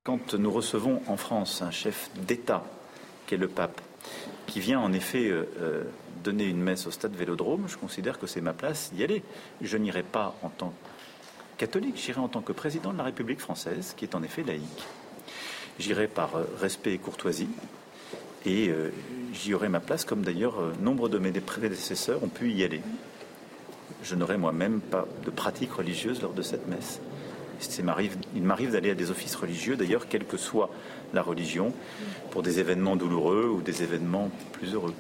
Quand 0.05 0.35
nous 0.35 0.53
recevons 0.53 1.03
en 1.09 1.17
France 1.17 1.63
un 1.63 1.73
chef 1.73 2.11
d'État, 2.29 2.63
qui 3.27 3.35
est 3.35 3.39
le 3.39 3.49
pape, 3.49 3.81
qui 4.47 4.61
vient 4.61 4.81
en 4.81 4.93
effet 4.93 5.29
euh, 5.29 5.49
euh, 5.61 5.85
donner 6.25 6.45
une 6.45 6.61
messe 6.61 6.87
au 6.87 6.91
stade 6.91 7.15
Vélodrome, 7.15 7.65
je 7.69 7.77
considère 7.77 8.19
que 8.19 8.27
c'est 8.27 8.41
ma 8.41 8.53
place 8.53 8.93
d'y 8.93 9.05
aller. 9.05 9.23
Je 9.61 9.77
n'irai 9.77 10.03
pas 10.03 10.35
en 10.43 10.49
tant 10.49 10.69
que 10.69 11.59
catholique, 11.59 11.97
j'irai 11.97 12.21
en 12.21 12.29
tant 12.29 12.41
que 12.41 12.53
président 12.53 12.93
de 12.93 12.99
la 12.99 13.05
République 13.05 13.41
française, 13.41 13.95
qui 13.97 14.05
est 14.05 14.15
en 14.15 14.23
effet 14.23 14.43
laïque. 14.43 14.85
J'irai 15.79 16.09
par 16.09 16.37
euh, 16.37 16.45
respect 16.61 16.95
et 16.95 16.99
courtoisie, 16.99 17.51
et 18.47 18.73
j'y 19.35 19.53
aurai 19.53 19.69
ma 19.69 19.81
place, 19.81 20.05
comme 20.05 20.23
d'ailleurs 20.23 20.55
nombre 20.81 21.09
de 21.09 21.19
mes 21.19 21.33
prédécesseurs 21.33 22.23
ont 22.23 22.29
pu 22.29 22.53
y 22.53 22.65
aller. 22.65 22.81
Je 24.03 24.15
n'aurai 24.15 24.39
moi-même 24.39 24.81
pas 24.81 25.07
de 25.27 25.31
pratique 25.31 25.73
religieuse 25.73 26.23
lors 26.23 26.33
de 26.33 26.41
cette 26.41 26.67
messe 26.67 27.01
il 28.35 28.43
m'arrive 28.43 28.73
d'aller 28.73 28.91
à 28.91 28.95
des 28.95 29.11
offices 29.11 29.35
religieux, 29.35 29.77
d'ailleurs, 29.77 30.09
quelle 30.09 30.25
que 30.25 30.37
soit 30.37 30.71
la 31.13 31.23
religion, 31.23 31.73
pour 32.31 32.43
des 32.43 32.61
événements 32.61 32.97
douloureux 32.97 33.49
ou 33.49 33.63
des 33.63 33.83
événements 33.83 34.31
plus 34.53 34.75
heureux. 34.75 34.95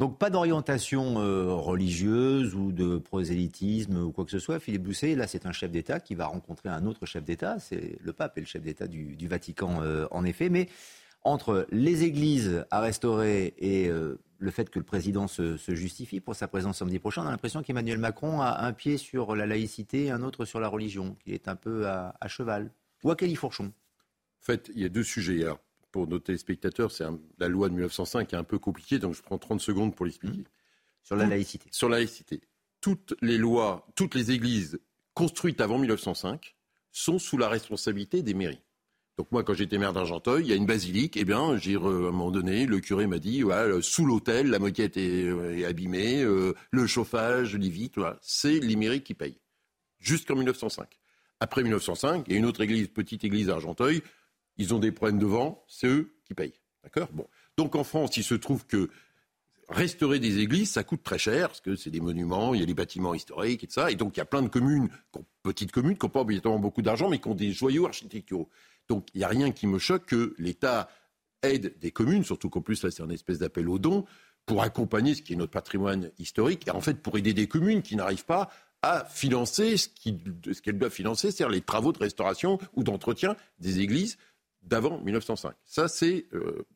Donc 0.00 0.16
pas 0.16 0.30
d'orientation 0.30 1.20
euh, 1.20 1.52
religieuse 1.52 2.54
ou 2.54 2.72
de 2.72 2.96
prosélytisme 2.96 4.02
ou 4.02 4.12
quoi 4.12 4.24
que 4.24 4.30
ce 4.30 4.38
soit. 4.38 4.58
Philippe 4.58 4.84
Bousset, 4.84 5.14
là 5.14 5.26
c'est 5.26 5.44
un 5.44 5.52
chef 5.52 5.70
d'État 5.70 6.00
qui 6.00 6.14
va 6.14 6.26
rencontrer 6.26 6.70
un 6.70 6.86
autre 6.86 7.04
chef 7.04 7.22
d'État, 7.22 7.58
c'est 7.58 7.98
le 8.00 8.12
pape 8.14 8.38
et 8.38 8.40
le 8.40 8.46
chef 8.46 8.62
d'État 8.62 8.86
du, 8.86 9.28
Vatican 9.28 9.82
euh, 9.82 10.06
en 10.10 10.24
effet. 10.24 10.48
Mais 10.48 10.70
entre 11.22 11.66
les 11.70 12.04
églises 12.04 12.64
à 12.70 12.80
restaurer 12.80 13.52
et 13.58 13.88
euh, 13.88 14.18
le 14.38 14.50
fait 14.50 14.70
que 14.70 14.78
le 14.78 14.86
président 14.86 15.26
se, 15.26 15.58
justifie 15.68 16.20
pour 16.20 16.34
sa 16.34 16.48
présence 16.48 16.78
samedi 16.78 16.98
prochain, 16.98 17.22
on 17.22 17.26
a 17.26 17.30
l'impression 17.30 17.62
qu'Emmanuel 17.62 17.98
Macron 17.98 18.40
a 18.40 18.64
un 18.64 18.72
pied 18.72 18.96
sur 18.96 19.36
la 19.36 19.44
laïcité 19.44 20.04
et 20.04 20.10
un 20.10 20.22
autre 20.22 20.46
sur 20.46 20.60
la 20.60 20.68
religion, 20.68 21.14
qu'il 21.22 21.34
est 21.34 21.46
un 21.46 21.56
peu 21.56 21.86
à, 21.86 22.14
cheval. 22.26 22.70
Ou 23.04 23.10
à 23.10 23.16
califourchon 23.16 23.70
En 24.40 24.44
fait, 24.44 24.70
il 24.74 24.82
y 24.82 24.84
a 24.84 24.88
deux 24.88 25.02
sujets. 25.02 25.44
pour 25.92 26.06
nos 26.06 26.18
téléspectateurs, 26.18 26.92
c'est 26.92 27.04
la 27.38 27.48
loi 27.48 27.68
de 27.68 27.74
1905 27.74 28.28
qui 28.28 28.34
est 28.34 28.38
un 28.38 28.44
peu 28.44 28.58
compliquée, 28.58 28.98
donc 28.98 29.14
je 29.14 29.22
prends 29.22 29.38
30 29.38 29.60
secondes 29.60 29.94
pour 29.94 30.06
l'expliquer. 30.06 30.44
Sur 31.02 31.16
la 31.16 31.26
laïcité. 31.26 31.68
Sur 31.72 31.88
la 31.88 31.98
laïcité. 31.98 32.40
Toutes 32.80 33.14
les 33.20 33.38
lois, 33.38 33.86
toutes 33.96 34.14
les 34.14 34.30
églises 34.30 34.80
construites 35.14 35.60
avant 35.60 35.78
1905 35.78 36.54
sont 36.92 37.18
sous 37.18 37.36
la 37.36 37.48
responsabilité 37.48 38.22
des 38.22 38.34
mairies. 38.34 38.62
Donc 39.18 39.30
moi, 39.32 39.44
quand 39.44 39.52
j'étais 39.52 39.76
maire 39.76 39.92
d'Argenteuil, 39.92 40.44
il 40.44 40.48
y 40.48 40.52
a 40.52 40.56
une 40.56 40.64
basilique. 40.64 41.16
Eh 41.16 41.24
bien, 41.24 41.58
j'ai 41.58 41.74
à 41.74 41.80
un 41.80 42.10
moment 42.10 42.30
donné, 42.30 42.64
le 42.64 42.80
curé 42.80 43.06
m'a 43.06 43.18
dit, 43.18 43.42
voilà, 43.42 43.82
sous 43.82 44.06
l'hôtel, 44.06 44.48
la 44.48 44.58
moquette 44.58 44.96
est, 44.96 45.24
euh, 45.24 45.68
abîmée, 45.68 46.22
euh, 46.22 46.54
le 46.70 46.86
chauffage, 46.86 47.54
les 47.54 47.68
vitres, 47.68 47.98
voilà. 47.98 48.18
c'est 48.22 48.60
les 48.60 48.76
mairies 48.76 49.02
qui 49.02 49.12
payent. 49.12 49.38
Jusqu'en 49.98 50.36
1905. 50.36 50.88
Après 51.38 51.62
1905, 51.62 52.24
il 52.26 52.32
y 52.32 52.36
a 52.36 52.38
une 52.38 52.46
autre 52.46 52.62
église, 52.62 52.88
petite 52.88 53.24
église 53.24 53.50
à 53.50 53.54
Argenteuil, 53.54 54.02
ils 54.58 54.74
ont 54.74 54.78
des 54.78 54.92
problèmes 54.92 55.18
de 55.18 55.26
vent, 55.26 55.64
c'est 55.68 55.86
eux 55.86 56.14
qui 56.24 56.34
payent. 56.34 56.60
D'accord? 56.82 57.08
Bon. 57.12 57.26
Donc 57.56 57.74
en 57.76 57.84
France, 57.84 58.16
il 58.16 58.24
se 58.24 58.34
trouve 58.34 58.66
que 58.66 58.90
restaurer 59.68 60.18
des 60.18 60.38
églises, 60.38 60.72
ça 60.72 60.82
coûte 60.82 61.02
très 61.02 61.18
cher, 61.18 61.48
parce 61.48 61.60
que 61.60 61.76
c'est 61.76 61.90
des 61.90 62.00
monuments, 62.00 62.54
il 62.54 62.60
y 62.60 62.62
a 62.62 62.66
des 62.66 62.74
bâtiments 62.74 63.14
historiques 63.14 63.64
et 63.64 63.68
ça. 63.70 63.90
Et 63.90 63.94
donc 63.94 64.16
il 64.16 64.18
y 64.18 64.22
a 64.22 64.26
plein 64.26 64.42
de 64.42 64.48
communes, 64.48 64.88
petites 65.42 65.72
communes, 65.72 65.96
qui 65.96 66.04
n'ont 66.04 66.10
pas 66.10 66.20
obligatoirement 66.20 66.60
beaucoup 66.60 66.82
d'argent, 66.82 67.08
mais 67.08 67.18
qui 67.18 67.28
ont 67.28 67.34
des 67.34 67.52
joyaux 67.52 67.86
architecturaux. 67.86 68.48
Donc 68.88 69.08
il 69.14 69.18
n'y 69.18 69.24
a 69.24 69.28
rien 69.28 69.52
qui 69.52 69.66
me 69.66 69.78
choque 69.78 70.06
que 70.06 70.34
l'État 70.38 70.88
aide 71.42 71.78
des 71.78 71.92
communes, 71.92 72.24
surtout 72.24 72.50
qu'en 72.50 72.60
plus 72.60 72.82
là 72.82 72.90
c'est 72.90 73.02
un 73.02 73.10
espèce 73.10 73.38
d'appel 73.38 73.68
aux 73.68 73.78
dons, 73.78 74.04
pour 74.46 74.62
accompagner 74.62 75.14
ce 75.14 75.22
qui 75.22 75.34
est 75.34 75.36
notre 75.36 75.52
patrimoine 75.52 76.10
historique, 76.18 76.66
et 76.66 76.72
en 76.72 76.80
fait 76.80 77.00
pour 77.00 77.16
aider 77.16 77.32
des 77.32 77.46
communes 77.46 77.82
qui 77.82 77.94
n'arrivent 77.94 78.24
pas 78.24 78.50
à 78.82 79.04
financer 79.04 79.76
ce 79.76 79.88
qu'elles 80.60 80.78
doivent 80.78 80.90
financer, 80.90 81.30
c'est-à-dire 81.30 81.52
les 81.52 81.60
travaux 81.60 81.92
de 81.92 81.98
restauration 81.98 82.58
ou 82.74 82.82
d'entretien 82.82 83.36
des 83.58 83.80
églises 83.80 84.16
d'avant 84.62 85.00
1905. 85.00 85.54
Ça, 85.64 85.88
c'est 85.88 86.26
euh, 86.32 86.66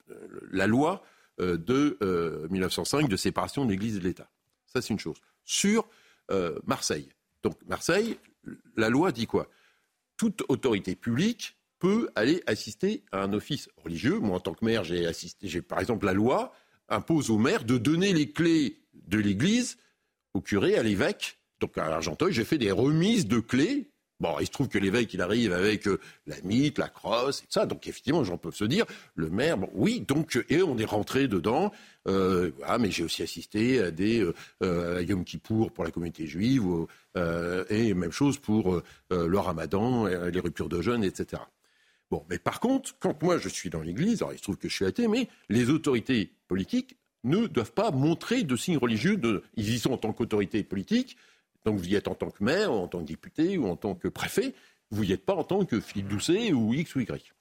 la 0.51 0.67
loi 0.67 1.03
euh, 1.41 1.57
de 1.57 1.99
1905 2.51 3.05
euh, 3.05 3.09
de 3.09 3.17
séparation 3.17 3.65
de 3.65 3.71
l'Église 3.71 3.97
et 3.97 4.01
de 4.01 4.05
l'État. 4.05 4.31
Ça, 4.67 4.81
c'est 4.83 4.91
une 4.91 4.99
chose. 4.99 5.19
Sur 5.45 5.89
Marseille. 6.65 7.11
Donc, 7.43 7.59
Marseille, 7.67 8.19
la 8.77 8.89
loi 8.89 9.13
dit 9.13 9.27
quoi? 9.27 9.47
Toute 10.17 10.43
autorité 10.49 10.97
publique 10.97 11.59
peut 11.79 12.09
aller 12.15 12.43
assister 12.47 13.05
à 13.13 13.23
un 13.23 13.35
office 13.35 13.69
religieux. 13.77 14.19
Moi, 14.21 14.37
en 14.37 14.41
tant 14.41 14.55
que 14.55 14.65
maire, 14.65 14.85
j'ai 14.85 15.05
assisté, 15.07 15.61
par 15.61 15.81
exemple, 15.81 16.07
la 16.07 16.15
loi 16.15 16.55
impose 16.89 17.31
au 17.31 17.37
maire 17.37 17.65
de 17.65 17.77
donner 17.77 18.15
les 18.15 18.33
clés 18.33 18.81
de 18.95 19.19
l'église 19.19 19.77
au 20.33 20.41
curé, 20.41 20.77
à 20.77 20.83
l'évêque. 20.83 21.39
Donc 21.61 21.77
à 21.79 21.87
Argenteuil, 21.87 22.33
j'ai 22.33 22.45
fait 22.45 22.59
des 22.59 22.71
remises 22.71 23.27
de 23.27 23.39
clés. 23.39 23.91
Bon, 24.25 24.37
il 24.41 24.47
se 24.47 24.51
trouve 24.53 24.69
que 24.69 24.79
l'évêque, 24.79 25.13
il 25.13 25.21
arrive 25.21 25.53
avec 25.53 25.87
euh, 25.87 26.01
la 26.27 26.37
mythe, 26.45 26.79
la 26.79 26.89
crosse, 26.89 27.43
et 27.43 27.47
ça. 27.51 27.67
Donc 27.67 27.87
effectivement, 27.87 28.25
j'en 28.25 28.39
peux 28.39 28.53
se 28.53 28.65
dire, 28.65 28.87
le 29.17 29.29
maire, 29.29 29.59
oui, 29.75 30.01
donc, 30.01 30.43
et 30.49 30.63
on 30.63 30.79
est 30.79 30.87
rentré 30.87 31.29
dedans. 31.29 31.73
Euh, 32.09 32.51
mais 32.81 32.91
j'ai 32.91 33.05
aussi 33.05 33.23
assisté 33.23 33.83
à 33.83 33.91
des 33.91 34.27
euh, 34.63 35.05
Yom 35.07 35.25
Kippour 35.25 35.73
pour 35.73 35.85
la 35.85 35.91
communauté 35.91 36.27
juive, 36.27 36.65
et 37.69 37.93
même 37.93 38.13
chose 38.13 38.39
pour 38.39 38.81
le 39.11 39.39
ramadan, 39.39 40.07
les 40.07 40.41
ruptures 40.41 40.71
de 40.71 40.81
jeûne, 40.81 41.05
etc. 41.05 41.43
Bon, 42.11 42.25
mais 42.31 42.39
par 42.39 42.61
contre, 42.61 42.97
quand 42.99 43.23
moi 43.23 43.37
je 43.37 43.51
suis 43.51 43.69
dans 43.69 43.83
l'Église, 43.83 44.23
alors 44.23 44.33
il 44.33 44.39
se 44.39 44.43
trouve 44.43 44.57
que 44.57 44.71
je 44.71 44.75
suis 44.75 44.87
athée, 44.87 45.07
mais 45.07 45.29
les 45.51 45.69
autorités 45.69 46.33
politiques 46.49 46.97
ne 47.25 47.47
doivent 47.47 47.73
pas 47.73 47.91
montrer 47.91 48.43
de 48.43 48.57
signes 48.57 48.79
religieux. 48.79 49.21
Ils 49.57 49.75
y 49.75 49.79
sont 49.79 49.93
en 49.93 49.99
tant 49.99 50.15
qu'autorité 50.15 50.63
politique, 50.63 51.19
donc 51.65 51.79
vous 51.79 51.89
y 51.89 51.95
êtes 51.95 52.09
en 52.09 52.15
tant 52.15 52.31
que 52.31 52.43
maire, 52.43 52.73
ou 52.73 52.77
en 52.77 52.89
tant 52.89 53.01
que 53.01 53.05
député, 53.05 53.59
ou 53.59 53.69
en 53.69 53.77
tant 53.77 53.95
que 53.95 54.09
préfet, 54.09 54.55
vous 54.91 55.05
n'y 55.05 55.13
êtes 55.13 55.25
pas 55.25 55.35
en 55.35 55.45
tant 55.45 55.65
que 55.65 55.81
Philippe 55.81 56.09
Doucet 56.09 56.53
ou 56.53 56.75
X 56.75 56.95
ou 56.95 57.01
Y. 57.01 57.33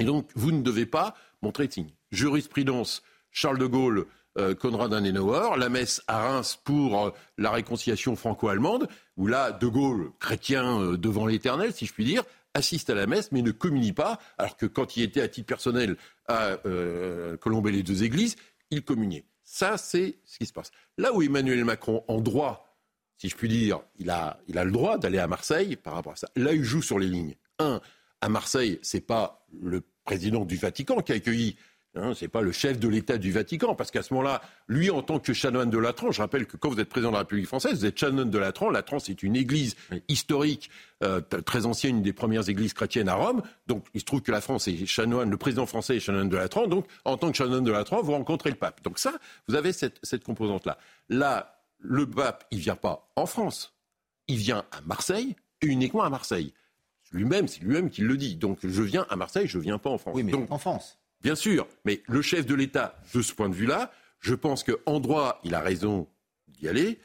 Et 0.00 0.04
donc, 0.04 0.30
vous 0.34 0.52
ne 0.52 0.62
devez 0.62 0.86
pas 0.86 1.14
montrer 1.42 1.66
de 1.66 1.72
signes. 1.72 1.94
Jurisprudence, 2.10 3.02
Charles 3.30 3.58
de 3.58 3.66
Gaulle, 3.66 4.06
euh, 4.38 4.54
Konrad 4.54 4.94
Adenauer, 4.94 5.56
la 5.56 5.68
messe 5.68 6.02
à 6.06 6.28
Reims 6.28 6.58
pour 6.62 7.06
euh, 7.06 7.10
la 7.36 7.50
réconciliation 7.50 8.14
franco-allemande, 8.14 8.88
où 9.16 9.26
là, 9.26 9.50
de 9.50 9.66
Gaulle, 9.66 10.12
chrétien 10.20 10.80
euh, 10.80 10.96
devant 10.96 11.26
l'éternel, 11.26 11.72
si 11.72 11.86
je 11.86 11.92
puis 11.92 12.04
dire, 12.04 12.22
assiste 12.54 12.90
à 12.90 12.94
la 12.94 13.06
messe 13.06 13.32
mais 13.32 13.42
ne 13.42 13.50
communie 13.50 13.92
pas, 13.92 14.18
alors 14.36 14.56
que 14.56 14.66
quand 14.66 14.96
il 14.96 15.02
était 15.02 15.20
à 15.20 15.28
titre 15.28 15.46
personnel 15.46 15.96
à 16.26 16.58
euh, 16.66 17.36
colomber 17.36 17.72
les 17.72 17.82
deux 17.82 18.04
églises, 18.04 18.36
il 18.70 18.82
communiait. 18.82 19.24
Ça, 19.44 19.78
c'est 19.78 20.18
ce 20.24 20.38
qui 20.38 20.46
se 20.46 20.52
passe. 20.52 20.70
Là 20.98 21.12
où 21.12 21.22
Emmanuel 21.22 21.64
Macron, 21.64 22.04
en 22.06 22.20
droit, 22.20 22.67
si 23.18 23.28
je 23.28 23.36
puis 23.36 23.48
dire, 23.48 23.80
il 23.98 24.10
a, 24.10 24.38
il 24.48 24.58
a 24.58 24.64
le 24.64 24.70
droit 24.70 24.96
d'aller 24.98 25.18
à 25.18 25.26
Marseille 25.26 25.76
par 25.76 25.94
rapport 25.94 26.12
à 26.12 26.16
ça. 26.16 26.28
Là, 26.36 26.52
il 26.52 26.64
joue 26.64 26.82
sur 26.82 26.98
les 26.98 27.08
lignes. 27.08 27.34
Un, 27.58 27.80
à 28.20 28.28
Marseille, 28.28 28.78
c'est 28.82 29.00
pas 29.00 29.44
le 29.60 29.82
président 30.04 30.44
du 30.44 30.56
Vatican 30.56 31.00
qui 31.00 31.12
a 31.12 31.16
accueilli 31.16 31.56
Hein, 31.94 32.12
c'est 32.14 32.28
pas 32.28 32.42
le 32.42 32.52
chef 32.52 32.78
de 32.78 32.86
l'État 32.86 33.16
du 33.18 33.32
Vatican, 33.32 33.74
parce 33.74 33.90
qu'à 33.90 34.02
ce 34.02 34.12
moment-là, 34.14 34.42
lui, 34.68 34.90
en 34.90 35.02
tant 35.02 35.18
que 35.18 35.32
chanoine 35.32 35.70
de 35.70 35.78
Latran, 35.78 36.12
je 36.12 36.20
rappelle 36.20 36.46
que 36.46 36.56
quand 36.56 36.68
vous 36.68 36.78
êtes 36.80 36.88
président 36.88 37.10
de 37.10 37.14
la 37.14 37.20
République 37.20 37.46
française, 37.46 37.78
vous 37.78 37.86
êtes 37.86 37.98
chanoine 37.98 38.30
de 38.30 38.38
Latran. 38.38 38.70
Latran, 38.70 38.98
c'est 38.98 39.22
une 39.22 39.34
église 39.34 39.74
historique, 40.08 40.70
euh, 41.02 41.20
très 41.20 41.66
ancienne, 41.66 41.96
une 41.96 42.02
des 42.02 42.12
premières 42.12 42.48
églises 42.48 42.74
chrétiennes 42.74 43.08
à 43.08 43.14
Rome. 43.14 43.42
Donc, 43.66 43.86
il 43.94 44.00
se 44.00 44.04
trouve 44.04 44.20
que 44.20 44.30
la 44.30 44.40
France 44.40 44.68
est 44.68 44.86
chanoine, 44.86 45.30
le 45.30 45.36
président 45.38 45.66
français 45.66 45.96
est 45.96 46.00
chanoine 46.00 46.28
de 46.28 46.36
Latran. 46.36 46.66
Donc, 46.66 46.86
en 47.04 47.16
tant 47.16 47.30
que 47.30 47.36
chanoine 47.36 47.64
de 47.64 47.72
Latran, 47.72 48.02
vous 48.02 48.12
rencontrez 48.12 48.50
le 48.50 48.56
pape. 48.56 48.82
Donc 48.84 48.98
ça, 48.98 49.14
vous 49.48 49.54
avez 49.54 49.72
cette, 49.72 49.98
cette 50.02 50.24
composante-là. 50.24 50.78
Là, 51.08 51.57
le 51.78 52.08
pape, 52.08 52.46
il 52.50 52.58
vient 52.58 52.76
pas 52.76 53.08
en 53.16 53.26
France, 53.26 53.74
il 54.26 54.36
vient 54.36 54.64
à 54.70 54.80
Marseille, 54.82 55.36
et 55.62 55.66
uniquement 55.66 56.02
à 56.02 56.10
Marseille. 56.10 56.52
Lui-même, 57.12 57.48
c'est 57.48 57.60
lui-même 57.62 57.90
qui 57.90 58.02
le 58.02 58.16
dit. 58.16 58.36
Donc, 58.36 58.58
je 58.62 58.82
viens 58.82 59.06
à 59.08 59.16
Marseille, 59.16 59.46
je 59.46 59.58
viens 59.58 59.78
pas 59.78 59.90
en 59.90 59.98
France. 59.98 60.14
Oui, 60.14 60.22
mais 60.22 60.32
Donc, 60.32 60.50
en 60.50 60.58
France. 60.58 60.98
Bien 61.22 61.34
sûr, 61.34 61.66
mais 61.84 62.02
le 62.06 62.22
chef 62.22 62.46
de 62.46 62.54
l'État, 62.54 63.00
de 63.14 63.22
ce 63.22 63.32
point 63.32 63.48
de 63.48 63.54
vue-là, 63.54 63.90
je 64.20 64.34
pense 64.34 64.62
qu'en 64.62 65.00
droit, 65.00 65.40
il 65.42 65.54
a 65.54 65.60
raison 65.60 66.06
d'y 66.48 66.68
aller. 66.68 67.00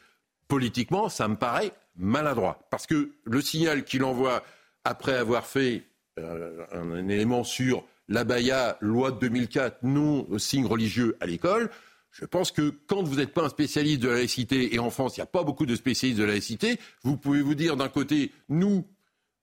Politiquement, 0.48 1.10
ça 1.10 1.28
me 1.28 1.36
paraît 1.36 1.72
maladroit. 1.96 2.68
Parce 2.70 2.86
que 2.86 3.12
le 3.24 3.42
signal 3.42 3.84
qu'il 3.86 4.04
envoie 4.04 4.44
après 4.84 5.16
avoir 5.16 5.46
fait 5.46 5.84
euh, 6.20 6.66
un, 6.74 6.92
un 6.92 7.08
élément 7.08 7.44
sur 7.44 7.86
l'abaya, 8.08 8.78
loi 8.82 9.12
de 9.12 9.20
2004, 9.20 9.84
non 9.84 10.28
signe 10.38 10.66
religieux 10.66 11.18
à 11.22 11.26
l'école, 11.26 11.70
je 12.14 12.26
pense 12.26 12.52
que 12.52 12.74
quand 12.88 13.02
vous 13.02 13.16
n'êtes 13.16 13.34
pas 13.34 13.44
un 13.44 13.50
spécialiste 13.50 14.02
de 14.02 14.08
la 14.08 14.16
laïcité, 14.16 14.74
et 14.74 14.80
en 14.80 14.92
France, 14.92 15.18
il 15.18 15.20
n'y 15.20 15.24
a 15.24 15.28
pas 15.28 15.44
beaucoup 15.44 15.66
de 15.66 15.76
spécialistes 15.76 16.20
de 16.20 16.24
la 16.24 16.34
laïcité, 16.34 16.80
vous 17.04 17.18
pouvez 17.18 17.42
vous 17.42 17.56
dire 17.56 17.76
d'un 17.76 17.90
côté, 17.90 18.32
nous, 18.50 18.88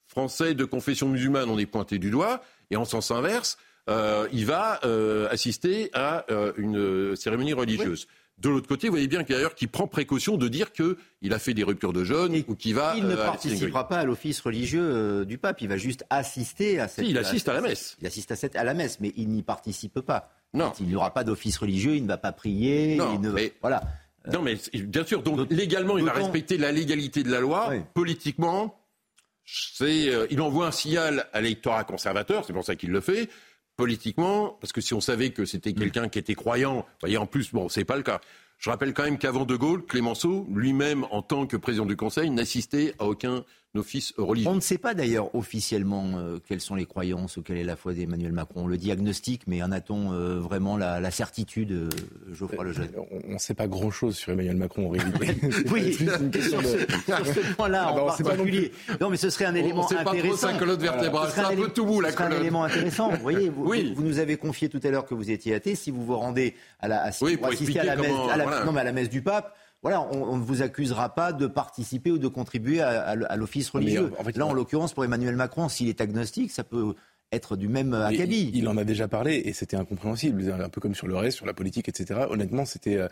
Français 0.07 0.55
de 0.55 0.65
confession 0.65 1.09
musulmane, 1.09 1.51
on 1.51 1.59
est 1.59 1.67
pointé 1.67 1.99
du 1.99 2.11
doigt, 2.11 2.43
et 2.71 2.77
en 2.77 2.85
sens 2.85 3.11
inverse, 3.11 3.59
euh, 3.89 4.29
il 4.33 4.47
va 4.47 4.79
euh, 4.85 5.29
assister 5.31 5.91
à 5.95 6.25
euh, 6.31 6.53
une 6.57 7.17
cérémonie 7.17 7.53
religieuse. 7.53 8.07
De 8.41 8.49
l'autre 8.49 8.67
côté, 8.69 8.89
vous 8.89 8.93
voyez 8.95 9.07
bien 9.07 9.23
qu'il 9.25 9.69
prend 9.69 9.87
précaution 9.87 10.37
de 10.39 10.49
dire 10.49 10.73
qu'il 10.73 11.33
a 11.33 11.39
fait 11.39 11.53
des 11.53 11.63
ruptures 11.63 11.93
de 11.93 12.05
jeûne 12.05 12.35
Et 12.35 12.45
ou 12.49 12.55
qu'il 12.55 12.75
va. 12.75 12.95
Il 12.97 13.05
ne 13.07 13.13
euh, 13.15 13.25
participera 13.25 13.87
pas 13.87 13.99
à 13.99 14.05
l'office 14.05 14.41
religieux 14.41 14.83
euh, 14.83 15.25
du 15.27 15.37
pape. 15.37 15.61
Il 15.61 15.69
va 15.69 15.77
juste 15.77 16.05
assister 16.09 16.81
à 16.81 16.89
cette. 16.89 17.05
Si, 17.05 17.11
il 17.11 17.19
assiste 17.19 17.49
à 17.49 17.53
la 17.53 17.61
messe. 17.61 17.97
Il 18.01 18.07
assiste 18.07 18.31
à, 18.33 18.37
cette, 18.37 18.57
à 18.57 18.65
la 18.65 18.73
messe, 18.75 18.99
mais 19.01 19.13
il 19.17 19.29
n'y 19.29 19.43
participe 19.43 20.01
pas. 20.01 20.33
Non. 20.55 20.73
Il 20.81 20.87
n'y 20.87 20.97
aura 20.97 21.13
pas 21.13 21.23
d'office 21.23 21.59
religieux. 21.59 21.97
Il 21.97 22.03
ne 22.05 22.09
va 22.09 22.17
pas 22.17 22.35
synagogue. 22.43 22.97
Non, 22.99 23.15
il 23.15 23.21
ne... 23.21 23.31
mais- 23.31 23.53
Voilà. 23.61 23.83
Non, 24.33 24.43
mais 24.43 24.57
bien 24.75 25.05
sûr, 25.05 25.23
donc 25.23 25.51
légalement, 25.51 25.97
il 25.97 26.05
va 26.05 26.13
respecter 26.13 26.59
la 26.59 26.73
légalité 26.73 27.23
de 27.23 27.31
la 27.31 27.41
loi. 27.41 27.69
Oui. 27.71 27.81
Politiquement, 27.95 28.79
c'est, 29.47 30.09
euh, 30.09 30.27
il 30.31 30.41
envoie 30.41 30.67
un 30.67 30.71
signal 30.73 31.27
à 31.33 31.41
l'électorat 31.41 31.85
conservateur, 31.85 32.45
c'est 32.47 32.53
pour 32.53 32.65
ça 32.65 32.77
qu'il 32.77 32.91
le 32.91 33.01
fait. 33.01 33.29
Politiquement, 33.81 34.59
parce 34.61 34.73
que 34.73 34.81
si 34.81 34.93
on 34.93 35.01
savait 35.01 35.31
que 35.31 35.45
c'était 35.47 35.73
quelqu'un 35.73 36.09
qui 36.09 36.19
était 36.19 36.35
croyant, 36.35 36.75
vous 36.75 37.01
voyez, 37.01 37.17
en 37.17 37.27
plus, 37.27 37.53
bon, 37.53 37.69
c'est 37.69 37.85
pas 37.85 37.97
le 37.97 38.03
cas. 38.03 38.21
Je 38.59 38.69
rappelle 38.69 38.93
quand 38.93 39.05
même 39.05 39.17
qu'avant 39.17 39.47
De 39.47 39.57
Gaulle, 39.57 39.87
Clémenceau, 39.87 40.47
lui-même, 40.55 41.07
en 41.11 41.23
tant 41.23 41.47
que 41.47 41.57
président 41.57 41.87
du 41.87 41.97
Conseil, 41.97 42.29
n'assistait 42.29 42.95
à 42.99 43.07
aucun 43.07 43.43
office 43.79 44.13
religieux. 44.19 44.49
On 44.51 44.55
ne 44.57 44.61
sait 44.61 44.79
pas 44.79 44.95
d'ailleurs 44.95 45.35
officiellement 45.35 46.13
euh, 46.17 46.39
quelles 46.49 46.61
sont 46.61 46.75
les 46.75 46.87
croyances 46.87 47.37
ou 47.37 47.43
quelle 47.43 47.57
est 47.59 47.65
la 47.65 47.77
foi 47.77 47.93
d'Emmanuel 47.95 48.33
Macron. 48.33 48.63
On 48.65 48.67
le 48.67 48.77
diagnostique, 48.77 49.43
mais 49.47 49.63
en 49.63 49.71
a-t-on 49.71 50.13
euh, 50.13 50.41
vraiment 50.41 50.77
la, 50.77 50.99
la 51.01 51.11
certitude, 51.11 51.71
euh, 51.73 51.89
Geoffroy 52.33 52.65
Lejeune 52.65 52.91
On 53.29 53.35
ne 53.35 53.39
sait 53.39 53.55
pas 53.55 53.69
grand-chose 53.69 54.17
sur 54.17 54.33
Emmanuel 54.33 54.57
Macron 54.57 54.87
en 54.87 54.91
réalité. 54.91 55.37
Oui, 55.71 55.95
C'est 55.97 56.05
juste 56.05 56.21
une 56.21 56.31
question 56.31 56.61
sur 56.61 56.73
de- 56.73 56.79
ce, 56.79 57.25
sur 57.25 57.27
ce 57.45 57.55
point-là 57.55 57.85
Ah 57.87 57.93
en 57.93 57.95
bah, 57.95 58.03
on 58.19 58.23
non 58.23 58.25
particulier. 58.29 58.73
Non, 59.01 59.11
mais 59.11 59.17
ce 59.17 59.31
serait 59.31 59.45
un 59.45 59.55
élément 59.55 59.85
on 59.85 59.89
sait 59.89 59.95
pas 59.97 60.05
trop 60.05 60.15
intéressant. 60.19 60.49
sa 60.53 60.59
colonne 60.59 60.81
vertébrale, 60.81 61.31
c'est 61.35 61.41
un 61.41 61.49
peu 61.51 61.63
élé- 61.65 61.73
tout 61.73 61.87
mou, 61.87 62.01
la 62.01 62.09
ce 62.09 62.15
serait 62.15 62.25
un 62.25 62.29
colonne. 62.29 62.43
élément 62.43 62.65
intéressant. 62.65 63.11
Vous 63.11 63.21
voyez, 63.23 63.49
vous, 63.51 63.67
Oui. 63.69 63.93
vous 63.97 64.03
nous 64.03 64.19
avez 64.19 64.37
confié 64.37 64.69
tout 64.69 64.81
à 64.83 64.91
l'heure 64.91 65.05
que 65.07 65.15
vous 65.15 65.31
étiez 65.31 65.55
athée. 65.55 65.75
Si 65.77 65.91
vous 65.93 66.05
vous 66.05 66.17
rendez 66.17 66.55
à 66.81 66.89
la, 66.89 67.05
à, 67.05 67.11
Oui, 67.21 67.37
pour 67.37 67.47
assister 67.49 67.79
à 67.79 67.85
la, 67.85 67.93
expliquer 67.93 68.09
messe, 68.13 68.19
comment- 68.21 68.33
à 68.33 68.37
la- 68.37 68.45
voilà. 68.45 68.65
non, 68.65 68.73
mais 68.73 68.81
à 68.81 68.85
la 68.85 68.93
messe 68.93 69.11
du 69.11 69.23
pape, 69.23 69.57
voilà, 69.83 70.03
on, 70.13 70.37
ne 70.37 70.43
vous 70.43 70.63
accusera 70.63 71.15
pas 71.15 71.33
de 71.33 71.47
participer 71.47 72.11
ou 72.11 72.19
de 72.19 72.29
contribuer 72.29 72.81
à, 72.81 72.89
à- 73.03 73.11
à 73.25 73.37
l'office 73.37 73.71
religieux. 73.71 74.13
en 74.19 74.25
fait, 74.25 74.37
Là, 74.37 74.47
en 74.47 74.51
il- 74.51 74.57
l'occurrence, 74.57 74.93
pour 74.93 75.05
Emmanuel 75.05 75.37
Macron, 75.37 75.69
s'il 75.69 75.89
est 75.89 76.01
agnostique, 76.01 76.51
ça 76.51 76.65
peut 76.65 76.95
être 77.33 77.57
du 77.57 77.69
même 77.69 77.91
Mais 77.91 78.17
acabit. 78.17 78.51
il, 78.53 78.57
il 78.57 78.69
en 78.69 78.77
a 78.77 78.85
déjà 78.85 79.07
parlé 79.09 79.37
et 79.45 79.53
c'était 79.53 79.77
incompréhensible, 79.77 80.53
un 80.53 80.69
peu 80.69 80.81
comme 80.81 80.95
sur 80.95 81.07
le 81.07 81.17
reste, 81.17 81.37
sur 81.37 81.47
la 81.47 81.55
politique, 81.55 81.89
etc. 81.89 82.21
Honnêtement, 82.29 82.65
c'était 82.65 82.97
euh, 82.97 83.09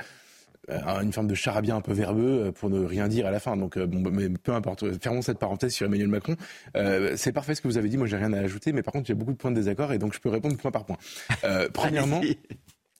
euh, 0.70 1.00
une 1.00 1.12
forme 1.12 1.28
de 1.28 1.34
charabia 1.36 1.74
un 1.76 1.80
peu 1.80 1.92
verbeux 1.92 2.46
euh, 2.48 2.52
pour 2.52 2.68
ne 2.68 2.84
rien 2.84 3.06
dire 3.08 3.26
à 3.26 3.30
la 3.30 3.38
fin. 3.40 3.56
Donc, 3.56 3.76
euh, 3.78 3.86
bon, 3.86 4.02
mais 4.10 4.28
peu 4.28 4.52
importe. 4.52 4.84
Fermons 5.00 5.22
cette 5.22 5.38
parenthèse 5.38 5.72
sur 5.72 5.86
Emmanuel 5.86 6.08
Macron. 6.08 6.34
Euh, 6.76 7.14
c'est 7.16 7.32
parfait 7.32 7.54
ce 7.54 7.62
que 7.62 7.68
vous 7.68 7.78
avez 7.78 7.88
dit. 7.88 7.96
Moi, 7.96 8.06
j'ai 8.08 8.16
rien 8.16 8.32
à 8.32 8.40
ajouter, 8.40 8.72
mais 8.72 8.82
par 8.82 8.92
contre, 8.92 9.06
j'ai 9.06 9.14
beaucoup 9.14 9.32
de 9.32 9.36
points 9.38 9.52
de 9.52 9.56
désaccord 9.56 9.92
et 9.92 9.98
donc 9.98 10.12
je 10.12 10.18
peux 10.20 10.28
répondre 10.28 10.56
point 10.58 10.72
par 10.72 10.84
point. 10.84 10.98
Euh, 11.44 11.68
premièrement. 11.72 12.20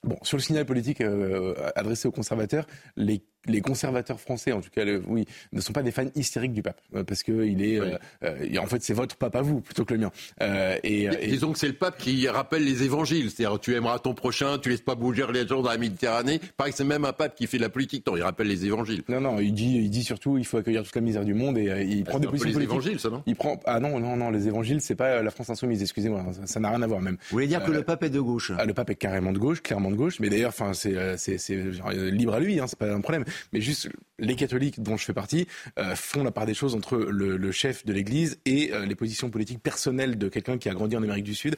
Bon, 0.05 0.17
sur 0.23 0.37
le 0.37 0.43
signal 0.43 0.65
politique 0.65 1.01
euh, 1.01 1.55
adressé 1.75 2.07
aux 2.07 2.13
conservateurs, 2.13 2.69
les, 2.97 3.21
les 3.47 3.61
conservateurs 3.61 4.21
français, 4.21 4.53
en 4.53 4.61
tout 4.61 4.71
cas, 4.71 4.85
le- 4.85 5.03
oui, 5.09 5.25
ne 5.53 5.61
sont 5.61 5.73
pas 5.73 5.83
des 5.83 5.91
fans 5.91 6.07
hystériques 6.15 6.53
du 6.53 6.63
pape, 6.63 6.81
euh, 6.95 7.03
parce 7.03 7.25
que 7.25 7.45
il 7.45 7.61
est, 7.65 7.81
Oui. 7.81 7.89
euh, 8.23 8.59
en 8.61 8.67
fait, 8.67 8.81
c'est 8.81 8.93
votre 8.95 9.17
pape 9.17 9.35
à 9.35 9.43
vous 9.43 9.61
plutôt 9.61 9.85
que 9.85 9.95
le 9.95 10.01
mien. 10.01 10.13
Euh, 10.41 10.77
et, 10.85 11.05
et- 11.07 11.27
Disons 11.27 11.53
que 11.53 11.59
c'est 11.59 11.67
le 11.67 11.73
pape 11.73 11.99
qui 11.99 12.29
rappelle 12.29 12.65
les 12.65 12.85
évangiles. 12.85 13.29
C'est-à-dire, 13.33 13.59
tu 13.59 13.75
aimeras 13.75 13.99
ton 13.99 14.15
prochain, 14.15 14.59
tu 14.59 14.69
laisses 14.69 14.83
pas 14.83 14.95
bouger 14.95 15.25
les 15.33 15.49
gens 15.49 15.63
dans 15.63 15.71
la 15.71 15.79
Méditerranée. 15.79 16.41
Pareil, 16.57 16.73
c'est 16.77 16.85
même 16.85 17.05
un 17.05 17.13
pape 17.13 17.35
qui 17.35 17.49
fait 17.49 17.57
de 17.57 17.63
la 17.63 17.69
politique. 17.69 18.07
Non, 18.07 18.17
il 18.17 18.23
rappelle 18.23 18.47
les 18.47 18.67
évangiles. 18.67 19.03
non, 19.09 19.21
non, 19.21 19.41
il 19.41 19.53
dit, 19.53 19.79
il 19.79 19.91
dit 19.91 20.05
surtout, 20.05 20.39
il 20.39 20.47
faut 20.47 20.59
accueillir 20.59 20.85
toute 20.85 20.95
la 20.95 21.03
misère 21.03 21.25
du 21.25 21.35
monde 21.35 21.59
et 21.59 21.69
euh, 21.71 21.83
il 21.83 22.05
Bah, 22.05 22.11
prend 22.13 22.21
des 22.21 22.29
positions 22.29 22.49
les 22.51 22.67
politiques. 22.67 22.73
évangiles, 22.73 23.01
ça, 23.01 23.11
non? 23.11 23.25
Il 23.27 23.35
prend, 23.35 23.59
ah 23.65 23.81
non, 23.81 23.99
non, 23.99 24.17
non, 24.17 24.31
les 24.31 24.47
évangiles, 24.47 24.81
c'est 24.81 24.95
pas 24.95 25.23
la 25.25 25.31
France 25.33 25.51
insoumise, 25.51 25.83
excusez-moi, 25.83 26.25
ça- 26.47 26.61
n'a 26.61 26.71
rien 26.71 26.83
à 26.83 26.87
voir 26.87 27.01
même. 27.01 27.17
Vous 27.17 27.33
voulez 27.35 27.49
dire 27.49 27.65
que 27.65 27.73
le 27.73 27.83
pape 27.83 28.05
est 28.05 28.11
de 28.11 28.21
gauche? 28.21 28.53
Ah, 28.57 28.65
le 28.65 28.75
pape 28.75 28.91
est 28.91 28.95
carrément 28.95 29.33
de 29.33 29.39
gauche, 29.39 29.61
clairement 29.61 29.88
de 29.91 29.97
gauche, 29.97 30.21
mais 30.21 30.29
d'ailleurs, 30.29 30.53
c'est, 30.75 30.95
euh, 30.95 31.17
euh, 31.51 32.11
libre 32.11 32.35
à 32.35 32.41
lui, 32.41 32.61
hein, 32.61 32.67
c'est 32.67 32.79
pas 32.79 32.93
un 32.93 33.01
problème. 33.01 33.25
Mais 33.53 33.61
juste, 33.61 33.89
les 34.19 34.35
catholiques 34.35 34.83
dont 34.83 34.97
je 34.97 35.05
fais 35.05 35.13
partie 35.13 35.47
euh, 35.79 35.95
font 35.95 36.25
la 36.25 36.31
part 36.31 36.47
des 36.47 36.55
choses 36.55 36.75
entre 36.75 36.97
le, 36.97 37.53
chef 37.53 37.85
de 37.85 37.93
l'Église 37.93 38.39
et 38.45 38.71
les 38.87 38.95
positions 38.95 39.31
politiques 39.31 39.63
personnelles 39.63 40.19
de 40.19 40.29
quelqu'un 40.29 40.59
qui 40.59 40.69
a 40.69 40.75
grandi 40.75 40.97
en 40.97 41.03
Amérique 41.03 41.25
du 41.25 41.35
Sud, 41.35 41.57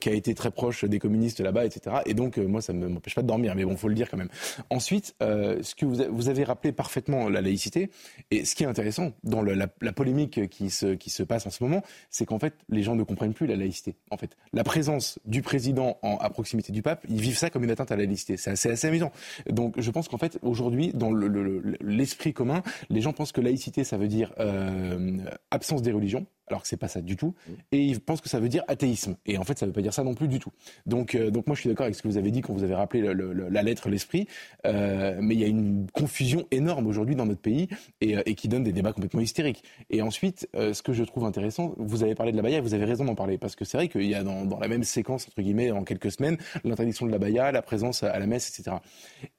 qui 0.00 0.08
a 0.08 0.12
été 0.12 0.34
très 0.34 0.50
proche 0.50 0.84
des 0.84 0.98
communistes 0.98 1.40
là-bas, 1.40 1.64
etc. 1.64 1.96
Et 2.04 2.14
donc, 2.14 2.36
moi, 2.36 2.60
ça 2.60 2.72
ne 2.72 2.86
m'empêche 2.86 3.14
pas 3.14 3.22
de 3.22 3.26
dormir, 3.26 3.54
mais 3.54 3.64
bon, 3.64 3.76
faut 3.76 3.88
le 3.88 3.94
dire 3.94 4.10
quand 4.10 4.18
même. 4.18 4.28
Ensuite, 4.68 5.14
ce 5.20 5.74
que 5.74 5.86
vous, 5.86 6.28
avez 6.28 6.44
rappelé 6.44 6.72
parfaitement 6.72 7.28
la 7.30 7.40
laïcité, 7.40 7.90
et 8.30 8.44
ce 8.44 8.54
qui 8.54 8.64
est 8.64 8.66
intéressant 8.66 9.12
dans 9.24 9.42
la, 9.42 9.66
polémique 9.92 10.48
qui 10.50 10.68
se, 10.70 11.22
passe 11.22 11.46
en 11.46 11.50
ce 11.50 11.64
moment, 11.64 11.82
c'est 12.10 12.26
qu'en 12.26 12.38
fait, 12.38 12.54
les 12.68 12.82
gens 12.82 12.94
ne 12.94 13.02
comprennent 13.02 13.34
plus 13.34 13.46
la 13.46 13.56
laïcité. 13.56 13.96
En 14.10 14.18
fait, 14.18 14.36
la 14.52 14.62
présence 14.62 15.18
du 15.24 15.40
président 15.42 15.98
en, 16.02 16.16
à 16.18 16.30
proximité 16.30 16.72
du 16.72 16.82
pape, 16.82 17.04
ils 17.08 17.20
vivent 17.20 17.38
ça 17.38 17.50
comme 17.50 17.64
une 17.64 17.69
atteinte 17.72 17.92
à 17.92 17.96
la 17.96 18.04
laïcité. 18.04 18.36
C'est 18.36 18.50
assez, 18.50 18.86
amusant. 18.86 19.12
Donc, 19.48 19.74
je 19.80 19.90
pense 19.90 20.08
qu'en 20.08 20.18
fait, 20.18 20.38
aujourd'hui, 20.42 20.92
dans 20.94 21.10
le- 21.12 21.28
le- 21.28 21.42
le- 21.60 21.76
l'esprit 21.80 22.32
commun, 22.32 22.62
les 22.88 23.00
gens 23.00 23.12
pensent 23.12 23.32
que 23.32 23.40
laïcité, 23.40 23.84
ça 23.84 23.96
veut 23.98 24.08
dire 24.08 24.32
euh, 24.38 25.18
absence 25.50 25.82
des 25.82 25.92
religions, 25.92 26.26
alors 26.50 26.62
que 26.62 26.68
c'est 26.68 26.76
pas 26.76 26.88
ça 26.88 27.00
du 27.00 27.16
tout, 27.16 27.34
et 27.72 27.82
ils 27.82 28.00
pensent 28.00 28.20
que 28.20 28.28
ça 28.28 28.40
veut 28.40 28.48
dire 28.48 28.62
athéisme. 28.68 29.16
Et 29.26 29.38
en 29.38 29.44
fait, 29.44 29.58
ça 29.58 29.66
veut 29.66 29.72
pas 29.72 29.80
dire 29.82 29.94
ça 29.94 30.04
non 30.04 30.14
plus 30.14 30.28
du 30.28 30.38
tout. 30.38 30.50
Donc, 30.86 31.14
euh, 31.14 31.30
donc 31.30 31.46
moi, 31.46 31.54
je 31.56 31.60
suis 31.60 31.68
d'accord 31.70 31.84
avec 31.84 31.94
ce 31.96 32.02
que 32.02 32.08
vous 32.08 32.16
avez 32.18 32.30
dit 32.30 32.40
quand 32.42 32.52
vous 32.52 32.64
avez 32.64 32.74
rappelé 32.74 33.00
le- 33.00 33.32
le- 33.32 33.48
la 33.48 33.62
lettre, 33.62 33.88
l'esprit, 33.88 34.26
euh, 34.66 35.18
mais 35.20 35.34
il 35.34 35.40
y 35.40 35.44
a 35.44 35.48
une 35.48 35.86
confusion 35.92 36.46
énorme 36.50 36.86
aujourd'hui 36.86 37.14
dans 37.16 37.26
notre 37.26 37.40
pays 37.40 37.68
et, 38.00 38.16
euh, 38.16 38.22
et 38.26 38.34
qui 38.34 38.48
donne 38.48 38.64
des 38.64 38.72
débats 38.72 38.92
complètement 38.92 39.20
hystériques. 39.20 39.62
Et 39.90 40.02
ensuite, 40.02 40.48
euh, 40.56 40.74
ce 40.74 40.82
que 40.82 40.92
je 40.92 41.04
trouve 41.04 41.24
intéressant, 41.24 41.74
vous 41.78 42.02
avez 42.02 42.14
parlé 42.14 42.32
de 42.32 42.36
la 42.36 42.42
baya, 42.42 42.58
et 42.58 42.60
vous 42.60 42.74
avez 42.74 42.84
raison 42.84 43.04
d'en 43.04 43.14
parler, 43.14 43.38
parce 43.38 43.56
que 43.56 43.64
c'est 43.64 43.76
vrai 43.78 43.88
qu'il 43.88 44.06
y 44.06 44.14
a 44.14 44.22
dans, 44.22 44.44
dans 44.44 44.58
la 44.58 44.68
même 44.68 44.84
séquence, 44.84 45.26
entre 45.28 45.40
guillemets, 45.42 45.70
en 45.70 45.84
quelques 45.84 46.10
semaines, 46.12 46.36
l'interdiction 46.64 47.06
de 47.06 47.12
la 47.12 47.18
baya, 47.18 47.52
la 47.52 47.62
présence 47.62 48.02
à 48.02 48.18
la 48.18 48.26
messe, 48.26 48.48
etc. 48.58 48.76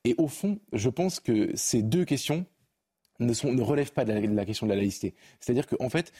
Et 0.05 0.15
au 0.17 0.27
fond, 0.27 0.59
je 0.73 0.89
pense 0.89 1.19
que 1.19 1.49
ces 1.55 1.81
deux 1.83 2.05
questions 2.05 2.45
ne, 3.19 3.33
sont, 3.33 3.51
ne 3.53 3.61
relèvent 3.61 3.93
pas 3.93 4.05
de 4.05 4.13
la, 4.13 4.19
de 4.21 4.27
la 4.35 4.45
question 4.45 4.65
de 4.65 4.71
la 4.71 4.77
laïcité. 4.77 5.13
C'est-à-dire 5.39 5.67
qu'en 5.67 5.89
fait, 5.89 6.11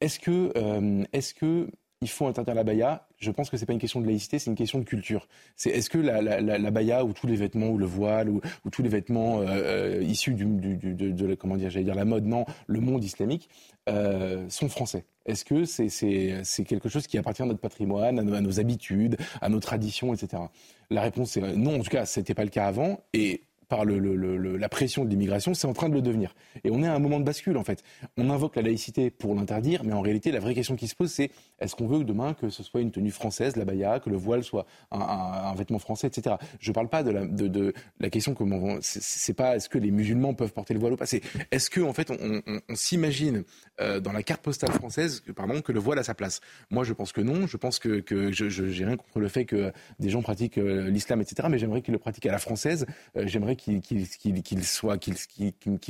est-ce 0.00 0.18
que, 0.18 0.52
euh, 0.56 1.04
est-ce 1.12 1.34
que 1.34 1.70
il 2.02 2.08
faut 2.10 2.26
interdire 2.26 2.54
la 2.54 2.62
baya? 2.62 3.08
Je 3.18 3.30
pense 3.30 3.48
que 3.48 3.56
c'est 3.56 3.64
pas 3.64 3.72
une 3.72 3.78
question 3.78 4.02
de 4.02 4.06
laïcité, 4.06 4.38
c'est 4.38 4.50
une 4.50 4.56
question 4.56 4.78
de 4.78 4.84
culture. 4.84 5.26
C'est 5.56 5.70
est-ce 5.70 5.88
que 5.88 5.96
la, 5.96 6.70
baya 6.70 7.04
ou 7.04 7.14
tous 7.14 7.26
les 7.26 7.36
vêtements 7.36 7.68
ou 7.68 7.78
le 7.78 7.86
voile 7.86 8.28
ou, 8.28 8.42
ou 8.66 8.70
tous 8.70 8.82
les 8.82 8.90
vêtements 8.90 9.40
euh, 9.40 9.46
euh, 9.48 10.02
issus 10.02 10.34
de, 10.34 11.34
comment 11.34 11.56
dire, 11.56 11.70
j'allais 11.70 11.86
dire 11.86 11.94
la 11.94 12.04
mode, 12.04 12.26
non, 12.26 12.44
le 12.66 12.80
monde 12.80 13.02
islamique 13.02 13.48
sont 13.86 14.68
français? 14.68 15.06
Est-ce 15.24 15.44
que 15.44 15.64
c'est 15.64 16.64
quelque 16.64 16.88
chose 16.90 17.06
qui 17.06 17.16
appartient 17.16 17.42
à 17.42 17.46
notre 17.46 17.60
patrimoine, 17.60 18.18
à 18.18 18.40
nos, 18.40 18.60
habitudes, 18.60 19.16
à 19.40 19.48
nos 19.48 19.60
traditions, 19.60 20.12
etc. 20.12 20.42
La 20.90 21.00
réponse 21.00 21.36
est 21.38 21.56
non. 21.56 21.76
En 21.76 21.82
tout 21.82 21.90
cas, 21.90 22.04
c'était 22.04 22.34
pas 22.34 22.44
le 22.44 22.50
cas 22.50 22.66
avant 22.66 23.00
et 23.14 23.45
par 23.68 23.84
la 23.84 24.68
pression 24.68 25.04
de 25.04 25.10
l'immigration, 25.10 25.54
c'est 25.54 25.66
en 25.66 25.72
train 25.72 25.88
de 25.88 25.94
le 25.94 26.02
devenir. 26.02 26.34
Et 26.64 26.70
on 26.70 26.82
est 26.82 26.86
à 26.86 26.94
un 26.94 26.98
moment 26.98 27.18
de 27.18 27.24
bascule, 27.24 27.56
en 27.56 27.64
fait. 27.64 27.82
On 28.16 28.30
invoque 28.30 28.56
la 28.56 28.62
laïcité 28.62 29.10
pour 29.10 29.34
l'interdire, 29.34 29.82
mais 29.84 29.92
en 29.92 30.00
réalité, 30.00 30.30
la 30.30 30.40
vraie 30.40 30.54
question 30.54 30.76
qui 30.76 30.88
se 30.88 30.94
pose, 30.94 31.10
c'est 31.10 31.30
est-ce 31.58 31.74
qu'on 31.74 31.86
veut 31.86 32.04
demain 32.04 32.34
que 32.34 32.50
ce 32.50 32.62
soit 32.62 32.80
une 32.80 32.92
tenue 32.92 33.10
française, 33.10 33.56
la 33.56 33.64
baya, 33.64 34.00
que 34.00 34.10
le 34.10 34.16
voile 34.16 34.44
soit 34.44 34.66
un, 34.90 35.54
vêtement 35.54 35.78
français, 35.78 36.06
etc. 36.06 36.36
Je 36.60 36.70
ne 36.70 36.74
parle 36.74 36.88
pas 36.88 37.02
de 37.02 37.72
la, 38.00 38.10
question 38.10 38.34
comment 38.34 38.78
c'est 38.80 39.34
pas 39.34 39.56
est-ce 39.56 39.68
que 39.68 39.78
les 39.78 39.90
musulmans 39.90 40.34
peuvent 40.34 40.52
porter 40.52 40.74
le 40.74 40.80
voile 40.80 40.92
ou 40.92 40.96
pas. 40.96 41.06
C'est 41.06 41.22
est-ce 41.50 41.70
que 41.70 41.80
en 41.80 41.92
fait 41.92 42.10
on, 42.10 42.42
s'imagine 42.74 43.44
euh, 43.80 44.00
dans 44.00 44.12
la 44.12 44.22
carte 44.22 44.42
postale 44.42 44.70
française, 44.72 45.22
pardon, 45.34 45.60
que 45.60 45.72
le 45.72 45.80
voile 45.80 45.98
a 45.98 46.02
sa 46.02 46.14
place? 46.14 46.40
Moi, 46.70 46.84
je 46.84 46.92
pense 46.92 47.12
que 47.12 47.20
non. 47.20 47.46
Je 47.46 47.56
pense 47.56 47.78
que, 47.78 48.02
je 48.08 48.62
n'ai 48.62 48.84
rien 48.84 48.96
contre 48.96 49.20
le 49.20 49.28
fait 49.28 49.44
que 49.44 49.72
des 49.98 50.10
gens 50.10 50.22
pratiquent 50.22 50.58
euh, 50.58 50.88
l'islam, 50.90 51.20
etc. 51.20 51.48
Mais 51.50 51.58
j'aimerais 51.58 51.82
qu'ils 51.82 51.92
le 51.92 51.98
pratiquent 51.98 52.26
à 52.26 52.32
la 52.32 52.38
française. 52.38 52.86
Euh, 53.16 53.24
j'aimerais 53.26 53.55
qu'ils 53.56 53.80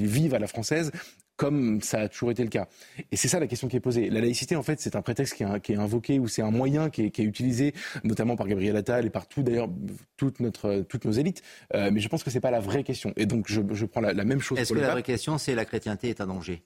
vivent 0.07 0.35
à 0.35 0.39
la 0.39 0.47
française 0.47 0.93
comme 1.37 1.81
ça 1.83 2.01
a 2.01 2.09
toujours 2.09 2.31
été 2.31 2.43
le 2.43 2.49
cas. 2.49 2.67
Et 3.13 3.17
c'est 3.17 3.29
ça 3.29 3.39
la 3.39 3.47
question 3.47 3.69
qui 3.69 3.77
est 3.77 3.81
posée. 3.81 4.11
La 4.11 4.21
laïcité, 4.21 4.57
en 4.57 4.63
fait, 4.63 4.81
c'est 4.81 4.97
un 4.97 5.03
prétexte 5.03 5.35
qui 5.35 5.43
est, 5.43 5.61
qui 5.61 5.73
est 5.73 5.77
invoqué 5.77 6.19
ou 6.19 6.29
c'est 6.29 6.43
un 6.43 6.51
moyen 6.51 6.91
qui 6.91 7.07
est, 7.07 7.11
qui 7.11 7.23
est, 7.23 7.25
utilisé, 7.25 7.75
notamment 8.05 8.37
par 8.37 8.49
Gabriel 8.49 8.77
Attal 8.77 9.07
et 9.07 9.11
par 9.11 9.29
tout, 9.29 9.43
d'ailleurs, 9.43 9.69
toute 10.17 10.41
notre, 10.41 10.85
toutes 10.89 11.05
nos 11.05 11.13
élites. 11.13 11.43
Euh, 11.75 11.91
mais 11.93 12.01
je 12.01 12.09
pense 12.09 12.25
que 12.25 12.31
c'est 12.31 12.41
pas 12.41 12.51
la 12.51 12.61
vraie 12.61 12.83
question. 12.83 13.13
Et 13.17 13.27
donc, 13.27 13.47
je, 13.49 13.61
je 13.73 13.85
prends 13.85 14.01
la, 14.01 14.13
la, 14.13 14.25
même 14.25 14.41
chose. 14.41 14.59
Est-ce 14.59 14.73
que 14.73 14.79
la 14.79 14.91
vraie 14.91 15.03
question, 15.03 15.39
c'est 15.39 15.55
la 15.55 15.65
chrétienté 15.65 16.09
est 16.09 16.21
un 16.21 16.27
danger? 16.27 16.63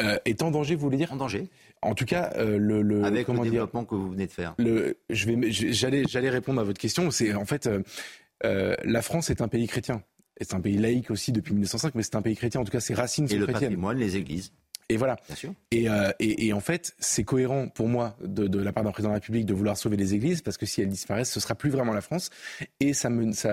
Euh, 0.00 0.16
est 0.24 0.42
en 0.42 0.50
danger, 0.50 0.74
vous 0.74 0.86
voulez 0.86 0.96
dire? 0.96 1.12
En 1.12 1.16
danger. 1.16 1.48
En 1.82 1.94
tout 1.94 2.06
cas, 2.06 2.32
euh, 2.36 2.56
le, 2.56 2.80
le, 2.80 3.04
avec 3.04 3.26
comment 3.26 3.42
le 3.42 3.50
développement 3.50 3.84
que 3.84 3.94
vous 3.94 4.10
venez 4.10 4.26
de 4.26 4.32
faire. 4.32 4.54
Le, 4.58 4.96
je 5.10 5.26
vais, 5.26 5.52
j'allais, 5.52 6.04
j'allais 6.08 6.30
répondre 6.30 6.60
à 6.60 6.64
votre 6.64 6.80
question. 6.80 7.10
C'est 7.10 7.34
en 7.34 7.44
fait, 7.44 7.66
euh 7.66 7.82
la 8.44 9.02
France 9.02 9.30
est 9.30 9.40
un 9.40 9.46
pays 9.46 9.68
chrétien 9.68 10.02
c'est 10.40 10.54
un 10.54 10.60
pays 10.60 10.78
laïque 10.78 11.10
aussi 11.10 11.32
depuis 11.32 11.52
1905, 11.52 11.94
mais 11.94 12.02
c'est 12.02 12.16
un 12.16 12.22
pays 12.22 12.36
chrétien. 12.36 12.60
En 12.60 12.64
tout 12.64 12.72
cas, 12.72 12.80
ses 12.80 12.94
racines 12.94 13.28
sont 13.28 13.34
chrétiennes. 13.34 13.50
Et 13.50 13.52
le 13.52 13.60
patrimoine, 13.60 13.98
les 13.98 14.16
églises. 14.16 14.52
Et 14.88 14.96
voilà. 14.96 15.16
Bien 15.26 15.36
sûr. 15.36 15.54
Et, 15.70 15.88
euh, 15.88 16.10
et, 16.18 16.46
et, 16.46 16.52
en 16.52 16.60
fait, 16.60 16.94
c'est 16.98 17.24
cohérent 17.24 17.68
pour 17.68 17.88
moi 17.88 18.16
de, 18.22 18.46
de 18.46 18.58
la 18.58 18.72
part 18.72 18.84
d'un 18.84 18.90
président 18.90 19.08
de 19.08 19.14
la 19.14 19.20
République 19.20 19.46
de 19.46 19.54
vouloir 19.54 19.76
sauver 19.76 19.96
les 19.96 20.14
églises, 20.14 20.42
parce 20.42 20.58
que 20.58 20.66
si 20.66 20.82
elles 20.82 20.88
disparaissent, 20.88 21.30
ce 21.30 21.40
sera 21.40 21.54
plus 21.54 21.70
vraiment 21.70 21.94
la 21.94 22.02
France. 22.02 22.30
Et 22.80 22.92
ça, 22.92 23.08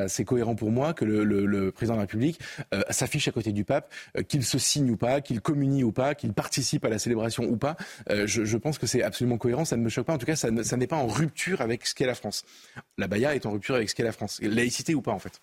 c'est 0.07 0.25
cohérent 0.25 0.55
pour 0.55 0.71
moi 0.71 0.93
que 0.93 1.05
le, 1.05 1.23
le, 1.23 1.45
le 1.45 1.71
président 1.71 1.93
de 1.93 1.99
la 1.99 2.03
République 2.03 2.39
euh, 2.73 2.81
s'affiche 2.89 3.27
à 3.27 3.31
côté 3.31 3.53
du 3.53 3.63
pape, 3.63 3.93
euh, 4.17 4.23
qu'il 4.23 4.43
se 4.43 4.57
signe 4.57 4.91
ou 4.91 4.97
pas, 4.97 5.21
qu'il 5.21 5.39
communie 5.39 5.83
ou 5.83 5.93
pas, 5.93 6.13
qu'il 6.13 6.33
participe 6.33 6.83
à 6.83 6.89
la 6.89 6.99
célébration 6.99 7.45
ou 7.45 7.55
pas. 7.55 7.77
Je, 8.09 8.43
je, 8.43 8.57
pense 8.57 8.77
que 8.77 8.87
c'est 8.87 9.03
absolument 9.03 9.37
cohérent. 9.37 9.63
Ça 9.63 9.77
ne 9.77 9.83
me 9.83 9.89
choque 9.89 10.07
pas. 10.07 10.13
En 10.13 10.17
tout 10.17 10.25
cas, 10.25 10.35
ça, 10.35 10.49
ça 10.63 10.77
n'est 10.77 10.87
pas 10.87 10.97
en 10.97 11.07
rupture 11.07 11.61
avec 11.61 11.85
ce 11.85 11.95
qu'est 11.95 12.05
la 12.05 12.15
France. 12.15 12.43
La 12.97 13.07
Baïa 13.07 13.35
est 13.35 13.45
en 13.45 13.51
rupture 13.51 13.75
avec 13.75 13.89
ce 13.89 13.95
qu'est 13.95 14.03
la 14.03 14.11
France. 14.11 14.39
Laïcité 14.41 14.93
ou 14.93 15.01
pas, 15.01 15.11
en 15.11 15.19
fait 15.19 15.41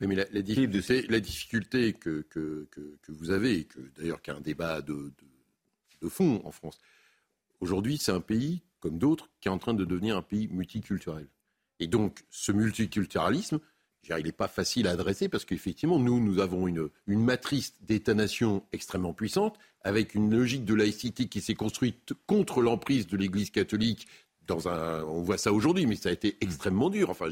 mais 0.00 0.14
la, 0.14 0.24
la, 0.30 0.42
difficulté, 0.42 1.02
la 1.08 1.20
difficulté 1.20 1.92
que, 1.92 2.22
que, 2.30 2.68
que, 2.70 2.96
que, 3.02 3.12
vous 3.12 3.30
avez, 3.30 3.58
et 3.58 3.64
que 3.64 3.80
d'ailleurs 3.96 4.22
qu'il 4.22 4.32
y 4.32 4.36
a 4.36 4.38
un 4.38 4.42
débat 4.42 4.80
de, 4.80 4.94
de, 4.94 5.12
de 6.02 6.08
fond 6.08 6.40
en 6.44 6.52
France, 6.52 6.78
aujourd'hui 7.60 7.98
c'est 7.98 8.12
un 8.12 8.20
pays, 8.20 8.62
comme 8.80 8.98
d'autres, 8.98 9.28
qui 9.40 9.48
est 9.48 9.50
en 9.50 9.58
train 9.58 9.74
de 9.74 9.84
devenir 9.84 10.16
un 10.16 10.22
pays 10.22 10.48
multiculturel. 10.48 11.26
Et 11.80 11.86
donc 11.86 12.24
ce 12.30 12.52
multiculturalisme, 12.52 13.60
il 14.16 14.24
n'est 14.24 14.32
pas 14.32 14.48
facile 14.48 14.86
à 14.86 14.92
adresser 14.92 15.28
parce 15.28 15.44
qu'effectivement, 15.44 15.98
nous, 15.98 16.20
nous 16.20 16.40
avons 16.40 16.66
une, 16.66 16.88
une 17.06 17.22
matrice 17.22 17.74
d'État-nation 17.82 18.64
extrêmement 18.72 19.12
puissante, 19.12 19.58
avec 19.82 20.14
une 20.14 20.34
logique 20.34 20.64
de 20.64 20.74
laïcité 20.74 21.28
qui 21.28 21.40
s'est 21.40 21.54
construite 21.54 22.14
contre 22.26 22.62
l'emprise 22.62 23.06
de 23.06 23.16
l'Église 23.16 23.50
catholique 23.50 24.08
on 24.50 25.22
voit 25.22 25.38
ça 25.38 25.52
aujourd'hui, 25.52 25.86
mais 25.86 25.96
ça 25.96 26.08
a 26.08 26.12
été 26.12 26.36
extrêmement 26.40 26.90
dur. 26.90 27.10
Enfin, 27.10 27.26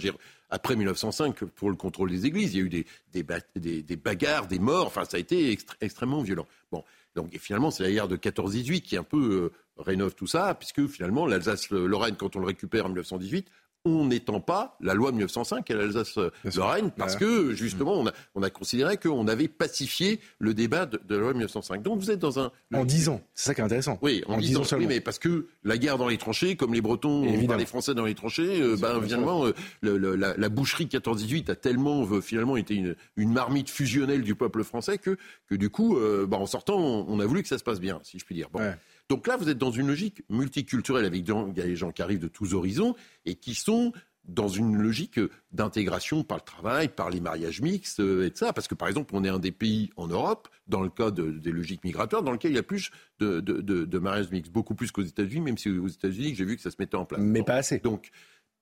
après 0.51 0.77
1905, 0.77 1.45
pour 1.45 1.71
le 1.71 1.77
contrôle 1.77 2.11
des 2.11 2.27
églises, 2.27 2.55
il 2.55 2.59
y 2.59 2.63
a 2.63 2.67
eu 2.67 2.85
des, 3.13 3.97
bagarres, 3.97 4.47
des 4.47 4.59
morts. 4.59 4.87
Enfin, 4.87 5.05
ça 5.05 5.17
a 5.17 5.21
été 5.21 5.57
extrêmement 5.81 6.23
violent. 6.23 6.47
Bon, 6.71 6.85
donc 7.15 7.37
finalement, 7.39 7.71
c'est 7.71 7.83
la 7.83 7.91
guerre 7.91 8.09
de 8.09 8.17
14-18 8.17 8.83
qui 8.83 8.97
un 8.97 9.03
peu 9.03 9.53
euh, 9.77 9.83
rénove 9.83 10.15
tout 10.15 10.27
ça, 10.27 10.55
puisque 10.55 10.87
finalement, 10.87 11.27
l'Alsace-Lorraine, 11.27 12.17
quand 12.17 12.37
on 12.37 12.41
le 12.41 12.47
récupère 12.47 12.85
en 12.85 12.89
1918, 12.89 13.49
on 13.87 14.07
n'étend 14.07 14.41
pas 14.41 14.77
la 14.81 14.95
loi 14.95 15.13
1905 15.13 15.71
à 15.71 15.75
l'Alsace-Lorraine 15.75 16.91
parce 16.91 17.17
que 17.17 17.55
justement 17.55 17.95
on 17.95 18.07
a, 18.09 18.13
on 18.35 18.43
a 18.43 18.51
considéré 18.51 18.97
qu'on 18.97 19.29
avait 19.29 19.49
pacifié 19.49 20.21
le 20.39 20.55
débat 20.55 20.87
de, 20.87 21.01
la 21.09 21.17
loi 21.17 21.33
1905. 21.33 21.83
Donc 21.83 22.01
vous 22.01 22.11
êtes 22.11 22.19
dans 22.19 22.41
un 22.41 22.51
en 22.75 22.85
dix 22.85 23.09
ans, 23.09 23.21
c'est 23.35 23.47
ça 23.47 23.55
qui 23.55 23.61
est 23.61 23.65
intéressant. 23.65 23.99
Oui, 24.03 24.23
en, 24.27 24.39
dix 24.39 24.57
ans, 24.57 24.63
oui, 24.77 24.87
mais 24.87 25.01
parce 25.01 25.19
que 25.19 25.47
la 25.65 25.79
guerre 25.79 25.99
dans 25.99 26.09
les 26.09 26.19
tranchées, 26.19 26.57
comme 26.57 26.75
les 26.75 26.81
Bretons, 26.81 27.23
les 27.25 27.67
Français 27.67 27.95
dans 27.95 28.05
les 28.05 28.15
tranchées, 28.15 28.61
euh, 28.61 28.77
ben 28.77 29.01
finalement 29.01 29.47
euh, 29.47 30.35
la, 30.37 30.49
boucherie 30.49 30.87
14-18 30.87 31.51
a 31.51 31.55
tellement 31.55 32.07
euh, 32.07 32.21
finalement 32.21 32.57
été 32.57 32.75
une, 32.75 32.97
une, 33.17 33.33
marmite 33.33 33.71
fusionnelle 33.71 34.23
du 34.23 34.35
peuple 34.35 34.65
français 34.65 34.99
que 34.99 35.17
que 35.49 35.55
du 35.55 35.71
coup, 35.71 35.97
ben, 36.27 36.39
en 36.39 36.47
sortant, 36.47 36.77
on, 36.77 37.21
a 37.21 37.27
voulu 37.27 37.43
que 37.43 37.49
ça 37.49 37.59
se 37.59 37.65
passe 37.65 37.81
bien, 37.81 38.01
si 38.03 38.19
je 38.19 38.25
puis 38.25 38.35
dire. 38.35 38.49
Bon. 38.51 38.61
Donc 39.09 39.27
là, 39.27 39.37
vous 39.37 39.49
êtes 39.49 39.59
dans 39.59 39.71
une 39.71 39.87
logique 39.87 40.23
multiculturelle 40.29 41.05
avec 41.05 41.25
des 41.25 41.77
gens 41.77 41.93
qui 41.93 42.03
arrivent 42.03 42.21
de 42.21 42.29
tous 42.29 42.55
horizons 42.55 42.95
et 43.25 43.37
qui 43.37 43.55
sont 43.55 43.93
dans 44.29 44.49
une 44.49 44.77
logique 44.77 45.21
d'intégration 45.53 46.25
par 46.25 46.39
le 46.39 46.43
travail, 46.43 46.89
par 46.89 47.11
les 47.11 47.21
mariages 47.21 47.61
mixtes 47.61 48.01
euh, 48.01 48.27
et 48.27 48.33
ça. 48.35 48.53
Parce 48.53 48.67
que, 48.69 48.75
par 48.75 48.89
exemple, 48.89 49.15
on 49.15 49.25
est 49.25 49.29
un 49.29 49.39
des 49.39 49.53
pays 49.53 49.91
en 49.97 50.09
Europe, 50.09 50.49
dans 50.67 50.83
le 50.83 50.91
cas 50.91 51.11
des 51.11 51.53
logiques 51.53 51.85
migratoires, 51.85 52.23
dans 52.23 52.33
lequel 52.33 52.51
il 52.51 52.57
y 52.57 52.59
a 52.59 52.65
plus 52.65 52.91
de, 53.21 53.99
mariages 53.99 54.31
mixtes, 54.31 54.53
beaucoup 54.53 54.75
plus 54.75 54.91
qu'aux 54.91 55.03
États-Unis, 55.03 55.41
même 55.41 55.59
si 55.59 55.71
aux 55.71 55.89
États-Unis, 55.89 56.35
j'ai 56.35 56.45
vu 56.45 56.57
que 56.57 56.63
ça 56.63 56.71
se 56.71 56.77
mettait 56.79 56.97
en 56.97 57.05
place. 57.05 57.21
Mais 57.23 57.43
pas 57.43 57.55
assez. 57.55 57.79
Donc, 57.79 58.11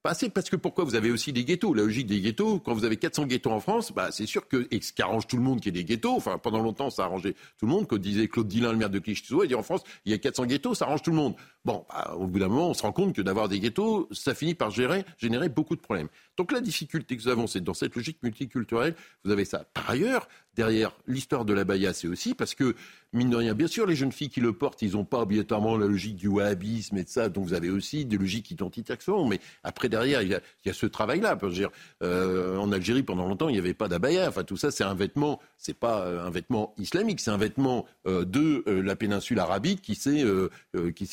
pas 0.04 0.12
parce 0.34 0.50
que 0.50 0.56
pourquoi 0.56 0.84
vous 0.84 0.96
avez 0.96 1.10
aussi 1.10 1.32
des 1.32 1.46
ghettos? 1.46 1.72
La 1.72 1.82
logique 1.82 2.06
des 2.06 2.20
ghettos, 2.20 2.58
quand 2.60 2.74
vous 2.74 2.84
avez 2.84 2.98
400 2.98 3.24
ghettos 3.24 3.50
en 3.50 3.58
France, 3.58 3.90
bah, 3.90 4.10
c'est 4.12 4.26
sûr 4.26 4.46
que, 4.46 4.68
et 4.70 4.82
ce 4.82 4.92
qui 4.92 5.00
arrange 5.00 5.26
tout 5.26 5.38
le 5.38 5.42
monde 5.42 5.62
qui 5.62 5.70
est 5.70 5.72
des 5.72 5.82
ghettos, 5.82 6.14
enfin 6.14 6.36
pendant 6.36 6.60
longtemps 6.60 6.90
ça 6.90 7.04
a 7.04 7.06
arrangé 7.06 7.32
tout 7.58 7.64
le 7.64 7.68
monde, 7.68 7.88
comme 7.88 8.00
disait 8.00 8.28
Claude 8.28 8.46
Dillin, 8.46 8.72
le 8.72 8.76
maire 8.76 8.90
de 8.90 8.98
Clichy-sous, 8.98 9.44
il 9.44 9.48
dit 9.48 9.54
en 9.54 9.62
France 9.62 9.80
il 10.04 10.12
y 10.12 10.14
a 10.14 10.18
400 10.18 10.44
ghettos, 10.44 10.74
ça 10.74 10.84
arrange 10.84 11.00
tout 11.00 11.10
le 11.10 11.16
monde. 11.16 11.36
Bon, 11.64 11.84
bah, 11.88 12.14
au 12.18 12.26
bout 12.26 12.38
d'un 12.38 12.48
moment 12.48 12.70
on 12.70 12.74
se 12.74 12.82
rend 12.82 12.92
compte 12.92 13.14
que 13.14 13.22
d'avoir 13.22 13.48
des 13.48 13.58
ghettos, 13.58 14.08
ça 14.12 14.34
finit 14.34 14.54
par 14.54 14.70
générer 14.70 15.48
beaucoup 15.48 15.76
de 15.76 15.80
problèmes. 15.80 16.08
Donc 16.36 16.52
la 16.52 16.60
difficulté 16.60 17.16
que 17.16 17.22
nous 17.22 17.28
avons, 17.28 17.46
c'est 17.46 17.60
dans 17.60 17.74
cette 17.74 17.94
logique 17.94 18.22
multiculturelle, 18.22 18.94
vous 19.24 19.30
avez 19.30 19.44
ça. 19.44 19.64
Par 19.72 19.88
ailleurs, 19.88 20.28
derrière 20.56 20.96
l'histoire 21.06 21.44
de 21.44 21.52
la 21.52 21.64
Baïa, 21.64 21.92
c'est 21.92 22.08
aussi 22.08 22.34
parce 22.34 22.54
que, 22.54 22.74
mine 23.12 23.30
de 23.30 23.36
rien, 23.36 23.54
bien 23.54 23.66
sûr, 23.66 23.86
les 23.86 23.96
jeunes 23.96 24.12
filles 24.12 24.28
qui 24.28 24.40
le 24.40 24.52
portent, 24.52 24.82
ils 24.82 24.92
n'ont 24.92 25.04
pas 25.04 25.20
obligatoirement 25.20 25.76
la 25.76 25.86
logique 25.86 26.16
du 26.16 26.28
wahhabisme 26.28 26.96
et 26.98 27.04
de 27.04 27.08
ça, 27.08 27.28
donc 27.28 27.46
vous 27.46 27.54
avez 27.54 27.70
aussi 27.70 28.04
des 28.04 28.18
logiques 28.18 28.50
identitaires 28.50 28.98
mais 29.28 29.40
après, 29.62 29.88
derrière, 29.88 30.22
il 30.22 30.28
y 30.28 30.70
a, 30.70 30.72
ce 30.72 30.86
travail-là. 30.86 31.38
Euh, 32.02 32.56
en 32.56 32.72
Algérie, 32.72 33.02
pendant 33.02 33.26
longtemps, 33.26 33.48
il 33.48 33.52
n'y 33.52 33.58
avait 33.58 33.74
pas 33.74 33.88
d'abaya. 33.88 34.28
Enfin, 34.28 34.44
tout 34.44 34.56
ça, 34.56 34.70
c'est 34.70 34.84
un 34.84 34.94
vêtement, 34.94 35.40
c'est 35.56 35.78
pas 35.78 36.02
euh, 36.06 36.26
un 36.26 36.30
vêtement 36.30 36.74
islamique, 36.78 37.20
c'est 37.20 37.30
un 37.30 37.36
vêtement 37.36 37.86
euh, 38.06 38.24
de 38.24 38.64
la 38.66 38.96
péninsule 38.96 39.38
arabique 39.38 39.82
qui 39.82 39.94
s'est 39.94 40.24
qui 40.94 41.06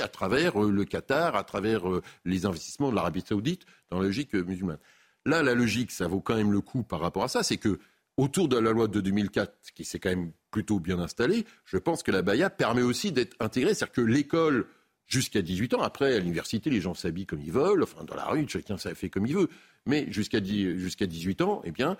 à 0.00 0.08
travers 0.08 0.58
le 0.58 0.84
Qatar, 0.84 1.36
à 1.36 1.44
travers 1.44 1.82
les 2.24 2.46
investissements 2.46 2.90
de 2.90 2.96
l'Arabie 2.96 3.24
saoudite 3.26 3.62
dans 3.90 3.98
la 3.98 4.06
logique 4.06 4.34
musulmane. 4.34 4.78
Là, 5.26 5.42
la 5.42 5.54
logique, 5.54 5.90
ça 5.90 6.06
vaut 6.06 6.20
quand 6.20 6.36
même 6.36 6.52
le 6.52 6.60
coup 6.60 6.82
par 6.82 7.00
rapport 7.00 7.24
à 7.24 7.28
ça, 7.28 7.42
c'est 7.42 7.56
que 7.56 7.78
autour 8.16 8.48
de 8.48 8.58
la 8.58 8.72
loi 8.72 8.88
de 8.88 9.00
2004, 9.00 9.52
qui 9.74 9.84
s'est 9.84 9.98
quand 9.98 10.10
même 10.10 10.32
plutôt 10.50 10.80
bien 10.80 10.98
installée, 10.98 11.46
je 11.64 11.76
pense 11.76 12.02
que 12.02 12.10
la 12.10 12.22
Baïa 12.22 12.50
permet 12.50 12.82
aussi 12.82 13.12
d'être 13.12 13.36
intégrée. 13.40 13.74
C'est-à-dire 13.74 13.92
que 13.92 14.00
l'école, 14.00 14.66
jusqu'à 15.06 15.40
18 15.40 15.74
ans, 15.74 15.82
après, 15.82 16.14
à 16.14 16.18
l'université, 16.18 16.68
les 16.70 16.80
gens 16.80 16.94
s'habillent 16.94 17.26
comme 17.26 17.42
ils 17.42 17.52
veulent, 17.52 17.82
enfin, 17.82 18.04
dans 18.04 18.16
la 18.16 18.24
rue, 18.24 18.46
chacun 18.48 18.76
ça 18.76 18.94
fait 18.94 19.08
comme 19.08 19.26
il 19.26 19.34
veut. 19.34 19.48
Mais 19.86 20.10
jusqu'à 20.10 20.40
18 20.40 21.40
ans, 21.42 21.62
eh 21.64 21.70
bien, 21.70 21.96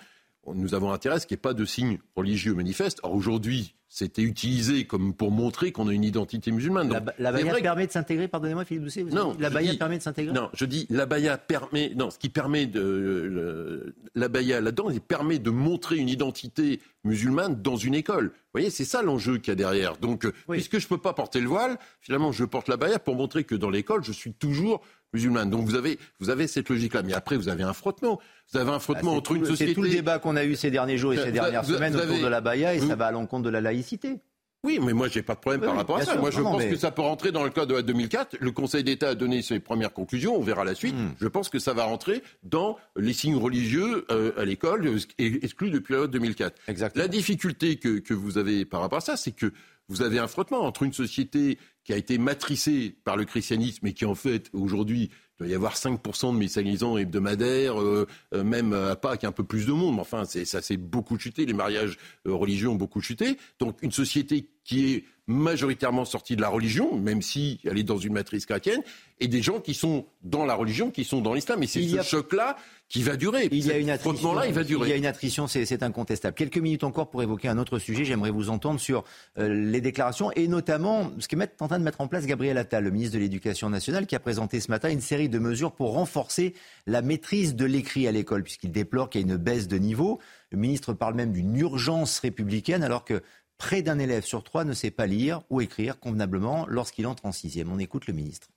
nous 0.55 0.75
avons 0.75 0.93
intérêt 0.93 1.17
à 1.17 1.19
ce 1.21 1.27
qu'il 1.27 1.35
n'y 1.35 1.39
ait 1.39 1.43
pas 1.43 1.55
de 1.55 1.65
signes 1.65 1.99
religieux 2.17 2.55
manifestes. 2.55 3.01
Or, 3.03 3.15
aujourd'hui, 3.15 3.75
c'était 3.89 4.23
utilisé 4.23 4.85
comme 4.85 5.15
pour 5.15 5.31
montrer 5.31 5.73
qu'on 5.73 5.89
a 5.89 5.93
une 5.93 6.05
identité 6.05 6.51
musulmane. 6.51 6.91
la, 6.93 7.33
la 7.33 7.61
permet 7.61 7.87
de 7.87 7.93
s'intégrer, 7.93 8.29
pardonnez-moi 8.29 8.65
Philippe 8.67 8.85
Doucet, 8.85 9.05
non, 9.05 9.35
la 9.39 9.51
permet 9.51 9.97
de 9.97 10.03
s'intégrer 10.03 10.33
Non, 10.33 10.51
je 10.53 10.67
dis 10.67 10.87
la 10.91 11.07
baïa 11.07 11.39
permet, 11.39 11.93
non, 11.97 12.11
ce 12.11 12.19
qui 12.19 12.29
permet 12.29 12.67
de, 12.67 13.95
la 14.15 14.29
baïa 14.29 14.61
là-dedans, 14.61 14.91
il 14.91 15.01
permet 15.01 15.39
de 15.39 15.51
montrer 15.51 15.97
une 15.97 16.11
identité 16.11 16.81
musulmane 17.05 17.63
dans 17.63 17.77
une 17.77 17.95
école. 17.95 18.27
Vous 18.27 18.53
voyez, 18.53 18.71
c'est 18.71 18.85
ça 18.85 19.03
l'enjeu 19.03 19.39
qu'il 19.39 19.49
y 19.49 19.53
a 19.53 19.55
derrière. 19.57 19.97
Donc, 19.97 20.31
puisque 20.51 20.79
je 20.79 20.85
ne 20.85 20.89
peux 20.89 20.99
pas 20.99 21.15
porter 21.15 21.41
le 21.41 21.49
voile, 21.49 21.79
finalement, 22.01 22.33
je 22.33 22.45
porte 22.45 22.69
la 22.69 22.77
baïa 22.77 22.99
pour 22.99 23.15
montrer 23.15 23.45
que 23.45 23.55
dans 23.55 23.71
l'école, 23.71 24.05
je 24.05 24.13
suis 24.13 24.35
toujours 24.35 24.83
musulmane. 25.13 25.51
Donc 25.51 25.65
vous 25.65 25.75
avez, 25.75 25.99
vous 26.21 26.31
avez 26.31 26.47
cette 26.47 26.69
logique-là. 26.69 27.03
Mais 27.03 27.15
après, 27.15 27.37
vous 27.37 27.49
avez 27.49 27.63
un 27.63 27.73
frottement. 27.73 28.21
Vous 28.53 28.59
avez 28.59 28.71
un 28.71 28.79
frottement 28.79 29.13
ah, 29.15 29.19
entre 29.19 29.33
une 29.33 29.45
société. 29.45 29.73
C'est 29.73 29.75
tout 29.75 29.83
le 29.83 29.91
débat 29.91 30.19
qu'on 30.19 30.37
a 30.37 30.45
eu 30.45 30.57
ces 30.57 30.71
derniers 30.71 30.99
jours 30.99 31.13
et 31.13 31.19
ces 31.19 31.33
dernières 31.33 31.65
semaines 31.65 31.97
autour 31.97 32.21
de 32.21 32.27
la 32.27 32.41
baïa 32.41 32.75
et 32.75 32.81
ça 32.81 32.97
va 32.97 33.07
à 33.07 33.13
l'encontre 33.13 33.45
de 33.45 33.51
la 33.51 33.61
laïcité. 33.61 34.21
Oui, 34.65 34.81
mais 34.83 34.93
moi, 34.93 35.07
j'ai 35.07 35.23
pas 35.23 35.37
de 35.37 35.39
problème 35.39 35.61
par 35.61 35.77
rapport 35.77 35.99
à 35.99 36.05
ça. 36.05 36.17
Moi, 36.17 36.33
je 36.33 36.41
pense 36.41 36.65
que 36.65 36.77
ça 36.77 36.91
peut 36.91 37.03
rentrer 37.03 37.31
dans 37.31 37.45
le 37.45 37.51
cadre 37.51 37.69
de 37.69 37.75
la 37.75 37.83
2004. 37.83 38.39
Le 38.41 38.51
Conseil 38.51 38.83
d'État 38.83 39.11
a 39.11 39.15
donné 39.15 39.41
ses 39.41 39.61
premières 39.61 39.93
conclusions. 39.93 40.37
On 40.37 40.43
verra 40.43 40.65
la 40.65 40.75
suite. 40.75 40.97
Hmm. 40.97 41.11
Je 41.21 41.29
pense 41.29 41.49
que 41.49 41.61
ça 41.61 41.75
va 41.75 41.85
rentrer 41.85 42.25
dans 42.43 42.77
les 42.97 43.13
signes 43.13 43.37
religieux 43.37 44.05
euh, 44.11 44.33
à 44.37 44.45
l'école, 44.45 44.87
euh, 44.89 44.99
exclus 45.19 45.71
depuis 45.71 45.93
la 45.93 45.99
loi 45.99 46.07
de 46.09 46.13
2004. 46.13 46.61
Exactement. 46.67 47.05
La 47.05 47.09
difficulté 47.09 47.77
que, 47.77 48.01
que 48.01 48.15
vous 48.15 48.37
avez 48.37 48.65
par 48.65 48.81
rapport 48.81 48.99
à 48.99 49.03
ça, 49.03 49.17
c'est 49.17 49.31
que 49.31 49.53
vous 49.89 50.03
avez 50.03 50.19
un 50.19 50.27
frottement 50.27 50.63
entre 50.63 50.83
une 50.83 50.93
société 50.93 51.59
qui 51.89 51.95
a 51.95 51.97
été 51.97 52.19
matricée 52.19 52.95
par 53.03 53.17
le 53.17 53.25
christianisme 53.25 53.87
et 53.87 53.95
qui, 53.95 54.05
en 54.05 54.15
fait, 54.15 54.51
aujourd'hui, 54.53 55.09
doit 55.39 55.49
y 55.49 55.55
avoir 55.55 55.75
5% 55.75 56.35
de 56.35 56.39
mésallisants 56.39 56.99
hebdomadaires, 56.99 57.81
euh, 57.81 58.07
euh, 58.35 58.45
même 58.45 58.75
à 58.75 58.95
Pâques, 58.95 59.25
un 59.25 59.33
peu 59.33 59.43
plus 59.43 59.65
de 59.65 59.73
monde. 59.73 59.99
Enfin, 59.99 60.27
ça 60.27 60.61
s'est 60.61 60.77
beaucoup 60.77 61.19
chuté. 61.19 61.47
Les 61.47 61.55
mariages 61.55 61.97
euh, 62.27 62.35
religieux 62.35 62.69
ont 62.69 62.75
beaucoup 62.75 63.01
chuté. 63.01 63.39
Donc, 63.59 63.79
une 63.81 63.91
société 63.91 64.51
qui 64.69 64.93
est 64.93 65.05
majoritairement 65.27 66.05
sortie 66.05 66.37
de 66.37 66.43
la 66.43 66.49
religion, 66.49 66.95
même 66.97 67.23
si 67.23 67.59
elle 67.65 67.79
est 67.79 67.85
dans 67.85 67.97
une 67.99 68.13
matrice 68.13 68.45
chrétienne, 68.45 68.83
et 69.21 69.27
des 69.27 69.43
gens 69.43 69.61
qui 69.61 69.75
sont 69.75 70.07
dans 70.23 70.45
la 70.45 70.55
religion, 70.55 70.91
qui 70.91 71.05
sont 71.05 71.21
dans 71.21 71.35
l'islam. 71.35 71.63
Et 71.63 71.67
c'est 71.67 71.83
ce 71.83 72.03
choc-là 72.03 72.57
qui 72.89 73.03
va 73.03 73.17
durer. 73.17 73.49
Il 73.51 73.67
y 73.67 73.71
a 73.71 73.79
une 73.79 73.91
attrition. 73.91 74.33
Là, 74.35 74.47
il 74.47 74.55
va 74.55 74.65
durer. 74.65 74.89
Il 74.89 74.91
y 74.91 74.95
a 74.95 74.97
une 74.97 75.07
attrition, 75.07 75.47
c'est 75.47 75.83
incontestable. 75.83 76.35
Quelques 76.35 76.59
minutes 76.59 76.85
encore 76.85 77.11
pour 77.11 77.23
évoquer 77.23 77.49
un 77.49 77.59
autre 77.59 77.79
sujet. 77.79 78.05
J'aimerais 78.05 78.31
vous 78.31 78.49
entendre 78.49 78.81
sur 78.81 79.05
euh, 79.39 79.49
les 79.49 79.81
déclarations 79.81 80.31
et 80.33 80.49
notamment 80.49 81.11
ce 81.19 81.29
qu'est 81.29 81.37
en 81.61 81.69
train 81.69 81.79
de 81.79 81.85
mettre 81.85 82.01
en 82.01 82.09
place 82.09 82.25
Gabriel 82.27 82.57
Attal, 82.57 82.85
le 82.85 82.91
ministre 82.91 83.15
de 83.15 83.21
l'Éducation 83.21 83.69
nationale, 83.69 84.07
qui 84.07 84.17
a 84.17 84.21
présenté 84.21 84.61
ce 84.61 84.71
matin 84.71 84.89
une 84.89 85.03
série 85.03 85.29
de 85.29 85.39
mesures 85.39 85.73
pour 85.73 85.93
renforcer 85.93 86.55
la 86.87 87.03
maîtrise 87.03 87.55
de 87.55 87.67
l'écrit 87.67 88.07
à 88.07 88.13
l'école, 88.13 88.43
puisqu'il 88.43 88.73
déplore 88.73 89.11
qu'il 89.11 89.21
y 89.21 89.25
a 89.25 89.27
une 89.27 89.37
baisse 89.37 89.69
de 89.69 89.77
niveau. 89.77 90.19
Le 90.51 90.57
ministre 90.57 90.95
parle 90.95 91.15
même 91.15 91.33
d'une 91.33 91.55
urgence 91.57 92.21
républicaine, 92.21 92.83
alors 92.83 93.05
que 93.05 93.23
près 93.59 93.83
d'un 93.83 93.99
élève 93.99 94.25
sur 94.25 94.45
trois 94.45 94.65
ne 94.65 94.73
sait 94.73 94.91
pas 94.91 95.07
lire 95.07 95.43
ou 95.51 95.61
écrire 95.61 95.99
convenablement 95.99 96.67
lorsqu'il 96.69 97.07
entre 97.07 97.27
en 97.27 97.33
sixième. 97.33 97.71
On 97.71 97.79
écoute 97.79 98.07
le 98.07 98.15
ministre. 98.15 98.49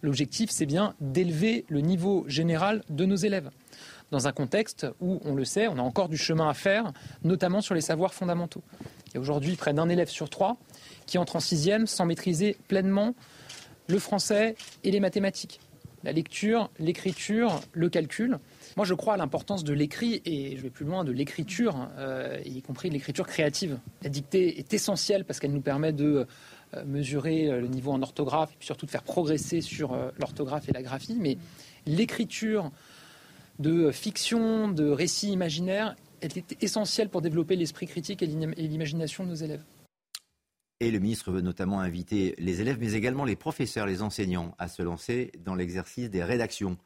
L'objectif, 0.00 0.50
c'est 0.50 0.66
bien 0.66 0.94
d'élever 1.00 1.64
le 1.68 1.80
niveau 1.80 2.24
général 2.28 2.84
de 2.88 3.04
nos 3.04 3.16
élèves, 3.16 3.50
dans 4.12 4.28
un 4.28 4.32
contexte 4.32 4.86
où, 5.00 5.20
on 5.24 5.34
le 5.34 5.44
sait, 5.44 5.66
on 5.66 5.76
a 5.76 5.82
encore 5.82 6.08
du 6.08 6.16
chemin 6.16 6.48
à 6.48 6.54
faire, 6.54 6.92
notamment 7.24 7.60
sur 7.60 7.74
les 7.74 7.80
savoirs 7.80 8.14
fondamentaux. 8.14 8.62
Il 9.08 9.14
y 9.14 9.16
a 9.16 9.20
aujourd'hui 9.20 9.56
près 9.56 9.74
d'un 9.74 9.88
élève 9.88 10.08
sur 10.08 10.30
trois 10.30 10.56
qui 11.06 11.18
entre 11.18 11.36
en 11.36 11.40
sixième 11.40 11.86
sans 11.86 12.06
maîtriser 12.06 12.56
pleinement 12.68 13.14
le 13.88 13.98
français 13.98 14.54
et 14.84 14.90
les 14.90 15.00
mathématiques, 15.00 15.60
la 16.08 16.12
lecture, 16.12 16.70
l'écriture, 16.78 17.60
le 17.74 17.90
calcul. 17.90 18.38
Moi, 18.78 18.86
je 18.86 18.94
crois 18.94 19.12
à 19.12 19.16
l'importance 19.18 19.62
de 19.62 19.74
l'écrit 19.74 20.22
et 20.24 20.56
je 20.56 20.62
vais 20.62 20.70
plus 20.70 20.86
loin 20.86 21.04
de 21.04 21.12
l'écriture, 21.12 21.90
euh, 21.98 22.40
y 22.46 22.62
compris 22.62 22.88
l'écriture 22.88 23.26
créative. 23.26 23.78
La 24.02 24.08
dictée 24.08 24.58
est 24.58 24.72
essentielle 24.72 25.26
parce 25.26 25.38
qu'elle 25.38 25.52
nous 25.52 25.60
permet 25.60 25.92
de 25.92 26.26
euh, 26.74 26.84
mesurer 26.86 27.50
euh, 27.50 27.60
le 27.60 27.66
niveau 27.66 27.92
en 27.92 28.00
orthographe 28.00 28.52
et 28.54 28.56
puis 28.58 28.64
surtout 28.64 28.86
de 28.86 28.90
faire 28.90 29.02
progresser 29.02 29.60
sur 29.60 29.94
l'orthographe 30.18 30.66
et 30.70 30.72
la 30.72 30.80
graphie. 30.80 31.18
Mais 31.20 31.36
l'écriture 31.84 32.70
de 33.58 33.90
fiction, 33.90 34.68
de 34.68 34.88
récits 34.88 35.30
imaginaires 35.30 35.94
est 36.22 36.56
essentielle 36.62 37.10
pour 37.10 37.20
développer 37.20 37.54
l'esprit 37.54 37.86
critique 37.86 38.22
et 38.22 38.26
l'imagination 38.26 39.24
de 39.24 39.28
nos 39.28 39.34
élèves. 39.34 39.62
Et 40.80 40.90
le 40.90 40.98
ministre 40.98 41.32
veut 41.32 41.40
notamment 41.40 41.80
inviter 41.80 42.34
les 42.38 42.60
élèves, 42.60 42.78
mais 42.78 42.92
également 42.92 43.24
les 43.24 43.36
professeurs, 43.36 43.86
les 43.86 44.02
enseignants, 44.02 44.54
à 44.58 44.68
se 44.68 44.82
lancer 44.82 45.32
dans 45.44 45.54
l'exercice 45.54 46.08
des 46.10 46.22
rédactions 46.22 46.78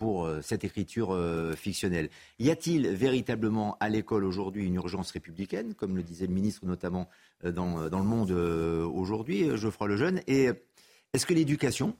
pour 0.00 0.30
cette 0.40 0.64
écriture 0.64 1.14
fictionnelle. 1.56 2.08
Y 2.38 2.48
a-t-il 2.50 2.88
véritablement 2.88 3.76
à 3.80 3.90
l'école 3.90 4.24
aujourd'hui 4.24 4.64
une 4.64 4.76
urgence 4.76 5.10
républicaine, 5.10 5.74
comme 5.74 5.94
le 5.94 6.02
disait 6.02 6.26
le 6.26 6.32
ministre 6.32 6.64
notamment 6.64 7.06
euh, 7.44 7.52
dans, 7.52 7.90
dans 7.90 7.98
le 7.98 8.06
monde 8.06 8.30
euh, 8.30 8.86
aujourd'hui, 8.86 9.44
euh, 9.44 9.58
Geoffroy 9.58 9.88
Lejeune? 9.88 10.22
Et 10.26 10.48
est-ce 11.12 11.26
que 11.26 11.34
l'éducation 11.34 11.96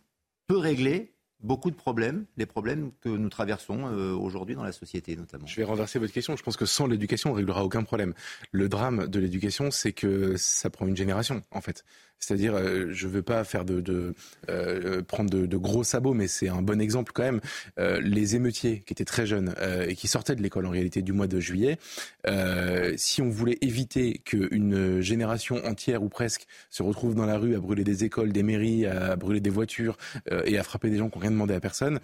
peut 0.46 0.56
régler 0.56 1.12
beaucoup 1.42 1.70
de 1.70 1.76
problèmes, 1.76 2.24
les 2.36 2.46
problèmes 2.46 2.90
que 3.00 3.08
nous 3.08 3.28
traversons 3.28 3.84
aujourd'hui 3.84 4.54
dans 4.54 4.62
la 4.62 4.72
société 4.72 5.16
notamment. 5.16 5.46
Je 5.46 5.56
vais 5.56 5.64
renverser 5.64 5.98
votre 5.98 6.12
question. 6.12 6.36
Je 6.36 6.42
pense 6.42 6.56
que 6.56 6.66
sans 6.66 6.86
l'éducation, 6.86 7.30
on 7.30 7.34
réglera 7.34 7.64
aucun 7.64 7.82
problème. 7.82 8.14
Le 8.52 8.68
drame 8.68 9.06
de 9.06 9.20
l'éducation, 9.20 9.70
c'est 9.70 9.92
que 9.92 10.36
ça 10.36 10.70
prend 10.70 10.86
une 10.86 10.96
génération, 10.96 11.42
en 11.50 11.60
fait. 11.60 11.84
C'est-à-dire, 12.20 12.54
euh, 12.54 12.88
je 12.90 13.06
ne 13.06 13.12
veux 13.12 13.22
pas 13.22 13.44
faire 13.44 13.64
de, 13.64 14.14
euh, 14.50 15.02
prendre 15.02 15.30
de, 15.30 15.56
gros 15.56 15.82
sabots, 15.84 16.12
mais 16.12 16.28
c'est 16.28 16.48
un 16.48 16.60
bon 16.60 16.80
exemple 16.80 17.12
quand 17.14 17.22
même. 17.22 17.40
Euh, 17.78 17.98
les 18.02 18.36
émeutiers 18.36 18.82
qui 18.86 18.92
étaient 18.92 19.06
très 19.06 19.26
jeunes 19.26 19.54
euh, 19.58 19.86
et 19.88 19.94
qui 19.94 20.06
sortaient 20.06 20.36
de 20.36 20.42
l'école 20.42 20.66
en 20.66 20.70
réalité 20.70 21.00
du 21.00 21.12
mois 21.12 21.26
de 21.26 21.40
juillet, 21.40 21.78
euh, 22.26 22.92
si 22.98 23.22
on 23.22 23.30
voulait 23.30 23.56
éviter 23.62 24.20
qu'une 24.24 25.00
génération 25.00 25.64
entière 25.64 26.02
ou 26.02 26.10
presque 26.10 26.46
se 26.68 26.82
retrouve 26.82 27.14
dans 27.14 27.26
la 27.26 27.38
rue 27.38 27.54
à 27.54 27.58
brûler 27.58 27.84
des 27.84 28.04
écoles, 28.04 28.32
des 28.32 28.42
mairies, 28.42 28.84
à 28.84 29.16
brûler 29.16 29.40
des 29.40 29.50
voitures 29.50 29.96
et 30.44 30.58
à 30.58 30.62
frapper 30.62 30.90
des 30.90 30.98
gens 30.98 31.08
qui 31.08 31.18
n'ont 31.18 31.22
rien 31.22 31.29
demandé 31.30 31.54
à 31.54 31.60
personne, 31.60 32.00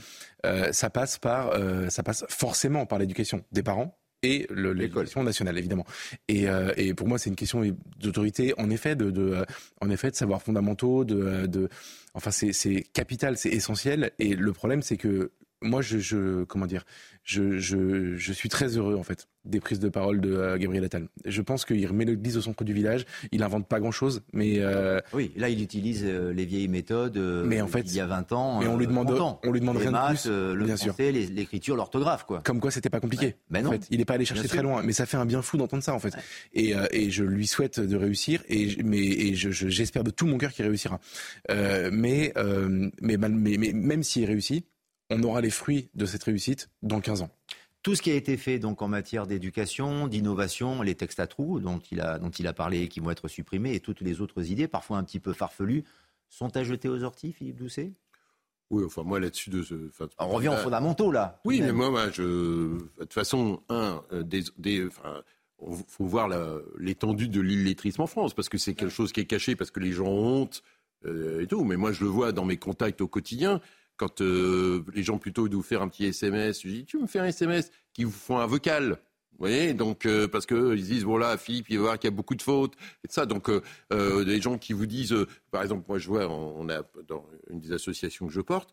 ça 0.70 0.90
passe 0.90 1.18
par, 1.18 1.52
ça 1.88 2.02
passe 2.02 2.24
forcément 2.28 2.86
par 2.86 2.98
l'éducation 2.98 3.44
des 3.52 3.62
parents 3.62 3.96
et 4.22 4.46
l'éducation 4.50 5.22
nationale, 5.22 5.58
évidemment. 5.58 5.86
Et, 6.28 6.48
euh, 6.48 6.72
et, 6.76 6.94
pour 6.94 7.08
moi, 7.08 7.18
c'est 7.18 7.30
une 7.30 7.36
question 7.36 7.62
d'autorité, 7.98 8.54
en 8.58 8.70
effet, 8.70 8.96
de, 8.96 9.10
de, 9.10 9.22
euh, 9.22 9.44
en 9.80 9.90
effet, 9.90 10.10
de 10.10 10.16
savoirs 10.16 10.42
fondamentaux, 10.42 11.04
de, 11.04 11.46
de 11.46 11.68
enfin, 12.14 12.30
c'est 12.30 12.82
capital, 12.92 13.36
c'est 13.36 13.50
essentiel. 13.50 14.12
Et 14.18 14.34
le 14.34 14.52
problème, 14.52 14.82
c'est 14.82 14.96
que 14.96 15.32
moi, 15.62 15.80
je, 15.82 15.98
je, 15.98 16.44
comment 16.44 16.66
dire, 16.66 16.84
je, 17.22 17.58
je, 17.58 18.14
je, 18.16 18.32
suis 18.32 18.48
très 18.48 18.76
heureux 18.76 18.94
en 18.94 19.02
fait 19.02 19.26
des 19.44 19.58
prises 19.58 19.80
de 19.80 19.88
parole 19.88 20.20
de 20.20 20.32
euh, 20.32 20.58
Gabriel 20.58 20.84
Attal. 20.84 21.08
Je 21.24 21.40
pense 21.40 21.64
qu'il 21.64 21.84
remet 21.86 22.04
l'église 22.04 22.36
au 22.36 22.40
centre 22.40 22.62
du 22.62 22.72
village. 22.72 23.06
Il 23.32 23.42
invente 23.42 23.66
pas 23.66 23.80
grand-chose, 23.80 24.22
mais 24.32 24.58
euh, 24.58 25.00
oui, 25.12 25.32
là 25.36 25.48
il 25.48 25.62
utilise 25.62 26.02
euh, 26.04 26.32
les 26.32 26.44
vieilles 26.44 26.68
méthodes. 26.68 27.16
mais 27.46 27.60
en 27.60 27.68
fait, 27.68 27.80
il 27.80 27.94
y 27.94 28.00
a 28.00 28.06
20 28.06 28.32
ans. 28.32 28.60
Mais 28.60 28.66
on 28.66 28.76
lui 28.76 28.86
demande, 28.86 29.10
on 29.44 29.50
lui 29.50 29.60
demande 29.60 29.78
rien 29.78 29.92
de 29.92 30.08
plus. 30.08 30.26
le 30.28 30.64
bien 30.64 30.76
français, 30.76 31.10
l'écriture, 31.10 31.76
l'orthographe, 31.76 32.24
quoi. 32.24 32.42
Comme 32.44 32.60
quoi, 32.60 32.70
c'était 32.70 32.90
pas 32.90 33.00
compliqué. 33.00 33.36
Mais 33.50 33.62
non. 33.62 33.70
En 33.70 33.72
fait, 33.72 33.86
il 33.90 33.98
n'est 33.98 34.04
pas 34.04 34.14
allé 34.14 34.24
chercher 34.24 34.48
très 34.48 34.62
loin, 34.62 34.82
mais 34.82 34.92
ça 34.92 35.06
fait 35.06 35.16
un 35.16 35.26
bien 35.26 35.42
fou 35.42 35.56
d'entendre 35.56 35.82
ça 35.82 35.94
en 35.94 35.98
fait. 35.98 36.14
Et, 36.52 36.74
et, 36.90 37.10
je 37.10 37.24
lui 37.24 37.46
souhaite 37.46 37.80
de 37.80 37.96
réussir, 37.96 38.42
et 38.48 38.76
mais 38.84 38.98
et 38.98 39.34
j'espère 39.34 40.04
de 40.04 40.10
tout 40.10 40.26
mon 40.26 40.38
cœur 40.38 40.52
qu'il 40.52 40.66
réussira. 40.66 41.00
mais, 41.48 42.34
mais, 43.00 43.16
mais, 43.16 43.56
mais 43.58 43.72
même 43.72 44.02
s'il 44.02 44.26
réussit 44.26 44.66
on 45.10 45.22
aura 45.22 45.40
les 45.40 45.50
fruits 45.50 45.90
de 45.94 46.06
cette 46.06 46.24
réussite 46.24 46.70
dans 46.82 47.00
15 47.00 47.22
ans. 47.22 47.30
Tout 47.82 47.94
ce 47.94 48.02
qui 48.02 48.10
a 48.10 48.14
été 48.14 48.36
fait 48.36 48.58
donc 48.58 48.82
en 48.82 48.88
matière 48.88 49.26
d'éducation, 49.26 50.08
d'innovation, 50.08 50.82
les 50.82 50.96
textes 50.96 51.20
à 51.20 51.28
trous 51.28 51.60
dont 51.60 51.78
il 51.92 52.00
a, 52.00 52.18
dont 52.18 52.30
il 52.30 52.46
a 52.48 52.52
parlé 52.52 52.82
et 52.82 52.88
qui 52.88 52.98
vont 52.98 53.10
être 53.10 53.28
supprimés, 53.28 53.74
et 53.74 53.80
toutes 53.80 54.00
les 54.00 54.20
autres 54.20 54.50
idées, 54.50 54.66
parfois 54.66 54.98
un 54.98 55.04
petit 55.04 55.20
peu 55.20 55.32
farfelues, 55.32 55.84
sont 56.28 56.56
à 56.56 56.64
jeter 56.64 56.88
aux 56.88 57.04
orties, 57.04 57.32
Philippe 57.32 57.56
Doucet? 57.56 57.92
Oui, 58.70 58.82
enfin 58.84 59.04
moi 59.04 59.20
là-dessus 59.20 59.50
de. 59.50 59.64
On 60.18 60.28
revient 60.28 60.48
aux 60.48 60.56
fondamentaux 60.56 61.12
là. 61.12 61.40
Oui, 61.44 61.60
mais 61.60 61.70
moi, 61.70 62.10
je, 62.10 62.22
de 62.22 62.88
toute 62.98 63.12
façon, 63.12 63.62
un, 63.68 64.02
euh, 64.12 64.24
des, 64.24 64.42
des 64.58 64.84
enfin, 64.84 65.22
faut 65.86 66.04
voir 66.04 66.28
l'étendue 66.78 67.28
de 67.28 67.40
l'illettrisme 67.40 68.02
en 68.02 68.06
France 68.06 68.34
parce 68.34 68.48
que 68.48 68.58
c'est 68.58 68.74
quelque 68.74 68.90
chose 68.90 69.12
qui 69.12 69.20
est 69.20 69.26
caché 69.26 69.54
parce 69.54 69.70
que 69.70 69.78
les 69.78 69.92
gens 69.92 70.06
ont 70.06 70.42
honte 70.42 70.62
euh, 71.04 71.42
et 71.42 71.46
tout. 71.46 71.64
Mais 71.64 71.76
moi, 71.76 71.92
je 71.92 72.02
le 72.02 72.10
vois 72.10 72.32
dans 72.32 72.44
mes 72.44 72.56
contacts 72.56 73.00
au 73.00 73.08
quotidien 73.08 73.60
quand 73.96 74.20
euh, 74.20 74.84
les 74.94 75.02
gens 75.02 75.18
plutôt 75.18 75.48
doivent 75.48 75.64
faire 75.64 75.82
un 75.82 75.88
petit 75.88 76.04
SMS, 76.06 76.62
je 76.62 76.68
dis 76.68 76.84
tu 76.84 76.98
me 76.98 77.06
fais 77.06 77.18
un 77.18 77.26
SMS, 77.26 77.70
qui 77.92 78.04
vous 78.04 78.10
font 78.10 78.38
un 78.38 78.46
vocal. 78.46 78.98
Vous 79.32 79.40
voyez, 79.40 79.74
donc 79.74 80.06
euh, 80.06 80.26
parce 80.28 80.46
que 80.46 80.74
ils 80.74 80.84
disent 80.84 81.04
voilà 81.04 81.36
Philippe, 81.36 81.66
il 81.68 81.76
va 81.76 81.82
voir 81.82 81.98
qu'il 81.98 82.08
y 82.08 82.12
a 82.12 82.16
beaucoup 82.16 82.34
de 82.34 82.42
fautes 82.42 82.74
et 83.04 83.08
ça. 83.10 83.26
Donc 83.26 83.50
euh, 83.50 84.24
des 84.24 84.40
gens 84.40 84.56
qui 84.56 84.72
vous 84.72 84.86
disent, 84.86 85.14
par 85.50 85.62
exemple, 85.62 85.84
moi 85.88 85.98
je 85.98 86.08
vois, 86.08 86.26
on 86.28 86.68
a 86.70 86.82
dans 87.06 87.26
une 87.50 87.60
des 87.60 87.72
associations 87.72 88.26
que 88.26 88.32
je 88.32 88.40
porte, 88.40 88.70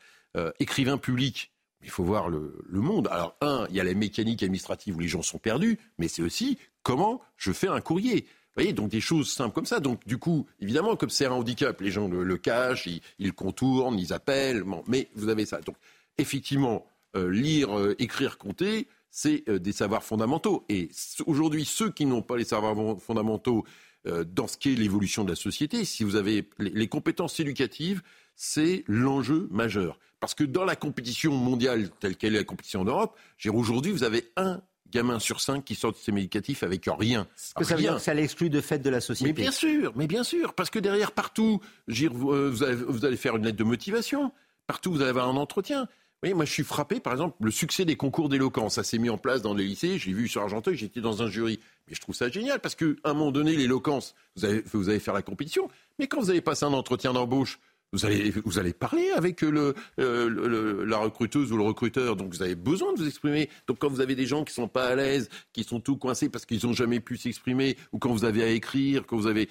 écrivain 0.59 0.97
public. 0.97 1.51
Il 1.85 1.89
faut 1.89 2.05
voir 2.05 2.29
le, 2.29 2.63
le, 2.65 2.79
monde. 2.79 3.09
Alors 3.11 3.35
un, 3.41 3.67
il 3.69 3.75
y 3.75 3.81
a 3.81 3.83
la 3.83 3.93
mécanique 3.93 4.41
administrative 4.41 4.95
où 4.95 4.99
les 4.99 5.09
gens 5.09 5.21
sont 5.21 5.37
perdus, 5.37 5.77
mais 5.97 6.07
c'est 6.07 6.21
aussi 6.21 6.57
comment 6.81 7.21
je 7.35 7.51
fais 7.51 7.67
un 7.67 7.81
courrier 7.81 8.25
voyez, 8.55 8.73
donc 8.73 8.89
des 8.89 9.01
choses 9.01 9.31
simples 9.31 9.53
comme 9.53 9.65
ça. 9.65 9.79
Donc 9.79 10.05
du 10.07 10.17
coup, 10.17 10.45
évidemment, 10.59 10.95
comme 10.95 11.09
c'est 11.09 11.25
un 11.25 11.31
handicap, 11.31 11.79
les 11.81 11.91
gens 11.91 12.07
le, 12.07 12.37
cachent, 12.37 12.87
ils, 13.19 13.33
contournent, 13.33 13.99
ils 13.99 14.13
appellent. 14.13 14.63
mais 14.87 15.09
vous 15.15 15.29
avez 15.29 15.45
ça. 15.45 15.61
Donc 15.61 15.75
effectivement, 16.17 16.85
euh, 17.15 17.29
lire, 17.29 17.77
euh, 17.77 17.95
écrire, 17.99 18.37
compter, 18.37 18.87
c'est 19.11 19.43
euh, 19.47 19.59
des 19.59 19.71
savoirs 19.71 20.03
fondamentaux. 20.03 20.65
Et 20.69 20.89
aujourd'hui, 21.25 21.65
ceux 21.65 21.91
qui 21.91 22.05
n'ont 22.05 22.23
pas 22.23 22.37
les 22.37 22.45
savoirs 22.45 22.99
fondamentaux 22.99 23.65
dans 24.05 24.47
ce 24.47 24.57
qu'est 24.57 24.75
l'évolution 24.75 25.23
de 25.23 25.29
la 25.29 25.37
société, 25.37 25.85
si 25.85 26.03
vous 26.03 26.17
avez 26.17 26.49
les, 26.59 26.71
les 26.71 26.87
compétences 26.89 27.39
éducatives, 27.39 28.01
c'est 28.35 28.83
l'enjeu 28.89 29.47
majeur. 29.49 29.97
Parce 30.19 30.33
que 30.35 30.43
dans 30.43 30.65
la 30.65 30.75
compétition 30.75 31.31
mondiale 31.31 31.89
telle 32.01 32.17
qu'elle 32.17 32.35
est 32.35 32.39
la 32.39 32.43
compétition 32.43 32.81
en 32.81 32.83
Europe, 32.83 33.17
aujourd'hui, 33.45 33.93
vous 33.93 34.03
avez 34.03 34.29
un 34.35 34.61
gamins 34.93 35.19
sur 35.19 35.41
cinq 35.41 35.65
qui 35.65 35.75
sortent 35.75 35.97
de 35.97 36.01
ces 36.01 36.11
médicatifs 36.11 36.63
avec 36.63 36.87
rien. 36.87 37.27
Que 37.55 37.63
ça 37.63 37.75
veut 37.75 37.81
dire 37.81 37.95
que 37.95 38.01
ça 38.01 38.13
l'exclut 38.13 38.49
de 38.49 38.61
fait 38.61 38.79
de 38.79 38.89
la 38.89 39.01
société. 39.01 39.33
Mais 39.33 39.33
bien 39.33 39.51
sûr, 39.51 39.91
mais 39.95 40.07
bien 40.07 40.23
sûr, 40.23 40.53
parce 40.53 40.69
que 40.69 40.79
derrière 40.79 41.11
partout, 41.11 41.59
euh, 41.89 42.49
vous 42.51 42.63
allez, 42.63 42.75
vous 42.75 43.05
allez 43.05 43.17
faire 43.17 43.35
une 43.35 43.45
lettre 43.45 43.57
de 43.57 43.63
motivation. 43.63 44.31
Partout, 44.67 44.91
vous 44.91 45.01
allez 45.01 45.09
avoir 45.09 45.27
un 45.27 45.35
entretien. 45.35 45.81
Vous 45.81 46.27
voyez, 46.27 46.35
moi, 46.35 46.45
je 46.45 46.51
suis 46.51 46.63
frappé, 46.63 47.01
par 47.01 47.11
exemple, 47.11 47.35
le 47.41 47.51
succès 47.51 47.83
des 47.83 47.97
concours 47.97 48.29
d'éloquence. 48.29 48.75
Ça 48.75 48.83
s'est 48.83 48.97
mis 48.97 49.09
en 49.09 49.17
place 49.17 49.41
dans 49.41 49.53
les 49.53 49.65
lycées. 49.65 49.97
J'ai 49.97 50.13
vu 50.13 50.29
sur 50.29 50.41
Argenteuil, 50.41 50.77
j'étais 50.77 51.01
dans 51.01 51.21
un 51.21 51.27
jury. 51.27 51.59
Mais 51.87 51.95
je 51.95 51.99
trouve 51.99 52.15
ça 52.15 52.29
génial 52.29 52.61
parce 52.61 52.75
qu'à 52.75 52.85
un 53.03 53.13
moment 53.13 53.31
donné, 53.31 53.57
l'éloquence, 53.57 54.15
vous 54.37 54.45
allez, 54.45 54.63
vous 54.71 54.87
allez 54.87 55.01
faire 55.01 55.13
la 55.13 55.21
compétition. 55.21 55.67
Mais 55.99 56.07
quand 56.07 56.21
vous 56.21 56.29
avez 56.29 56.39
passé 56.39 56.63
un 56.63 56.71
entretien 56.71 57.11
d'embauche, 57.11 57.59
Vous 57.93 58.05
allez, 58.05 58.33
vous 58.43 58.57
allez 58.57 58.73
parler 58.73 59.11
avec 59.15 59.41
le, 59.41 59.75
la 59.97 60.97
recruteuse 60.97 61.51
ou 61.51 61.57
le 61.57 61.63
recruteur, 61.63 62.15
donc 62.15 62.33
vous 62.33 62.41
avez 62.41 62.55
besoin 62.55 62.91
de 62.93 62.97
vous 62.97 63.07
exprimer. 63.07 63.49
Donc 63.67 63.77
quand 63.79 63.89
vous 63.89 64.01
avez 64.01 64.15
des 64.15 64.25
gens 64.25 64.43
qui 64.43 64.53
sont 64.53 64.67
pas 64.67 64.87
à 64.87 64.95
l'aise, 64.95 65.29
qui 65.53 65.63
sont 65.63 65.79
tout 65.79 65.95
coincés 65.95 66.27
parce 66.27 66.45
qu'ils 66.45 66.65
n'ont 66.65 66.73
jamais 66.73 66.99
pu 66.99 67.17
s'exprimer, 67.17 67.77
ou 67.91 67.99
quand 67.99 68.11
vous 68.11 68.25
avez 68.25 68.43
à 68.43 68.49
écrire, 68.49 69.05
quand 69.05 69.15
vous 69.15 69.27
avez... 69.27 69.47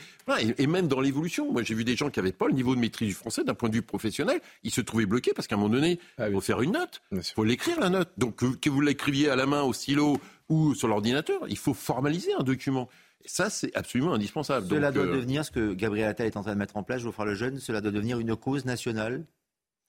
Et, 0.59 0.67
même 0.67 0.89
dans 0.89 1.01
l'évolution, 1.01 1.53
moi 1.53 1.63
j'ai 1.63 1.75
vu 1.75 1.85
des 1.85 1.97
gens 1.97 2.11
qui 2.11 2.19
n'avaient 2.19 2.33
pas 2.33 2.49
le 2.49 2.55
niveau 2.55 2.75
de 2.75 2.81
maîtrise 2.81 3.09
du 3.09 3.15
français 3.15 3.45
d'un 3.45 3.55
point 3.55 3.69
de 3.69 3.75
vue 3.75 3.83
professionnel, 3.83 4.41
ils 4.65 4.73
se 4.73 4.81
trouvaient 4.81 5.07
bloqués 5.07 5.33
parce 5.35 5.47
qu'à 5.47 5.55
un 5.55 5.59
moment 5.59 5.75
donné, 5.75 6.01
il 6.19 6.25
ah 6.25 6.31
faut 6.31 6.41
faire 6.41 6.63
une 6.63 6.73
note, 6.73 7.01
il 7.13 7.23
faut 7.23 7.45
l'écrire 7.45 7.79
la 7.79 7.91
note. 7.91 8.11
Donc 8.19 8.43
que 8.61 8.71
vous 8.71 8.81
l'écriviez 8.81 9.29
à 9.29 9.37
la 9.37 9.47
main, 9.47 9.63
au 9.63 9.73
stylo 9.73 10.19
ou 10.49 10.75
sur 10.75 10.89
l'ordinateur, 10.89 11.43
il 11.49 11.59
faut 11.59 11.75
formaliser 11.75 12.33
un 12.35 12.43
document. 12.43 12.89
Ça, 13.25 13.51
c'est 13.51 13.75
absolument 13.77 14.15
indispensable. 14.15 14.67
Cela 14.69 14.93
doit 14.93 15.05
euh, 15.05 15.15
devenir 15.17 15.45
ce 15.45 15.51
que 15.51 15.75
Gabriel 15.75 16.09
Attal 16.09 16.27
est 16.27 16.37
en 16.37 16.43
train 16.43 16.55
de 16.55 16.59
mettre 16.59 16.77
en 16.77 16.83
place, 16.83 17.03
Geoffroy 17.03 17.27
Lejeune, 17.27 17.59
cela 17.59 17.81
doit 17.81 17.93
devenir 17.93 18.19
une 18.19 18.37
cause 18.37 18.65
nationale 18.65 19.25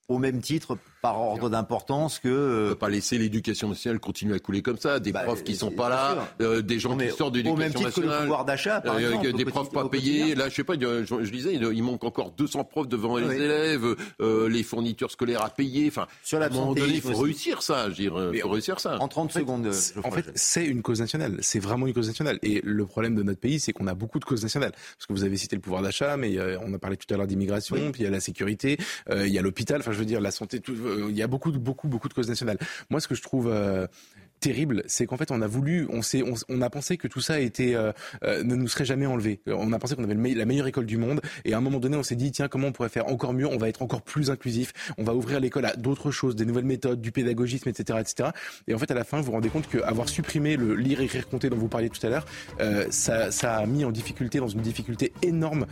au 0.08 0.18
même 0.18 0.40
titre, 0.40 0.78
par 1.04 1.20
ordre 1.20 1.50
d'importance 1.50 2.18
que. 2.18 2.28
On 2.28 2.64
ne 2.64 2.68
peut 2.70 2.76
pas 2.76 2.88
laisser 2.88 3.18
l'éducation 3.18 3.68
nationale 3.68 4.00
continuer 4.00 4.36
à 4.36 4.38
couler 4.38 4.62
comme 4.62 4.78
ça. 4.78 5.00
Des 5.00 5.12
bah, 5.12 5.20
profs 5.24 5.44
qui 5.44 5.52
ne 5.52 5.58
sont 5.58 5.70
pas 5.70 5.90
là, 5.90 6.32
euh, 6.40 6.62
des 6.62 6.78
gens 6.78 6.96
qui 6.96 7.10
sortent 7.10 7.34
de 7.34 7.40
l'éducation 7.40 7.82
nationale. 7.82 7.92
Que 7.92 8.00
le 8.00 8.22
pouvoir 8.22 8.44
d'achat, 8.46 8.80
par 8.80 8.94
euh, 8.94 9.10
exemple, 9.10 9.32
Des 9.34 9.44
profs 9.44 9.70
pas 9.70 9.86
payés. 9.86 10.34
Là, 10.34 10.48
je 10.48 10.54
sais 10.54 10.64
pas, 10.64 10.74
je, 10.80 11.04
je, 11.04 11.30
disais, 11.30 11.54
il 11.56 11.82
manque 11.82 12.04
encore 12.04 12.30
200 12.30 12.64
profs 12.64 12.88
devant 12.88 13.18
les 13.18 13.36
élèves, 13.36 13.84
euh, 14.22 14.48
les 14.48 14.62
fournitures 14.62 15.10
scolaires 15.10 15.44
à 15.44 15.50
payer. 15.50 15.88
Enfin, 15.88 16.06
Sur 16.22 16.38
la 16.38 16.46
à 16.46 16.48
un 16.48 16.52
moment 16.52 16.72
donné, 16.72 16.94
il 16.94 17.02
faut 17.02 17.18
réussir 17.18 17.62
ça. 17.62 17.90
Je 17.90 17.96
dire, 17.96 18.30
il 18.32 18.40
faut 18.40 18.48
réussir 18.48 18.80
ça. 18.80 18.96
En 18.98 19.08
30 19.08 19.30
secondes. 19.30 19.70
En 20.02 20.10
fait, 20.10 20.32
c'est 20.34 20.64
une 20.64 20.80
cause 20.80 21.00
nationale. 21.00 21.36
C'est 21.40 21.60
vraiment 21.60 21.86
une 21.86 21.92
cause 21.92 22.08
nationale. 22.08 22.38
Et 22.42 22.62
le 22.64 22.86
problème 22.86 23.14
de 23.14 23.22
notre 23.22 23.40
pays, 23.40 23.60
c'est 23.60 23.74
qu'on 23.74 23.88
a 23.88 23.94
beaucoup 23.94 24.20
de 24.20 24.24
causes 24.24 24.42
nationales. 24.42 24.72
Parce 24.72 25.06
que 25.06 25.12
vous 25.12 25.24
avez 25.24 25.36
cité 25.36 25.54
le 25.54 25.60
pouvoir 25.60 25.82
d'achat, 25.82 26.16
mais 26.16 26.38
on 26.62 26.72
a 26.72 26.78
parlé 26.78 26.96
tout 26.96 27.12
à 27.12 27.18
l'heure 27.18 27.26
d'immigration, 27.26 27.92
puis 27.92 28.02
il 28.02 28.04
y 28.04 28.08
a 28.08 28.10
la 28.10 28.20
sécurité, 28.20 28.78
il 29.14 29.28
y 29.28 29.38
a 29.38 29.42
l'hôpital. 29.42 29.80
Enfin, 29.80 29.92
je 29.92 29.98
veux 29.98 30.06
dire, 30.06 30.22
la 30.22 30.30
santé, 30.30 30.60
tout, 30.60 30.72
euh, 30.93 30.93
il 31.08 31.16
y 31.16 31.22
a 31.22 31.26
beaucoup, 31.26 31.52
beaucoup, 31.52 31.88
beaucoup 31.88 32.08
de 32.08 32.14
causes 32.14 32.28
nationales. 32.28 32.58
Moi, 32.90 33.00
ce 33.00 33.08
que 33.08 33.14
je 33.14 33.22
trouve 33.22 33.48
euh, 33.48 33.86
terrible, 34.44 34.82
c'est 34.86 35.06
qu'en 35.06 35.16
fait, 35.16 35.30
on 35.30 35.40
a 35.40 35.46
voulu, 35.46 35.86
on, 35.88 36.02
s'est, 36.02 36.22
on, 36.22 36.60
a 36.60 36.68
pensé 36.68 36.98
que 36.98 37.08
tout 37.08 37.22
ça 37.22 37.40
était, 37.40 37.74
euh, 37.74 37.92
ne 38.22 38.54
nous 38.54 38.68
serait 38.68 38.84
jamais 38.84 39.06
enlevé. 39.06 39.40
On 39.46 39.72
a 39.72 39.78
pensé 39.78 39.96
qu'on 39.96 40.04
avait 40.04 40.34
la 40.34 40.44
meilleure 40.44 40.66
école 40.66 40.84
du 40.84 40.98
monde, 40.98 41.22
et 41.46 41.54
à 41.54 41.56
un 41.56 41.62
moment 41.62 41.80
donné, 41.80 41.96
on 41.96 42.02
s'est 42.02 42.14
dit, 42.14 42.30
tiens, 42.30 42.48
comment 42.48 42.68
on 42.68 42.72
pourrait 42.72 42.90
faire 42.90 43.08
encore 43.08 43.32
mieux 43.32 43.46
On 43.46 43.56
va 43.56 43.70
être 43.70 43.80
encore 43.80 44.02
plus 44.02 44.30
inclusif. 44.30 44.74
On 44.98 45.02
va 45.02 45.14
ouvrir 45.14 45.40
l'école 45.40 45.64
à 45.64 45.76
d'autres 45.76 46.10
choses, 46.10 46.36
des 46.36 46.44
nouvelles 46.44 46.66
méthodes, 46.66 47.00
du 47.00 47.10
pédagogisme, 47.10 47.70
etc., 47.70 48.00
etc. 48.02 48.28
Et 48.68 48.74
en 48.74 48.78
fait, 48.78 48.90
à 48.90 48.94
la 48.94 49.04
fin, 49.04 49.16
vous 49.16 49.24
vous 49.24 49.32
rendez 49.32 49.48
compte 49.48 49.66
qu'avoir 49.66 50.10
supprimé 50.10 50.58
le 50.58 50.74
lire, 50.74 51.00
écrire, 51.00 51.26
compter 51.26 51.48
dont 51.48 51.56
vous 51.56 51.68
parliez 51.68 51.88
tout 51.88 52.06
à 52.06 52.10
l'heure, 52.10 52.26
ça, 52.90 53.30
ça, 53.30 53.56
a 53.56 53.64
mis 53.64 53.86
en 53.86 53.92
difficulté, 53.92 54.40
dans 54.40 54.48
une 54.48 54.60
difficulté 54.60 55.14
énorme, 55.22 55.64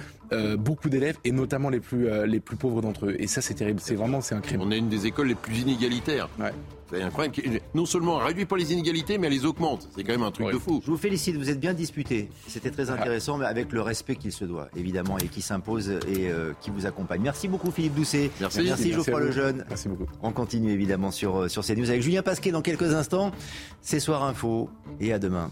beaucoup 0.56 0.88
d'élèves, 0.88 1.18
et 1.24 1.32
notamment 1.32 1.68
les 1.68 1.80
plus, 1.80 2.08
les 2.24 2.40
plus 2.40 2.56
pauvres 2.56 2.80
d'entre 2.80 3.04
eux. 3.04 3.16
Et 3.18 3.26
ça, 3.26 3.42
c'est 3.42 3.52
terrible. 3.52 3.80
C'est 3.80 3.96
vraiment, 3.96 4.22
c'est 4.22 4.34
un 4.34 4.40
crime. 4.40 4.62
On 4.62 4.70
est 4.70 4.78
une 4.78 4.88
des 4.88 5.04
écoles 5.04 5.28
les 5.28 5.34
plus 5.34 5.58
inégalitaires. 5.58 6.30
Ouais. 6.40 6.52
C'est 6.92 7.02
incroyable. 7.02 7.36
Non 7.74 7.86
seulement 7.86 8.20
elle 8.20 8.26
réduit 8.26 8.44
pas 8.44 8.56
les 8.56 8.72
inégalités, 8.72 9.16
mais 9.16 9.28
elle 9.28 9.32
les 9.32 9.46
augmente. 9.46 9.88
C'est 9.96 10.04
quand 10.04 10.12
même 10.12 10.22
un 10.22 10.30
truc 10.30 10.52
de 10.52 10.58
fou. 10.58 10.82
Je 10.84 10.90
vous 10.90 10.98
félicite, 10.98 11.36
vous 11.36 11.48
êtes 11.48 11.60
bien 11.60 11.72
disputé. 11.72 12.28
C'était 12.46 12.70
très 12.70 12.90
intéressant, 12.90 13.38
mais 13.38 13.46
avec 13.46 13.72
le 13.72 13.80
respect 13.80 14.16
qu'il 14.16 14.32
se 14.32 14.44
doit, 14.44 14.68
évidemment, 14.76 15.16
et 15.18 15.28
qui 15.28 15.40
s'impose 15.40 15.88
et 15.90 16.30
euh, 16.30 16.52
qui 16.60 16.70
vous 16.70 16.86
accompagne. 16.86 17.22
Merci 17.22 17.48
beaucoup, 17.48 17.70
Philippe 17.70 17.94
Doucet. 17.94 18.30
Merci, 18.40 18.62
Merci, 18.64 18.92
Geoffroy 18.92 19.20
Lejeune. 19.20 19.64
Merci 19.68 19.88
beaucoup. 19.88 20.06
On 20.22 20.32
continue 20.32 20.72
évidemment 20.72 21.10
sur, 21.10 21.42
euh, 21.42 21.48
sur 21.48 21.64
CNews 21.64 21.88
avec 21.88 22.02
Julien 22.02 22.22
Pasquet 22.22 22.50
dans 22.50 22.62
quelques 22.62 22.94
instants. 22.94 23.32
C'est 23.80 24.00
Soir 24.00 24.24
Info 24.24 24.68
et 25.00 25.12
à 25.12 25.18
demain. 25.18 25.50